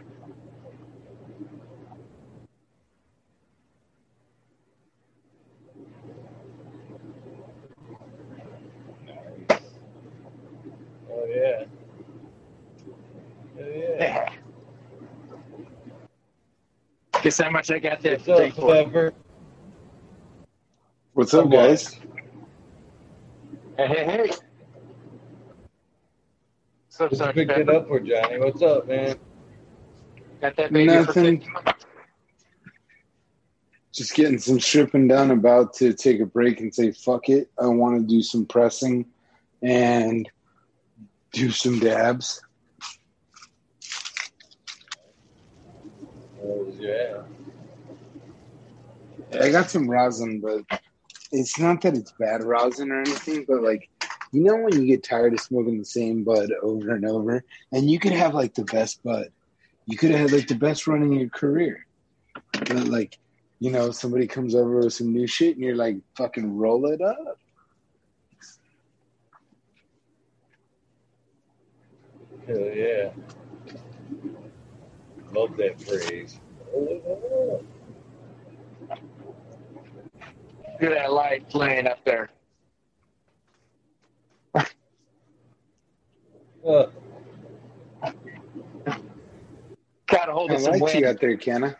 Oh 11.11 11.27
yeah. 11.29 11.65
Oh 13.59 13.69
yeah. 13.75 14.31
Guess 17.23 17.41
how 17.41 17.51
much 17.51 17.71
I 17.71 17.79
got 17.79 18.03
that 18.03 18.27
What's 18.27 18.59
up. 18.59 18.67
Pepper? 18.67 19.15
What's 21.15 21.33
up, 21.33 21.49
guys? 21.51 21.95
Hey, 23.77 23.87
hey, 23.87 24.05
hey. 24.05 24.31
What's 26.95 27.01
up, 27.01 27.11
Just 27.11 27.23
Sergeant 27.23 27.49
picked 27.49 27.69
it 27.69 27.75
up 27.75 27.89
for 27.89 27.99
Johnny. 27.99 28.39
What's 28.39 28.63
up, 28.63 28.87
man? 28.87 29.17
Got 30.41 30.55
that 30.55 30.73
baby 30.73 30.93
Nothing. 30.93 31.41
six 31.41 31.53
Just 33.93 34.15
getting 34.15 34.39
some 34.39 34.61
stripping 34.61 35.09
done. 35.09 35.33
About 35.33 35.75
to 35.75 35.93
take 35.93 36.21
a 36.21 36.25
break 36.25 36.61
and 36.61 36.73
say, 36.73 36.93
fuck 36.93 37.29
it. 37.29 37.51
I 37.61 37.67
want 37.67 38.01
to 38.01 38.07
do 38.07 38.23
some 38.23 38.47
pressing 38.47 39.07
and 39.61 40.31
do 41.33 41.51
some 41.51 41.81
dabs. 41.81 42.41
Oh 46.45 46.73
yeah. 46.79 47.23
I 49.41 49.51
got 49.51 49.69
some 49.69 49.91
rosin, 49.91 50.41
but 50.41 50.81
it's 51.33 51.59
not 51.59 51.81
that 51.81 51.97
it's 51.97 52.13
bad 52.21 52.45
rosin 52.45 52.93
or 52.93 53.01
anything, 53.01 53.47
but 53.49 53.65
like, 53.65 53.89
you 54.35 54.43
know, 54.43 54.57
when 54.57 54.81
you 54.81 54.87
get 54.87 55.05
tired 55.05 55.33
of 55.33 55.41
smoking 55.41 55.79
the 55.79 55.85
same 55.85 56.25
bud 56.25 56.51
over 56.63 56.95
and 56.95 57.07
over, 57.07 57.45
and 57.73 57.89
you 57.89 58.01
could 58.01 58.13
have 58.13 58.35
like 58.35 58.55
the 58.55 58.65
best 58.65 59.03
bud, 59.05 59.29
you 59.87 59.97
could 59.97 60.11
have 60.11 60.21
had 60.21 60.33
like 60.33 60.49
the 60.49 60.57
best 60.57 60.87
run 60.87 61.03
in 61.03 61.13
your 61.13 61.29
career, 61.29 61.87
but 62.53 62.89
like, 62.89 63.19
you 63.61 63.71
know, 63.71 63.93
somebody 63.93 64.27
comes 64.27 64.55
over 64.55 64.81
with 64.81 64.93
some 64.93 65.13
new 65.13 65.27
shit, 65.27 65.55
and 65.55 65.65
you're 65.65 65.77
like, 65.77 65.97
fucking 66.17 66.57
roll 66.57 66.87
it 66.87 67.01
up. 67.01 67.39
Hell 72.47 72.59
yeah. 72.59 73.11
Love 75.33 75.57
that 75.57 75.81
phrase. 75.81 76.41
Look 76.75 77.63
at 80.81 80.91
that 80.91 81.13
light 81.13 81.49
playing 81.49 81.87
up 81.87 82.05
there. 82.05 82.31
Uh, 86.67 86.87
Got 90.07 90.29
a 90.29 90.33
hold 90.33 90.51
What 90.51 90.59
of 90.61 90.65
kind 90.65 90.65
some 90.65 90.75
of 90.75 90.81
lights 90.81 90.95
you 90.95 91.01
got 91.03 91.21
there, 91.21 91.37
Canna? 91.37 91.77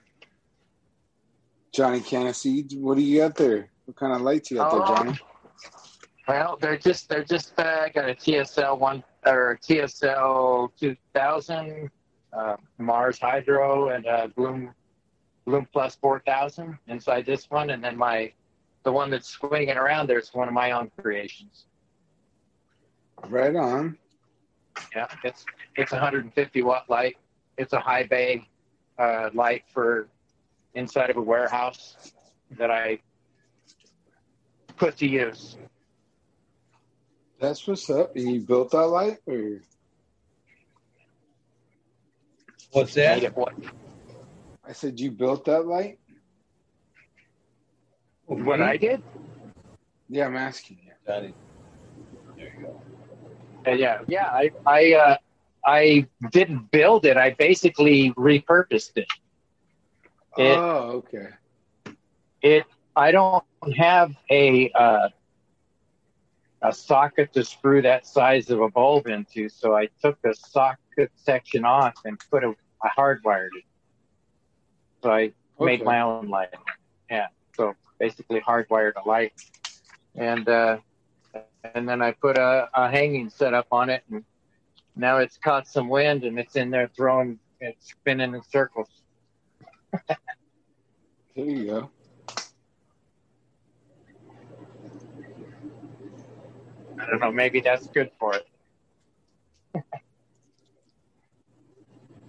Johnny 1.73 2.01
Canna 2.01 2.33
seeds. 2.35 2.75
What 2.75 2.97
do 2.97 3.03
you 3.03 3.21
got 3.21 3.35
there? 3.37 3.71
What 3.87 3.97
kind 3.97 4.13
of 4.15 4.23
lights 4.23 4.51
you 4.51 4.59
got 4.59 4.71
there, 4.71 4.81
Oh. 4.83 4.95
Johnny? 5.05 5.19
Well, 6.27 6.57
they're 6.61 6.79
just 6.79 7.09
they're 7.09 7.25
just 7.25 7.53
uh, 7.59 7.83
I 7.85 7.89
got 7.91 8.09
a 8.09 8.15
TSL 8.15 8.79
one 8.79 9.05
or 9.27 9.59
TSL 9.63 10.71
two 10.79 10.97
thousand, 11.13 11.91
uh, 12.33 12.57
Mars 12.79 13.19
Hydro 13.19 13.91
and 13.91 14.07
uh, 14.07 14.29
Bloom 14.35 14.73
Bloom 15.45 15.67
Plus 15.71 15.97
four 15.97 16.21
thousand 16.27 16.79
inside 16.89 17.27
this 17.27 17.51
one, 17.51 17.71
and 17.71 17.85
then 17.85 17.97
my 17.97 18.33
the 18.85 18.93
one 18.93 19.11
that's 19.11 19.29
swinging 19.29 19.77
around 19.77 20.07
there 20.09 20.19
is 20.19 20.31
one 20.33 20.49
of 20.49 20.55
my 20.55 20.71
own 20.73 20.91
creations. 20.99 21.67
Right 23.29 23.55
on. 23.55 23.99
Yeah, 24.95 25.07
it's 25.25 25.45
it's 25.77 25.93
150 25.93 26.63
watt 26.63 26.89
light. 26.89 27.17
It's 27.59 27.73
a 27.73 27.81
high 27.81 28.05
bay 28.05 28.49
uh, 28.99 29.31
light 29.35 29.65
for 29.73 30.09
inside 30.75 31.11
of 31.11 31.17
a 31.17 31.23
warehouse 31.23 32.13
that 32.53 32.71
I 32.71 32.99
put 34.77 34.97
to 34.99 35.07
use. 35.07 35.57
That's 37.41 37.67
what's 37.67 37.91
up. 37.91 38.17
You 38.17 38.41
built 38.41 38.71
that 38.71 38.87
light, 38.87 39.19
or 39.27 39.61
what's 42.73 42.95
that? 42.95 43.23
it 43.23 43.37
what 43.37 43.55
I 44.67 44.73
said 44.73 44.99
you 44.99 45.11
built 45.11 45.45
that 45.47 45.67
light? 45.67 45.99
what 48.27 48.61
I 48.61 48.77
did? 48.77 49.03
Yeah, 50.09 50.27
I'm 50.27 50.37
asking 50.37 50.79
you. 50.85 50.93
Johnny. 51.07 51.35
There 52.37 52.53
you 52.57 52.63
go. 52.63 52.81
Uh, 53.67 53.73
yeah, 53.73 54.01
yeah. 54.07 54.27
I 54.27 54.51
I 54.67 54.95
uh, 54.95 55.17
I 55.65 56.07
didn't 56.31 56.71
build 56.71 57.05
it. 57.07 57.17
I 57.17 57.31
basically 57.31 58.13
repurposed 58.13 58.97
it. 58.97 59.07
It- 60.37 60.59
oh, 60.59 61.03
okay. 61.05 61.29
It 62.43 62.67
I 62.97 63.13
don't 63.13 63.45
have 63.77 64.13
a 64.31 64.71
uh, 64.73 65.09
a 66.63 66.73
socket 66.73 67.33
to 67.35 67.45
screw 67.45 67.83
that 67.83 68.07
size 68.07 68.51
of 68.51 68.61
a 68.61 68.69
bulb 68.71 69.07
into, 69.07 69.49
so 69.49 69.75
I 69.75 69.89
took 70.03 70.21
the 70.23 70.35
socket 70.35 71.11
section 71.15 71.65
off 71.65 71.95
and 72.05 72.19
put 72.31 72.45
a 72.45 72.55
I 72.83 72.89
hardwired 72.99 73.55
it. 73.57 73.65
So 75.03 75.11
I 75.11 75.33
made 75.61 75.85
my 75.85 76.01
own 76.01 76.29
light. 76.29 76.49
Yeah. 77.11 77.29
So 77.57 77.75
basically 77.99 78.41
hardwired 78.41 78.93
a 79.03 79.09
light. 79.09 79.33
And 80.15 80.49
uh 80.49 80.79
and 81.75 81.89
then 81.89 82.03
I 82.03 82.13
put 82.13 82.37
a, 82.37 82.69
a 82.75 82.91
hanging 82.91 83.31
setup 83.31 83.67
on 83.73 83.91
it 83.91 84.03
and 84.11 84.25
now 84.97 85.19
it's 85.19 85.37
caught 85.39 85.67
some 85.67 85.89
wind 85.89 86.25
and 86.25 86.39
it's 86.39 86.57
in 86.57 86.71
there 86.71 86.89
throwing 86.97 87.39
it's 87.61 87.91
spinning 87.91 88.35
in 88.35 88.43
circles. 88.43 88.89
There 91.35 91.45
you 91.45 91.67
go. 91.67 91.91
I 97.01 97.07
don't 97.07 97.21
know, 97.21 97.33
maybe 97.33 97.61
that's 97.61 97.87
good 97.89 98.11
for 98.19 98.35
it. 98.37 98.47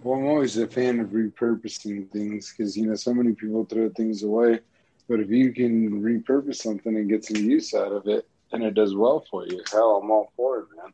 Well, 0.03 0.19
I'm 0.19 0.25
always 0.27 0.57
a 0.57 0.67
fan 0.67 0.99
of 0.99 1.09
repurposing 1.09 2.11
things 2.11 2.53
because 2.55 2.77
you 2.77 2.87
know 2.87 2.95
so 2.95 3.13
many 3.13 3.33
people 3.33 3.65
throw 3.65 3.89
things 3.89 4.23
away, 4.23 4.59
but 5.09 5.19
if 5.19 5.29
you 5.29 5.51
can 5.51 6.01
repurpose 6.01 6.57
something 6.57 6.95
and 6.95 7.09
get 7.09 7.25
some 7.25 7.37
use 7.37 7.73
out 7.73 7.91
of 7.91 8.07
it, 8.07 8.27
and 8.55 8.63
it 8.63 8.73
does 8.73 8.95
well 8.95 9.25
for 9.29 9.45
you, 9.45 9.61
hell, 9.71 9.97
I'm 9.97 10.09
all 10.11 10.31
for 10.35 10.59
it, 10.59 10.65
man. 10.75 10.93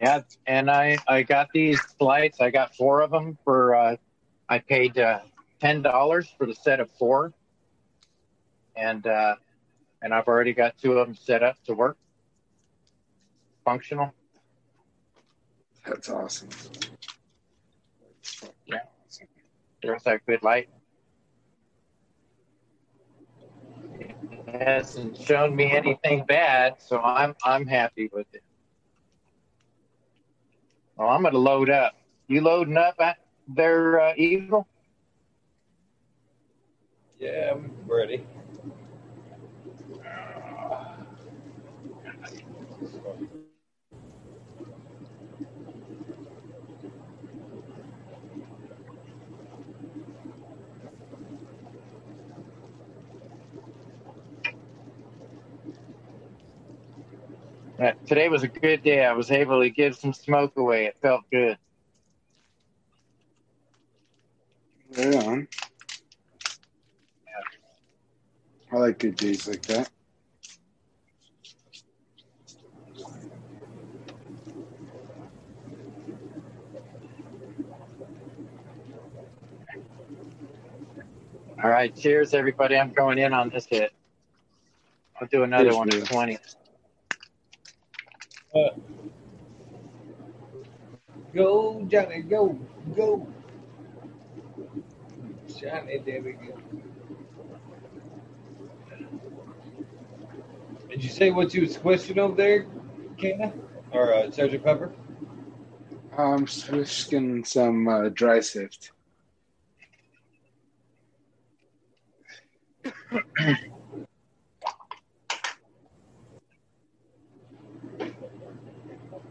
Yeah, 0.00 0.22
and 0.46 0.70
I 0.70 0.98
I 1.08 1.22
got 1.22 1.48
these 1.54 1.80
lights. 2.00 2.40
I 2.40 2.50
got 2.50 2.74
four 2.74 3.00
of 3.02 3.10
them 3.10 3.38
for. 3.44 3.74
Uh, 3.74 3.96
I 4.48 4.58
paid 4.58 4.98
uh, 4.98 5.20
ten 5.60 5.82
dollars 5.82 6.28
for 6.36 6.46
the 6.46 6.54
set 6.54 6.80
of 6.80 6.90
four, 6.90 7.32
and 8.76 9.06
uh, 9.06 9.36
and 10.02 10.12
I've 10.12 10.26
already 10.26 10.52
got 10.52 10.76
two 10.78 10.98
of 10.98 11.06
them 11.06 11.16
set 11.16 11.42
up 11.42 11.56
to 11.64 11.74
work, 11.74 11.96
functional. 13.64 14.12
That's 15.86 16.08
awesome. 16.08 16.48
Yeah. 18.66 18.78
There's 19.82 20.02
that 20.04 20.24
good 20.26 20.42
light. 20.42 20.68
Hasn't 24.58 25.16
shown 25.18 25.54
me 25.54 25.70
anything 25.72 26.24
bad, 26.26 26.80
so 26.80 27.00
I'm 27.00 27.34
I'm 27.44 27.66
happy 27.66 28.10
with 28.12 28.26
it. 28.32 28.42
Well, 30.96 31.08
I'm 31.08 31.22
gonna 31.22 31.38
load 31.38 31.70
up. 31.70 31.94
You 32.28 32.40
loading 32.40 32.76
up 32.76 32.96
their 33.48 34.00
uh, 34.00 34.14
Eagle? 34.16 34.66
Yeah, 37.18 37.52
I'm 37.54 37.72
ready. 37.86 38.24
Uh, 57.78 57.90
today 58.06 58.28
was 58.28 58.44
a 58.44 58.48
good 58.48 58.82
day. 58.82 59.04
I 59.04 59.12
was 59.12 59.30
able 59.30 59.60
to 59.60 59.68
give 59.68 59.96
some 59.96 60.12
smoke 60.12 60.56
away. 60.56 60.86
It 60.86 60.96
felt 61.02 61.22
good. 61.30 61.58
Right 64.96 65.14
on. 65.24 65.48
I 68.72 68.76
like 68.76 68.98
good 68.98 69.16
days 69.16 69.48
like 69.48 69.62
that. 69.62 69.90
All 81.62 81.70
right, 81.70 81.94
cheers, 81.96 82.34
everybody. 82.34 82.76
I'm 82.76 82.92
going 82.92 83.18
in 83.18 83.32
on 83.32 83.48
this 83.48 83.66
hit. 83.66 83.92
I'll 85.20 85.26
do 85.28 85.44
another 85.44 85.70
cheers, 85.70 85.76
one 85.76 85.88
at 85.94 86.04
20. 86.04 86.38
Go, 91.34 91.84
Johnny, 91.88 92.22
go, 92.22 92.56
go. 92.94 93.26
Johnny, 95.58 95.98
there 95.98 96.22
we 96.22 96.32
go. 96.34 96.56
Did 100.88 101.02
you 101.02 101.10
say 101.10 101.32
what 101.32 101.52
you 101.52 101.62
was 101.62 101.74
squishing 101.74 102.20
over 102.20 102.36
there, 102.36 102.66
Kana? 103.18 103.52
Or 103.90 104.14
uh, 104.14 104.30
Sergeant 104.30 104.62
Pepper? 104.62 104.92
I'm 106.16 106.46
squishing 106.46 107.44
some 107.44 107.88
uh, 107.88 108.08
dry 108.10 108.38
sift. 108.38 108.92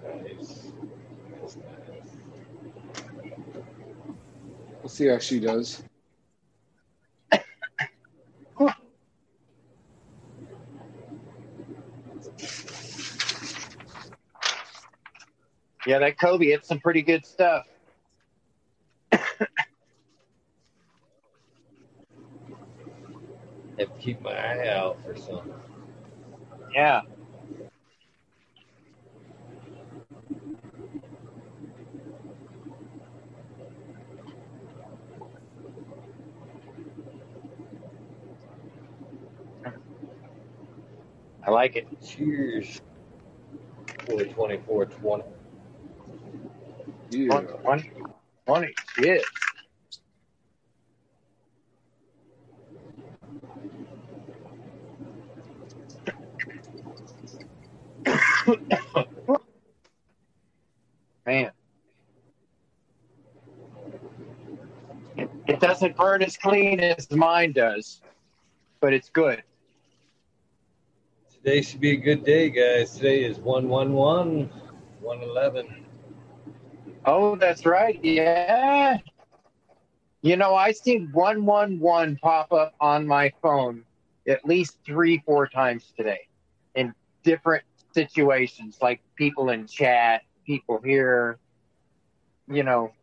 Nice. 0.03 0.71
That's 1.41 1.55
nice. 1.57 2.17
We'll 4.81 4.82
see 4.93 5.07
how 5.07 5.17
she 5.17 5.39
does. 5.39 5.83
Yeah, 15.85 15.99
that 15.99 16.17
Kobe, 16.17 16.45
it's 16.45 16.67
some 16.67 16.79
pretty 16.79 17.01
good 17.01 17.25
stuff. 17.25 17.65
Have 19.11 19.27
to 23.77 23.87
keep 23.99 24.21
my 24.21 24.31
eye 24.31 24.69
out 24.69 24.97
for 25.03 25.17
some. 25.17 25.51
Yeah. 26.73 27.01
I 41.45 41.51
like 41.51 41.75
it. 41.75 41.87
Cheers. 42.01 42.81
For 44.05 44.23
24 44.23 44.85
20. 44.85 45.23
Yeah. 47.11 47.41
20, 47.41 47.91
20, 48.45 48.73
yeah. 48.99 49.17
Man. 61.25 61.51
It, 65.15 65.29
it 65.47 65.59
doesn't 65.59 65.95
burn 65.95 66.23
as 66.23 66.37
clean 66.37 66.79
as 66.79 67.09
mine 67.11 67.51
does, 67.51 68.01
but 68.79 68.93
it's 68.93 69.09
good. 69.09 69.43
Today 71.43 71.61
should 71.61 71.81
be 71.81 71.91
a 71.91 71.97
good 71.97 72.23
day, 72.23 72.49
guys. 72.49 72.95
Today 72.95 73.25
is 73.25 73.37
111, 73.37 74.49
111. 75.01 75.85
Oh, 77.03 77.35
that's 77.35 77.65
right. 77.65 77.99
Yeah. 78.01 78.99
You 80.21 80.37
know, 80.37 80.55
I 80.55 80.71
seen 80.71 81.09
111 81.11 82.17
pop 82.21 82.53
up 82.53 82.73
on 82.79 83.05
my 83.05 83.33
phone 83.41 83.83
at 84.25 84.45
least 84.45 84.77
three, 84.85 85.21
four 85.25 85.45
times 85.45 85.91
today 85.97 86.29
in 86.75 86.93
different 87.23 87.65
situations, 87.93 88.77
like 88.81 89.01
people 89.17 89.49
in 89.49 89.67
chat, 89.67 90.21
people 90.45 90.79
here. 90.81 91.39
You 92.47 92.63
know, 92.63 92.93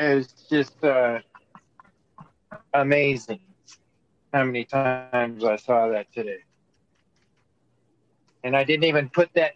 it's 0.00 0.48
just 0.50 0.82
uh, 0.82 1.20
amazing 2.72 3.38
how 4.32 4.42
many 4.42 4.64
times 4.64 5.44
I 5.44 5.54
saw 5.54 5.86
that 5.90 6.12
today. 6.12 6.40
And 8.44 8.54
I 8.54 8.62
didn't 8.62 8.84
even 8.84 9.08
put 9.08 9.30
that 9.34 9.54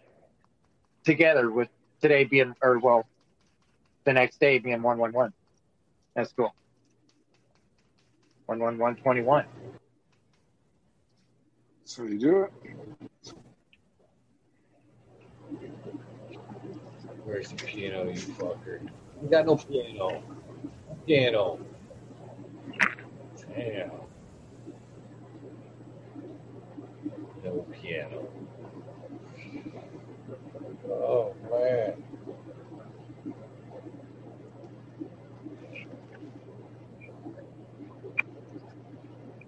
together 1.05 1.49
with 1.51 1.69
today 2.01 2.23
being, 2.23 2.55
or 2.61 2.79
well, 2.79 3.05
the 4.03 4.13
next 4.13 4.39
day 4.39 4.57
being 4.57 4.81
111. 4.81 5.31
That's 6.15 6.33
cool. 6.33 6.53
11121. 8.47 9.45
So 11.85 12.03
you 12.03 12.19
do 12.19 12.41
it. 12.41 12.53
Where's 17.23 17.49
the 17.49 17.55
piano, 17.55 18.05
you 18.05 18.13
fucker? 18.13 18.81
You 19.21 19.29
got 19.29 19.45
no 19.45 19.55
piano. 19.55 20.23
Piano. 21.05 21.59
Damn. 23.55 23.91
No 27.43 27.65
piano. 27.71 28.27
Oh, 30.89 31.33
man. 31.49 32.03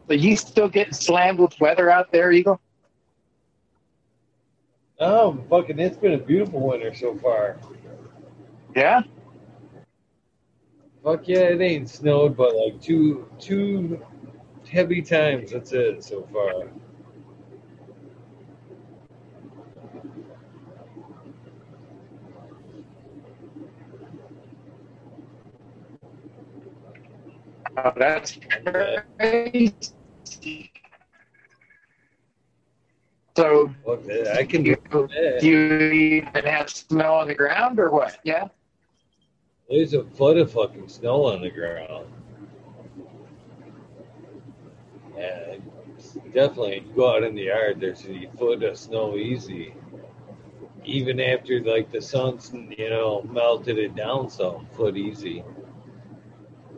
So 0.08 0.14
you 0.14 0.36
still 0.36 0.68
getting 0.68 0.94
slammed 0.94 1.40
with 1.40 1.60
weather 1.60 1.90
out 1.90 2.12
there, 2.12 2.32
Eagle? 2.32 2.60
Oh, 5.00 5.42
fucking, 5.50 5.80
it's 5.80 5.98
been 5.98 6.14
a 6.14 6.18
beautiful 6.18 6.60
winter 6.60 6.94
so 6.94 7.16
far. 7.18 7.58
Yeah. 8.76 9.02
Fuck 11.04 11.28
yeah, 11.28 11.40
it 11.40 11.62
ain't 11.62 11.90
snowed, 11.90 12.38
but 12.38 12.56
like 12.56 12.80
two 12.80 13.28
two 13.40 14.00
heavy 14.70 15.02
times. 15.02 15.52
That's 15.52 15.72
it 15.72 16.04
so 16.04 16.28
far. 16.32 16.70
That's 27.98 28.38
crazy. 29.18 30.72
So 33.36 33.74
that. 33.86 34.36
I 34.38 34.44
can 34.44 34.64
do 34.64 34.76
that. 34.92 35.38
do 35.40 35.48
you 35.48 35.92
even 35.92 36.46
have 36.46 36.70
snow 36.70 37.16
on 37.16 37.28
the 37.28 37.36
ground 37.36 37.80
or 37.80 37.90
what? 37.90 38.20
Yeah. 38.24 38.50
There's 39.70 39.94
a 39.94 40.04
foot 40.04 40.38
of 40.38 40.52
fucking 40.52 40.90
snow 40.90 41.26
on 41.26 41.42
the 41.42 41.50
ground. 41.50 42.08
Yeah, 45.18 45.56
definitely 46.34 46.86
go 46.96 47.16
out 47.16 47.24
in 47.24 47.36
the 47.36 47.44
yard. 47.44 47.80
There's 47.80 48.06
a 48.06 48.30
foot 48.38 48.64
of 48.64 48.78
snow 48.78 49.16
easy. 49.16 49.74
Even 50.84 51.20
after 51.20 51.62
like 51.62 51.92
the 51.92 52.02
sun's 52.02 52.52
you 52.54 52.90
know 52.90 53.24
melted 53.24 53.78
it 53.78 53.96
down 53.96 54.30
some, 54.30 54.68
foot 54.74 54.98
easy. 54.98 55.44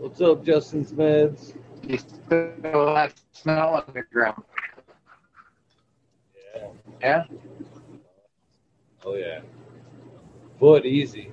What's 0.03 0.19
up, 0.19 0.43
Justin 0.43 0.83
Smeds? 0.83 1.55
You 1.87 1.97
still 1.97 2.93
have 2.93 3.13
snow 3.31 3.69
on 3.69 3.83
the 3.93 4.01
ground. 4.01 4.43
Yeah. 6.53 6.67
Yeah. 6.99 7.23
Oh 9.05 9.15
yeah. 9.15 9.39
Foot 10.59 10.85
easy. 10.85 11.31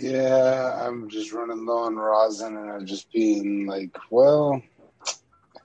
Yeah, 0.00 0.86
I'm 0.86 1.10
just 1.10 1.32
running 1.32 1.66
low 1.66 1.84
on 1.84 1.96
rosin, 1.96 2.56
and 2.56 2.70
I'm 2.70 2.86
just 2.86 3.12
being 3.12 3.66
like, 3.66 3.94
well, 4.10 4.62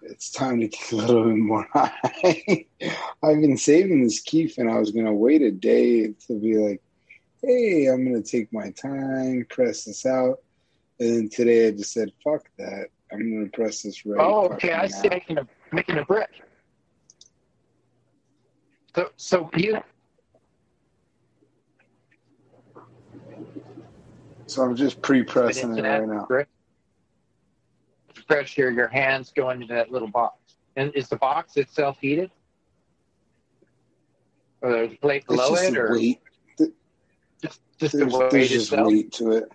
it's 0.02 0.30
time 0.30 0.60
to 0.60 0.68
get 0.68 0.92
a 0.92 0.96
little 0.98 1.24
bit 1.24 1.38
more 1.38 1.68
high. 1.72 2.66
I've 3.24 3.42
been 3.42 3.58
saving 3.58 4.04
this 4.04 4.20
kief, 4.22 4.58
and 4.58 4.70
I 4.70 4.78
was 4.78 4.92
gonna 4.92 5.14
wait 5.14 5.42
a 5.42 5.52
day 5.52 6.08
to 6.28 6.40
be 6.40 6.58
like, 6.58 6.82
hey, 7.42 7.88
I'm 7.88 8.04
gonna 8.04 8.22
take 8.22 8.52
my 8.52 8.72
time, 8.72 9.46
press 9.50 9.86
this 9.86 10.06
out. 10.06 10.40
And 11.00 11.16
then 11.16 11.30
today 11.30 11.68
I 11.68 11.72
just 11.72 11.94
said, 11.94 12.12
"Fuck 12.24 12.46
that! 12.58 12.88
I'm 13.12 13.34
gonna 13.34 13.50
press 13.50 13.84
this 13.84 14.06
right." 14.06 14.20
Oh, 14.20 14.48
okay. 14.54 14.74
I 14.74 14.88
see. 14.88 15.10
Making 15.10 15.38
a 15.38 15.48
making 15.72 15.98
a 15.98 16.06
brick. 16.06 16.30
So 18.96 19.10
so 19.18 19.50
you 19.56 19.82
So 24.48 24.62
I'm 24.64 24.76
just 24.76 25.02
pre-pressing 25.02 25.78
it 25.78 25.82
right 25.82 26.08
now. 26.08 26.28
Pressure 28.28 28.72
your 28.72 28.88
hands 28.88 29.32
go 29.36 29.50
into 29.52 29.68
that 29.68 29.92
little 29.92 30.08
box. 30.08 30.56
And 30.76 30.92
is 30.96 31.08
the 31.10 31.16
box 31.18 31.58
itself 31.58 31.98
heated? 32.00 32.32
Or 34.62 34.72
there's 34.72 34.94
a 34.94 34.96
plate 34.98 35.18
It's 35.18 35.26
below 35.28 35.50
just 35.52 35.64
it, 35.64 35.78
or 35.78 35.92
weight. 35.94 36.22
just 37.42 37.62
just 37.80 37.94
There's, 37.98 38.12
the 38.12 38.18
weight 38.18 38.32
there's 38.32 38.50
just 38.50 38.72
itself? 38.72 38.88
weight 38.88 39.12
to 39.14 39.32
it. 39.32 39.52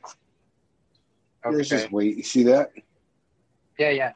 There's 1.44 1.68
just 1.68 1.90
weight. 1.90 2.16
You 2.18 2.22
see 2.22 2.42
that? 2.44 2.70
Yeah, 3.78 3.90
yeah. 3.90 4.12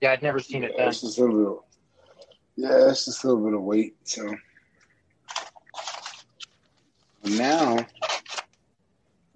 Yeah, 0.00 0.12
I'd 0.12 0.22
never 0.22 0.40
seen 0.40 0.64
it 0.64 0.76
done. 0.76 0.88
it's 0.88 1.02
just 1.02 1.18
a 1.18 1.24
little. 1.24 1.66
Yeah, 2.56 2.88
it's 2.90 3.04
just 3.04 3.22
a 3.24 3.28
little 3.28 3.44
bit 3.44 3.54
of 3.54 3.62
weight. 3.62 3.96
So 4.04 4.34
now, 7.24 7.78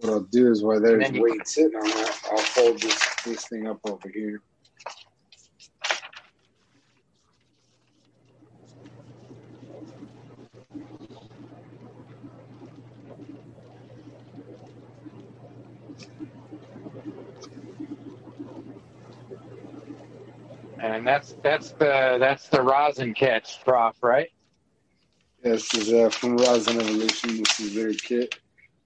what 0.00 0.12
I'll 0.12 0.20
do 0.20 0.50
is 0.50 0.62
while 0.62 0.80
there's 0.80 1.10
you- 1.10 1.22
weight 1.22 1.46
sitting 1.48 1.76
on 1.76 1.84
that, 1.88 2.20
I'll 2.32 2.38
fold 2.38 2.80
this 2.80 3.16
this 3.24 3.46
thing 3.48 3.66
up 3.68 3.80
over 3.84 4.08
here. 4.08 4.42
And 20.82 21.06
that's 21.06 21.34
that's 21.44 21.72
the 21.72 22.18
that's 22.20 22.48
the 22.48 22.62
rosin 22.62 23.14
catch 23.14 23.62
trough, 23.64 23.98
right? 24.02 24.28
This 25.42 25.72
is 25.74 25.92
uh, 25.92 26.10
from 26.10 26.36
Rosin 26.38 26.80
Evolution. 26.80 27.38
This 27.38 27.60
is 27.60 27.74
their 27.74 27.94
kit, 27.94 28.39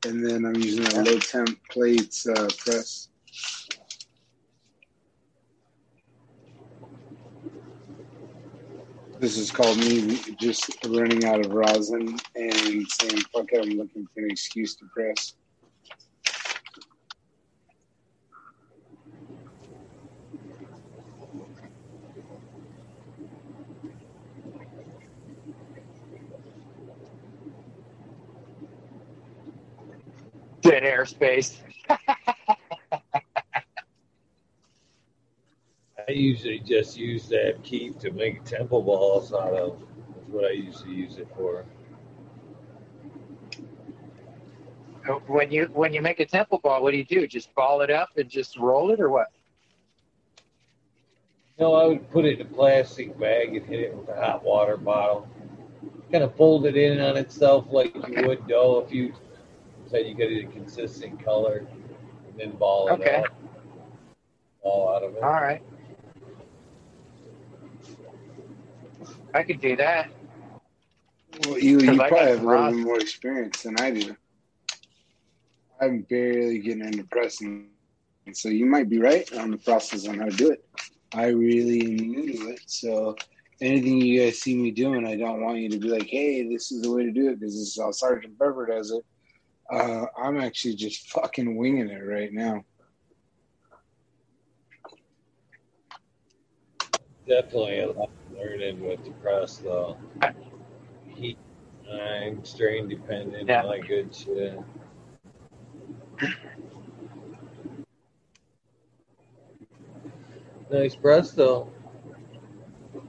and 0.04 0.24
then 0.24 0.44
I'm 0.44 0.56
using 0.56 0.86
a 0.86 1.02
low 1.02 1.18
temp 1.18 1.58
plates 1.70 2.26
uh, 2.26 2.50
press. 2.58 3.08
This 9.18 9.38
is 9.38 9.50
called 9.50 9.78
me 9.78 10.18
just 10.38 10.70
running 10.84 11.24
out 11.24 11.40
of 11.40 11.52
rosin 11.52 12.18
and 12.36 12.86
saying, 12.88 13.22
fuck 13.32 13.52
it, 13.52 13.62
I'm 13.62 13.78
looking 13.78 14.06
for 14.12 14.20
an 14.20 14.30
excuse 14.30 14.76
to 14.76 14.86
press. 14.94 15.34
Dead 30.64 30.82
airspace. 30.82 31.58
I 36.08 36.12
usually 36.12 36.58
just 36.60 36.96
use 36.96 37.28
that 37.28 37.62
keep 37.62 37.98
to 37.98 38.10
make 38.10 38.44
temple 38.44 38.82
balls 38.82 39.34
out 39.34 39.52
of. 39.52 39.78
That's 40.16 40.28
what 40.30 40.46
I 40.46 40.52
usually 40.52 40.94
use 40.94 41.18
it 41.18 41.28
for. 41.36 41.66
Oh, 45.06 45.20
when 45.26 45.50
you 45.50 45.66
when 45.74 45.92
you 45.92 46.00
make 46.00 46.20
a 46.20 46.24
temple 46.24 46.60
ball, 46.60 46.82
what 46.82 46.92
do 46.92 46.96
you 46.96 47.04
do? 47.04 47.26
Just 47.26 47.54
ball 47.54 47.82
it 47.82 47.90
up 47.90 48.08
and 48.16 48.30
just 48.30 48.56
roll 48.56 48.90
it, 48.90 49.00
or 49.00 49.10
what? 49.10 49.26
No, 51.58 51.74
I 51.74 51.84
would 51.84 52.10
put 52.10 52.24
it 52.24 52.40
in 52.40 52.46
a 52.46 52.50
plastic 52.50 53.18
bag 53.18 53.54
and 53.54 53.66
hit 53.66 53.80
it 53.80 53.94
with 53.94 54.08
a 54.08 54.16
hot 54.16 54.42
water 54.42 54.78
bottle. 54.78 55.28
Kind 56.10 56.24
of 56.24 56.34
fold 56.36 56.64
it 56.64 56.76
in 56.76 57.00
on 57.00 57.18
itself 57.18 57.66
like 57.70 57.94
you 58.08 58.26
would 58.26 58.48
dough 58.48 58.82
if 58.86 58.94
you 58.94 59.12
said 59.94 60.08
you 60.08 60.14
get 60.14 60.32
it 60.32 60.44
a 60.44 60.48
consistent 60.48 61.24
color, 61.24 61.58
and 62.28 62.36
then 62.36 62.50
ball 62.56 62.88
it 62.88 62.94
Okay. 62.94 63.14
up. 63.14 63.26
Ball 64.64 64.96
out 64.96 65.04
of 65.04 65.14
it. 65.14 65.22
All 65.22 65.30
right. 65.30 65.62
I 69.34 69.44
could 69.44 69.60
do 69.60 69.76
that. 69.76 70.10
Well, 71.46 71.58
you, 71.58 71.80
you 71.80 71.98
probably 71.98 72.26
have 72.26 72.42
a 72.42 72.46
little 72.46 72.72
bit 72.72 72.84
more 72.84 72.98
experience 72.98 73.62
than 73.62 73.78
I 73.78 73.92
do. 73.92 74.16
I'm 75.80 76.02
barely 76.10 76.58
getting 76.58 76.84
into 76.84 77.04
pressing, 77.04 77.68
and 78.26 78.36
so 78.36 78.48
you 78.48 78.66
might 78.66 78.88
be 78.88 78.98
right 78.98 79.32
on 79.34 79.52
the 79.52 79.58
process 79.58 80.08
on 80.08 80.18
how 80.18 80.26
to 80.26 80.36
do 80.36 80.50
it. 80.50 80.64
I 81.12 81.26
really 81.26 81.82
am 81.82 81.96
new 81.96 82.32
to 82.32 82.48
it, 82.50 82.60
so 82.66 83.14
anything 83.60 83.98
you 83.98 84.24
guys 84.24 84.40
see 84.40 84.56
me 84.56 84.72
doing, 84.72 85.06
I 85.06 85.16
don't 85.16 85.42
want 85.42 85.58
you 85.58 85.68
to 85.70 85.78
be 85.78 85.88
like, 85.88 86.08
"Hey, 86.08 86.48
this 86.48 86.72
is 86.72 86.82
the 86.82 86.90
way 86.90 87.04
to 87.04 87.12
do 87.12 87.28
it," 87.28 87.38
because 87.38 87.54
this 87.54 87.76
is 87.76 87.78
how 87.80 87.90
Sergeant 87.92 88.38
Pepper 88.38 88.66
does 88.66 88.90
it. 88.90 89.04
Uh, 89.70 90.06
I'm 90.16 90.38
actually 90.40 90.74
just 90.74 91.10
fucking 91.10 91.56
winging 91.56 91.88
it 91.88 92.04
right 92.04 92.32
now. 92.32 92.64
Definitely 97.26 97.80
a 97.80 97.86
lot 97.92 98.10
of 98.30 98.36
learning 98.38 98.86
with 98.86 99.02
the 99.04 99.10
press 99.12 99.56
though. 99.56 99.96
I'm 101.90 102.44
strain 102.44 102.88
dependent, 102.88 103.48
Yeah. 103.48 103.62
all 103.62 103.70
that 103.70 103.86
good 103.86 104.14
shit. 104.14 104.58
Nice 110.70 110.94
press 110.96 111.30
though. 111.32 111.70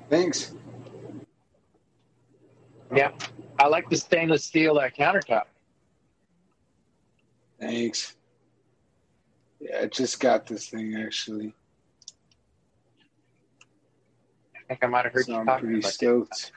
Thanks. 0.10 0.54
Yeah. 2.96 3.12
I 3.60 3.68
like 3.68 3.90
the 3.90 3.98
stainless 3.98 4.44
steel 4.44 4.78
uh, 4.78 4.90
countertop. 4.90 5.46
Thanks. 7.66 8.16
Yeah, 9.60 9.80
I 9.84 9.86
just 9.88 10.20
got 10.20 10.46
this 10.46 10.68
thing 10.70 10.96
actually, 10.96 11.54
I 14.56 14.60
think 14.68 14.84
I 14.84 14.88
might 14.88 15.06
have 15.06 15.14
heard 15.14 15.26
so 15.26 15.34
you 15.34 15.38
I'm 15.40 15.46
talking 15.46 15.66
pretty 15.68 15.80
about 15.80 15.92
stoked. 15.94 16.52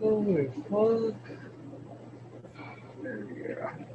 Holy 0.00 0.46
fuck. 0.70 1.14
There 3.02 3.26
we 3.28 3.54
go. 3.54 3.91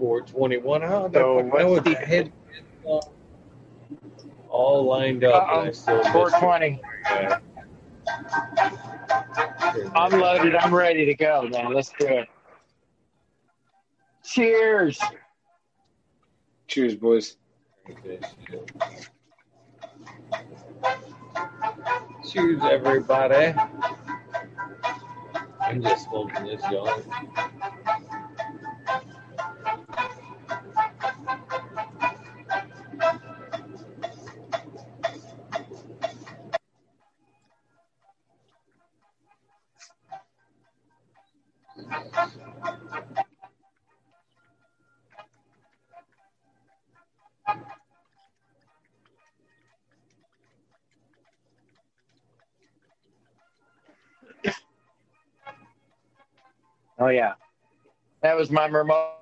Four 0.00 0.22
twenty 0.22 0.56
one. 0.56 0.80
How 0.80 1.08
did 1.08 1.18
So 1.20 1.40
I 1.40 1.42
know 1.42 1.48
what's 1.50 1.64
what 1.72 1.84
the 1.84 1.90
the- 1.90 1.96
head 1.96 2.32
all 4.48 4.82
lined 4.84 5.24
up 5.24 5.42
and 5.42 5.50
I 5.60 5.64
Uh-oh. 5.66 5.72
still 5.72 6.02
420. 6.04 6.80
it. 7.10 7.38
I'm 9.94 10.12
loaded. 10.18 10.56
I'm 10.56 10.74
ready 10.74 11.04
to 11.04 11.14
go, 11.14 11.42
man. 11.48 11.74
Let's 11.74 11.90
do 11.98 12.06
it. 12.06 12.28
Cheers. 14.24 14.98
Cheers, 16.66 16.96
boys. 16.96 17.36
Cheers, 22.32 22.60
everybody. 22.62 23.54
I'm 25.60 25.82
just 25.82 26.08
smoking 26.08 26.46
this 26.46 26.62
joint. 26.70 27.04
Oh 57.00 57.08
yeah, 57.08 57.32
that 58.22 58.36
was 58.36 58.50
my 58.50 58.68
mimosa. 58.68 59.16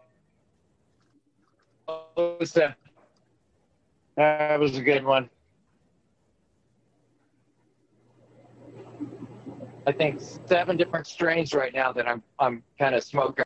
That 4.16 4.59
was 4.59 4.76
a 4.76 4.83
good 4.83 5.05
one. 5.05 5.31
I 9.87 9.93
think 9.93 10.20
seven 10.47 10.76
different 10.76 11.07
strains 11.07 11.55
right 11.55 11.72
now 11.72 11.93
that 11.93 12.09
I'm 12.09 12.20
I'm 12.41 12.64
kind 12.81 12.97
of 12.97 13.05
smoking. 13.05 13.45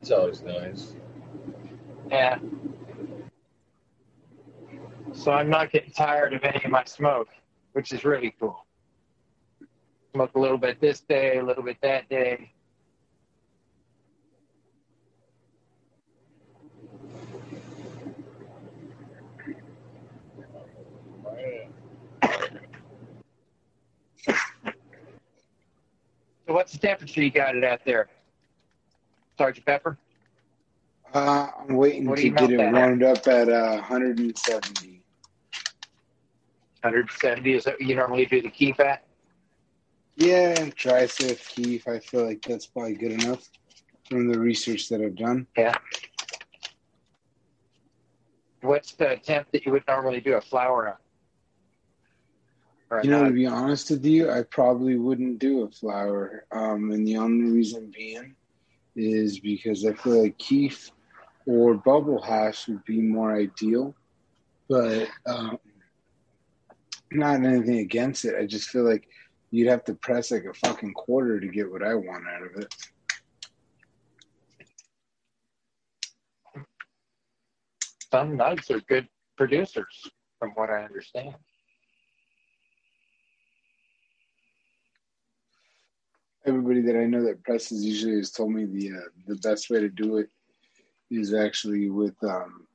It's 0.00 0.12
always 0.12 0.40
nice. 0.42 0.94
Yeah. 2.10 2.38
So 5.12 5.32
I'm 5.32 5.50
not 5.50 5.72
getting 5.72 5.90
tired 5.90 6.32
of 6.32 6.44
any 6.44 6.64
of 6.64 6.70
my 6.70 6.84
smoke, 6.84 7.28
which 7.72 7.92
is 7.92 8.04
really 8.04 8.36
cool. 8.38 8.63
Smoke 10.14 10.36
a 10.36 10.38
little 10.38 10.58
bit 10.58 10.80
this 10.80 11.00
day, 11.00 11.38
a 11.38 11.44
little 11.44 11.64
bit 11.64 11.76
that 11.82 12.08
day. 12.08 12.52
So 26.46 26.52
what's 26.52 26.72
the 26.72 26.78
temperature 26.78 27.22
you 27.22 27.30
got 27.30 27.56
it 27.56 27.64
at 27.64 27.84
there, 27.84 28.08
Sergeant 29.38 29.64
Pepper? 29.66 29.96
Uh, 31.12 31.48
I'm 31.60 31.76
waiting 31.76 32.06
What 32.06 32.18
to 32.18 32.28
get 32.28 32.50
it 32.50 32.60
at? 32.60 32.72
warmed 32.72 33.02
up 33.02 33.26
at 33.26 33.48
uh, 33.48 33.76
170. 33.76 35.00
170 36.82 37.52
is 37.54 37.64
that 37.64 37.74
what 37.74 37.80
you 37.82 37.94
normally 37.96 38.26
do 38.26 38.42
the 38.42 38.50
keep 38.50 38.78
at? 38.80 39.03
Yeah, 40.16 40.70
dry 40.76 41.06
sift 41.06 41.54
kief. 41.54 41.88
I 41.88 41.98
feel 41.98 42.24
like 42.24 42.42
that's 42.42 42.66
probably 42.66 42.94
good 42.94 43.12
enough 43.12 43.48
from 44.08 44.30
the 44.30 44.38
research 44.38 44.88
that 44.88 45.00
I've 45.00 45.16
done. 45.16 45.46
Yeah. 45.56 45.74
What's 48.60 48.92
the 48.92 49.18
temp 49.22 49.50
that 49.52 49.66
you 49.66 49.72
would 49.72 49.84
normally 49.88 50.20
do 50.20 50.34
a 50.34 50.40
flower 50.40 50.88
on? 50.88 50.96
You 53.02 53.10
know, 53.10 53.24
to 53.24 53.32
be 53.32 53.46
honest 53.46 53.90
with 53.90 54.04
you, 54.04 54.30
I 54.30 54.42
probably 54.42 54.96
wouldn't 54.96 55.40
do 55.40 55.62
a 55.64 55.70
flower. 55.70 56.44
Um, 56.52 56.92
and 56.92 57.06
the 57.06 57.16
only 57.16 57.50
reason 57.50 57.92
being 57.94 58.36
is 58.94 59.40
because 59.40 59.84
I 59.84 59.94
feel 59.94 60.22
like 60.22 60.38
kief 60.38 60.92
or 61.46 61.74
bubble 61.74 62.22
hash 62.22 62.68
would 62.68 62.84
be 62.84 63.00
more 63.00 63.34
ideal. 63.34 63.94
But 64.68 65.08
um, 65.26 65.58
not 67.10 67.42
anything 67.44 67.78
against 67.78 68.24
it. 68.24 68.36
I 68.38 68.46
just 68.46 68.68
feel 68.68 68.84
like 68.84 69.08
you'd 69.54 69.68
have 69.68 69.84
to 69.84 69.94
press 69.94 70.30
like 70.30 70.44
a 70.44 70.54
fucking 70.54 70.92
quarter 70.94 71.38
to 71.38 71.48
get 71.48 71.70
what 71.70 71.82
I 71.82 71.94
want 71.94 72.24
out 72.26 72.42
of 72.42 72.62
it. 72.62 72.74
Some 78.10 78.36
nugs 78.38 78.70
are 78.70 78.80
good 78.80 79.08
producers, 79.36 80.10
from 80.38 80.50
what 80.50 80.70
I 80.70 80.84
understand. 80.84 81.34
everybody 86.46 86.82
that 86.82 86.96
I 86.96 87.06
know 87.06 87.22
that 87.24 87.42
presses 87.42 87.84
usually 87.84 88.16
has 88.16 88.30
told 88.30 88.52
me 88.52 88.64
the 88.66 88.92
uh, 88.92 89.08
the 89.26 89.36
best 89.36 89.70
way 89.70 89.80
to 89.80 89.88
do 89.88 90.18
it 90.18 90.28
is 91.10 91.32
actually 91.32 91.90
with 91.90 92.16
um, 92.22 92.66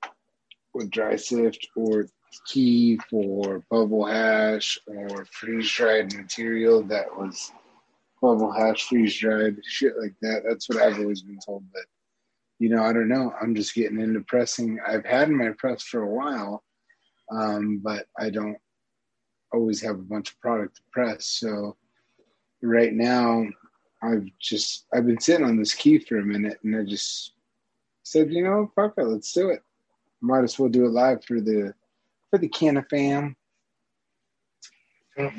with 0.74 0.90
dry 0.90 1.16
sift 1.16 1.68
or 1.76 2.08
kief 2.48 3.00
for 3.10 3.64
bubble 3.70 4.06
hash 4.06 4.80
or 4.88 5.26
freeze 5.26 5.70
dried 5.72 6.14
material 6.14 6.84
that 6.84 7.06
was 7.18 7.52
bubble 8.22 8.52
hash 8.52 8.88
freeze 8.88 9.18
dried 9.18 9.58
shit 9.66 9.94
like 10.00 10.16
that. 10.22 10.44
That's 10.48 10.70
what 10.70 10.82
I've 10.82 11.00
always 11.00 11.22
been 11.22 11.40
told. 11.46 11.64
But 11.74 11.86
you 12.60 12.70
know, 12.70 12.84
I 12.84 12.92
don't 12.92 13.08
know. 13.08 13.34
I'm 13.42 13.56
just 13.56 13.74
getting 13.74 14.00
into 14.00 14.22
pressing. 14.22 14.80
I've 14.86 15.06
had 15.06 15.30
my 15.30 15.52
press 15.58 15.84
for 15.84 16.04
a 16.04 16.10
while, 16.10 16.64
um, 17.32 17.80
but 17.84 18.06
I 18.18 18.30
don't 18.30 18.58
always 19.54 19.82
have 19.82 19.96
a 19.96 20.04
bunch 20.04 20.32
of 20.32 20.42
product 20.42 20.76
to 20.76 20.82
press. 20.92 21.26
So 21.26 21.78
right 22.62 22.94
now 22.94 23.46
I've 24.02 24.28
just 24.40 24.86
I've 24.94 25.06
been 25.06 25.20
sitting 25.20 25.46
on 25.46 25.58
this 25.58 25.74
key 25.74 26.00
for 26.00 26.18
a 26.18 26.26
minute 26.26 26.60
and 26.64 26.76
I 26.76 26.84
just 26.84 27.34
said, 28.04 28.32
you 28.32 28.44
know, 28.44 28.72
fuck 28.76 28.94
it, 28.98 29.04
let's 29.04 29.32
do 29.32 29.50
it. 29.50 29.62
Might 30.22 30.44
as 30.44 30.60
well 30.60 30.70
do 30.70 30.86
it 30.86 30.92
live 30.92 31.24
for 31.24 31.40
the 31.40 31.74
for 32.32 32.40
the 32.40 32.50
Canna 32.50 32.86
fam. 32.90 33.36
Yeah, 35.18 35.32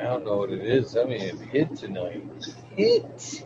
I 0.00 0.04
don't 0.04 0.26
know 0.26 0.38
what 0.38 0.52
it 0.52 0.64
is. 0.64 0.96
I 0.96 1.04
mean, 1.04 1.22
it 1.22 1.40
hit 1.40 1.76
tonight. 1.76 2.24
Hit. 2.76 3.44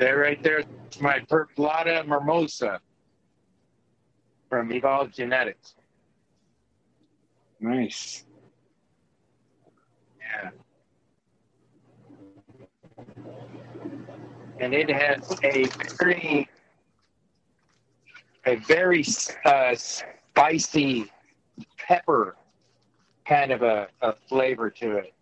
There, 0.00 0.16
right 0.20 0.42
there, 0.42 0.60
is 0.60 0.66
my 1.02 1.18
Percolata 1.18 2.06
Mimosa 2.06 2.80
from 4.48 4.72
Evolved 4.72 5.14
Genetics. 5.14 5.74
Nice. 7.60 8.24
Yeah. 10.18 10.50
And 14.58 14.72
it 14.72 14.90
has 14.90 15.38
a 15.44 15.66
very, 15.98 16.48
a 18.46 18.56
very 18.56 19.04
uh, 19.44 19.74
spicy 19.74 21.12
pepper 21.76 22.36
kind 23.26 23.52
of 23.52 23.60
a, 23.60 23.88
a 24.00 24.14
flavor 24.14 24.70
to 24.70 24.96
it. 24.96 25.12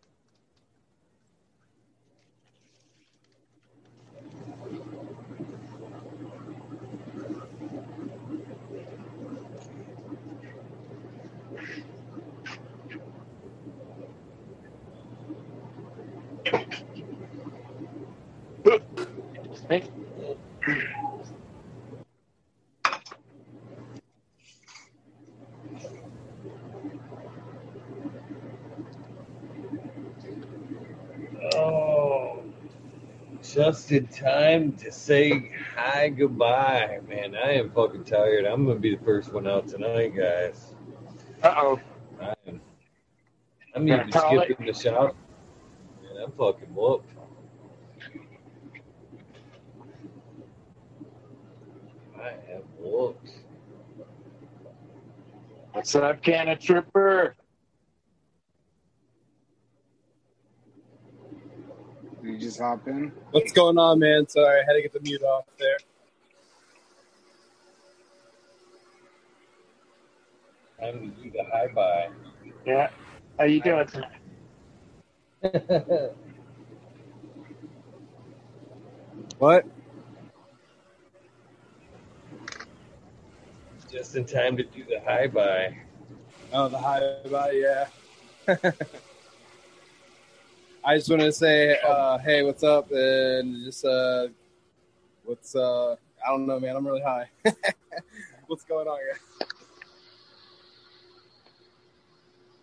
Oh, 19.70 19.82
just 33.42 33.92
in 33.92 34.06
time 34.06 34.72
to 34.72 34.90
say 34.90 35.52
hi 35.76 36.08
goodbye, 36.08 37.00
man. 37.06 37.34
I 37.34 37.52
am 37.52 37.70
fucking 37.70 38.04
tired. 38.04 38.46
I'm 38.46 38.66
gonna 38.66 38.80
be 38.80 38.96
the 38.96 39.04
first 39.04 39.34
one 39.34 39.46
out 39.46 39.68
tonight, 39.68 40.16
guys. 40.16 40.74
Uh 41.42 41.54
oh. 41.58 41.80
I'm 43.78 43.86
Gonna 43.86 44.02
even 44.02 44.08
it? 44.08 44.14
skipping 44.14 44.66
the 44.66 44.72
shop. 44.72 45.14
Man, 46.02 46.24
I'm 46.24 46.32
fucking 46.32 46.74
whooped. 46.74 47.12
I 52.20 52.30
am 52.52 52.62
whooped. 52.78 53.30
What's 55.78 55.94
up, 55.94 56.20
Canna 56.22 56.56
Trooper? 56.56 57.36
Did 62.20 62.32
you 62.32 62.36
just 62.36 62.58
hop 62.58 62.88
in? 62.88 63.12
What's 63.30 63.52
going 63.52 63.78
on, 63.78 64.00
man? 64.00 64.28
Sorry, 64.28 64.58
I 64.58 64.64
had 64.66 64.72
to 64.72 64.82
get 64.82 64.92
the 64.92 64.98
mute 64.98 65.22
off 65.22 65.44
there. 65.56 65.78
I'm 70.82 71.12
to 71.12 71.22
do 71.22 71.30
the 71.30 71.44
high 71.44 71.68
bye. 71.68 72.08
Yeah. 72.66 72.90
How 73.38 73.44
you 73.44 73.60
doing 73.62 73.86
tonight? 73.86 74.18
What? 79.38 79.64
Just 83.90 84.16
in 84.16 84.24
time 84.24 84.56
to 84.56 84.62
do 84.64 84.84
the 84.84 85.00
high 85.00 85.26
bye. 85.26 85.76
Oh, 86.52 86.68
the 86.68 86.78
high 86.78 87.00
about 87.24 87.54
yeah. 87.54 87.86
I 90.84 90.96
just 90.96 91.10
wanted 91.10 91.24
to 91.24 91.32
say, 91.32 91.78
uh, 91.86 92.18
hey, 92.18 92.42
what's 92.42 92.62
up? 92.62 92.90
And 92.90 93.64
just, 93.64 93.84
uh, 93.84 94.28
what's, 95.24 95.54
uh, 95.54 95.92
I 95.92 96.30
don't 96.30 96.46
know, 96.46 96.58
man. 96.60 96.76
I'm 96.76 96.86
really 96.86 97.02
high. 97.02 97.28
what's 98.46 98.64
going 98.64 98.88
on, 98.88 98.98
guys? 99.08 99.48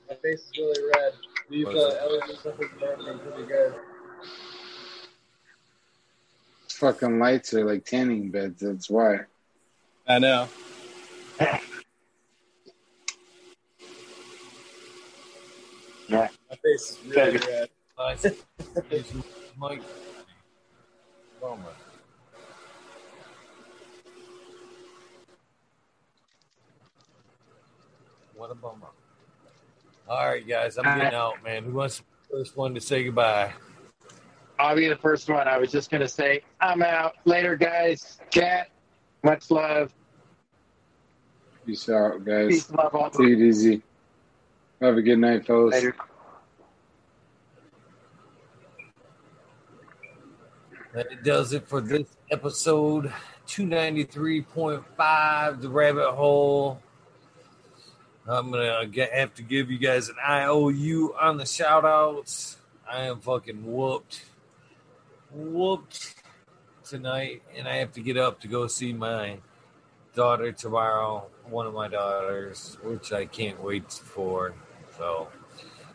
My 0.09 0.15
face 0.15 0.41
is 0.41 0.51
really 0.57 0.91
red. 0.95 1.13
These 1.49 1.67
uh, 1.67 2.07
LED 2.09 2.37
stuff 2.39 2.59
is 2.59 2.69
burning 2.79 3.19
pretty 3.19 3.45
good. 3.47 3.75
fucking 6.75 7.19
lights 7.19 7.53
are 7.53 7.65
like 7.65 7.85
tanning 7.85 8.29
beds. 8.29 8.61
That's 8.61 8.89
why. 8.89 9.21
I 10.07 10.19
know. 10.19 10.47
Yeah. 11.39 11.59
My 16.09 16.29
face 16.63 16.91
is 16.91 16.99
really 17.07 17.37
red. 17.37 17.69
Mike. 19.57 19.81
Bummer. 21.41 21.63
What 28.35 28.51
a 28.51 28.55
bummer. 28.55 28.87
All 30.07 30.27
right, 30.27 30.47
guys, 30.47 30.77
I'm 30.77 30.83
getting 30.83 31.13
out, 31.13 31.43
man. 31.43 31.63
Who 31.63 31.71
wants 31.71 31.99
the 31.99 32.37
first 32.37 32.55
one 32.55 32.75
to 32.75 32.81
say 32.81 33.03
goodbye? 33.03 33.53
I'll 34.59 34.75
be 34.75 34.87
the 34.87 34.95
first 34.95 35.29
one. 35.29 35.47
I 35.47 35.57
was 35.57 35.71
just 35.71 35.89
gonna 35.89 36.07
say 36.07 36.43
I'm 36.61 36.81
out. 36.81 37.15
Later, 37.25 37.55
guys. 37.55 38.19
Cat. 38.31 38.69
Much 39.23 39.49
love. 39.49 39.93
Peace 41.65 41.89
out, 41.89 42.23
guys. 42.23 42.47
Peace, 42.47 42.71
love, 42.71 42.93
all. 42.93 43.09
Take 43.09 43.29
it 43.29 43.39
easy. 43.39 43.81
Have 44.81 44.97
a 44.97 45.01
good 45.01 45.17
night, 45.17 45.47
fellas. 45.47 45.73
Later. 45.73 45.95
That 50.93 51.23
does 51.23 51.53
it 51.53 51.67
for 51.67 51.81
this 51.81 52.07
episode 52.31 53.11
293.5 53.47 55.61
The 55.61 55.69
Rabbit 55.69 56.11
Hole. 56.11 56.79
I'm 58.27 58.51
going 58.51 58.91
to 58.91 59.05
have 59.13 59.33
to 59.35 59.41
give 59.41 59.71
you 59.71 59.77
guys 59.77 60.09
an 60.09 60.15
IOU 60.25 61.15
on 61.19 61.37
the 61.37 61.45
shout 61.45 61.83
outs. 61.83 62.57
I 62.89 63.01
am 63.01 63.19
fucking 63.19 63.65
whooped. 63.65 64.23
Whooped 65.31 66.15
tonight, 66.83 67.41
and 67.57 67.67
I 67.67 67.77
have 67.77 67.91
to 67.93 68.01
get 68.01 68.17
up 68.17 68.39
to 68.41 68.47
go 68.47 68.67
see 68.67 68.93
my 68.93 69.37
daughter 70.15 70.51
tomorrow, 70.51 71.25
one 71.49 71.67
of 71.67 71.73
my 71.73 71.87
daughters, 71.87 72.77
which 72.83 73.13
I 73.13 73.25
can't 73.25 73.61
wait 73.63 73.91
for. 73.91 74.53
So 74.97 75.27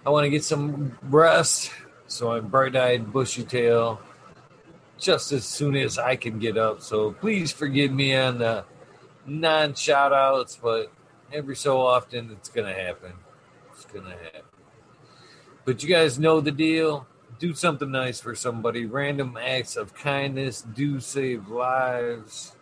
I 0.04 0.10
want 0.10 0.24
to 0.24 0.30
get 0.30 0.44
some 0.44 0.96
rest. 1.02 1.72
So 2.06 2.32
I'm 2.32 2.48
bright 2.48 2.76
eyed, 2.76 3.12
bushy 3.12 3.44
tail 3.44 4.00
just 4.98 5.32
as 5.32 5.44
soon 5.44 5.74
as 5.76 5.98
I 5.98 6.16
can 6.16 6.38
get 6.38 6.56
up. 6.58 6.82
So 6.82 7.12
please 7.12 7.50
forgive 7.52 7.92
me 7.92 8.14
on 8.14 8.38
the 8.38 8.64
non 9.26 9.74
shout 9.74 10.12
outs, 10.12 10.58
but 10.62 10.92
every 11.32 11.56
so 11.56 11.80
often 11.80 12.30
it's 12.30 12.48
going 12.48 12.72
to 12.72 12.78
happen. 12.80 13.12
It's 13.72 13.84
going 13.86 14.04
to 14.04 14.10
happen. 14.10 14.42
But 15.64 15.82
you 15.82 15.88
guys 15.88 16.18
know 16.18 16.40
the 16.40 16.52
deal. 16.52 17.06
Do 17.38 17.54
something 17.54 17.90
nice 17.90 18.20
for 18.20 18.34
somebody. 18.34 18.84
Random 18.84 19.38
acts 19.40 19.76
of 19.76 19.94
kindness 19.94 20.60
do 20.62 21.00
save 21.00 21.48
lives. 21.48 22.56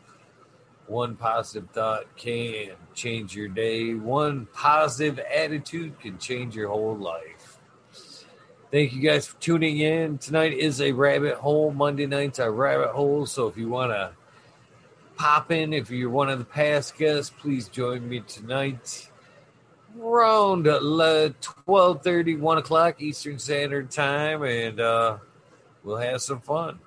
One 0.88 1.16
positive 1.16 1.68
thought 1.70 2.04
can 2.16 2.70
change 2.94 3.36
your 3.36 3.48
day. 3.48 3.94
One 3.94 4.46
positive 4.54 5.18
attitude 5.18 6.00
can 6.00 6.18
change 6.18 6.56
your 6.56 6.68
whole 6.68 6.96
life. 6.96 7.58
Thank 8.70 8.94
you 8.94 9.02
guys 9.02 9.26
for 9.26 9.38
tuning 9.40 9.78
in. 9.78 10.18
Tonight 10.18 10.54
is 10.54 10.80
a 10.80 10.92
rabbit 10.92 11.36
hole. 11.36 11.70
Monday 11.70 12.06
nights 12.06 12.38
are 12.38 12.50
rabbit 12.50 12.88
holes. 12.88 13.32
So 13.32 13.48
if 13.48 13.56
you 13.56 13.68
want 13.68 13.92
to 13.92 14.12
pop 15.16 15.52
in, 15.52 15.72
if 15.72 15.90
you're 15.90 16.10
one 16.10 16.30
of 16.30 16.38
the 16.38 16.44
past 16.44 16.96
guests, 16.96 17.32
please 17.38 17.68
join 17.68 18.08
me 18.08 18.20
tonight 18.20 19.08
around 20.00 20.64
12 20.64 22.02
30, 22.02 22.36
1 22.36 22.58
o'clock 22.58 23.00
Eastern 23.02 23.38
Standard 23.38 23.90
Time, 23.90 24.42
and 24.42 24.80
uh, 24.80 25.18
we'll 25.82 25.96
have 25.96 26.22
some 26.22 26.40
fun. 26.40 26.78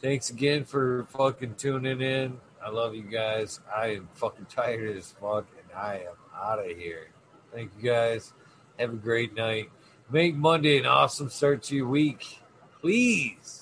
Thanks 0.00 0.30
again 0.30 0.64
for 0.64 1.06
fucking 1.10 1.54
tuning 1.56 2.00
in. 2.00 2.40
I 2.66 2.70
love 2.70 2.96
you 2.96 3.02
guys. 3.02 3.60
I 3.72 3.92
am 3.92 4.08
fucking 4.14 4.46
tired 4.46 4.96
as 4.96 5.12
fuck, 5.20 5.46
and 5.56 5.78
I 5.78 5.98
am 6.08 6.16
out 6.34 6.58
of 6.58 6.76
here. 6.76 7.10
Thank 7.54 7.70
you 7.78 7.88
guys. 7.88 8.32
Have 8.80 8.92
a 8.92 8.96
great 8.96 9.36
night. 9.36 9.70
Make 10.10 10.34
Monday 10.34 10.76
an 10.76 10.84
awesome 10.84 11.30
start 11.30 11.62
to 11.64 11.76
your 11.76 11.86
week. 11.86 12.40
Please. 12.80 13.55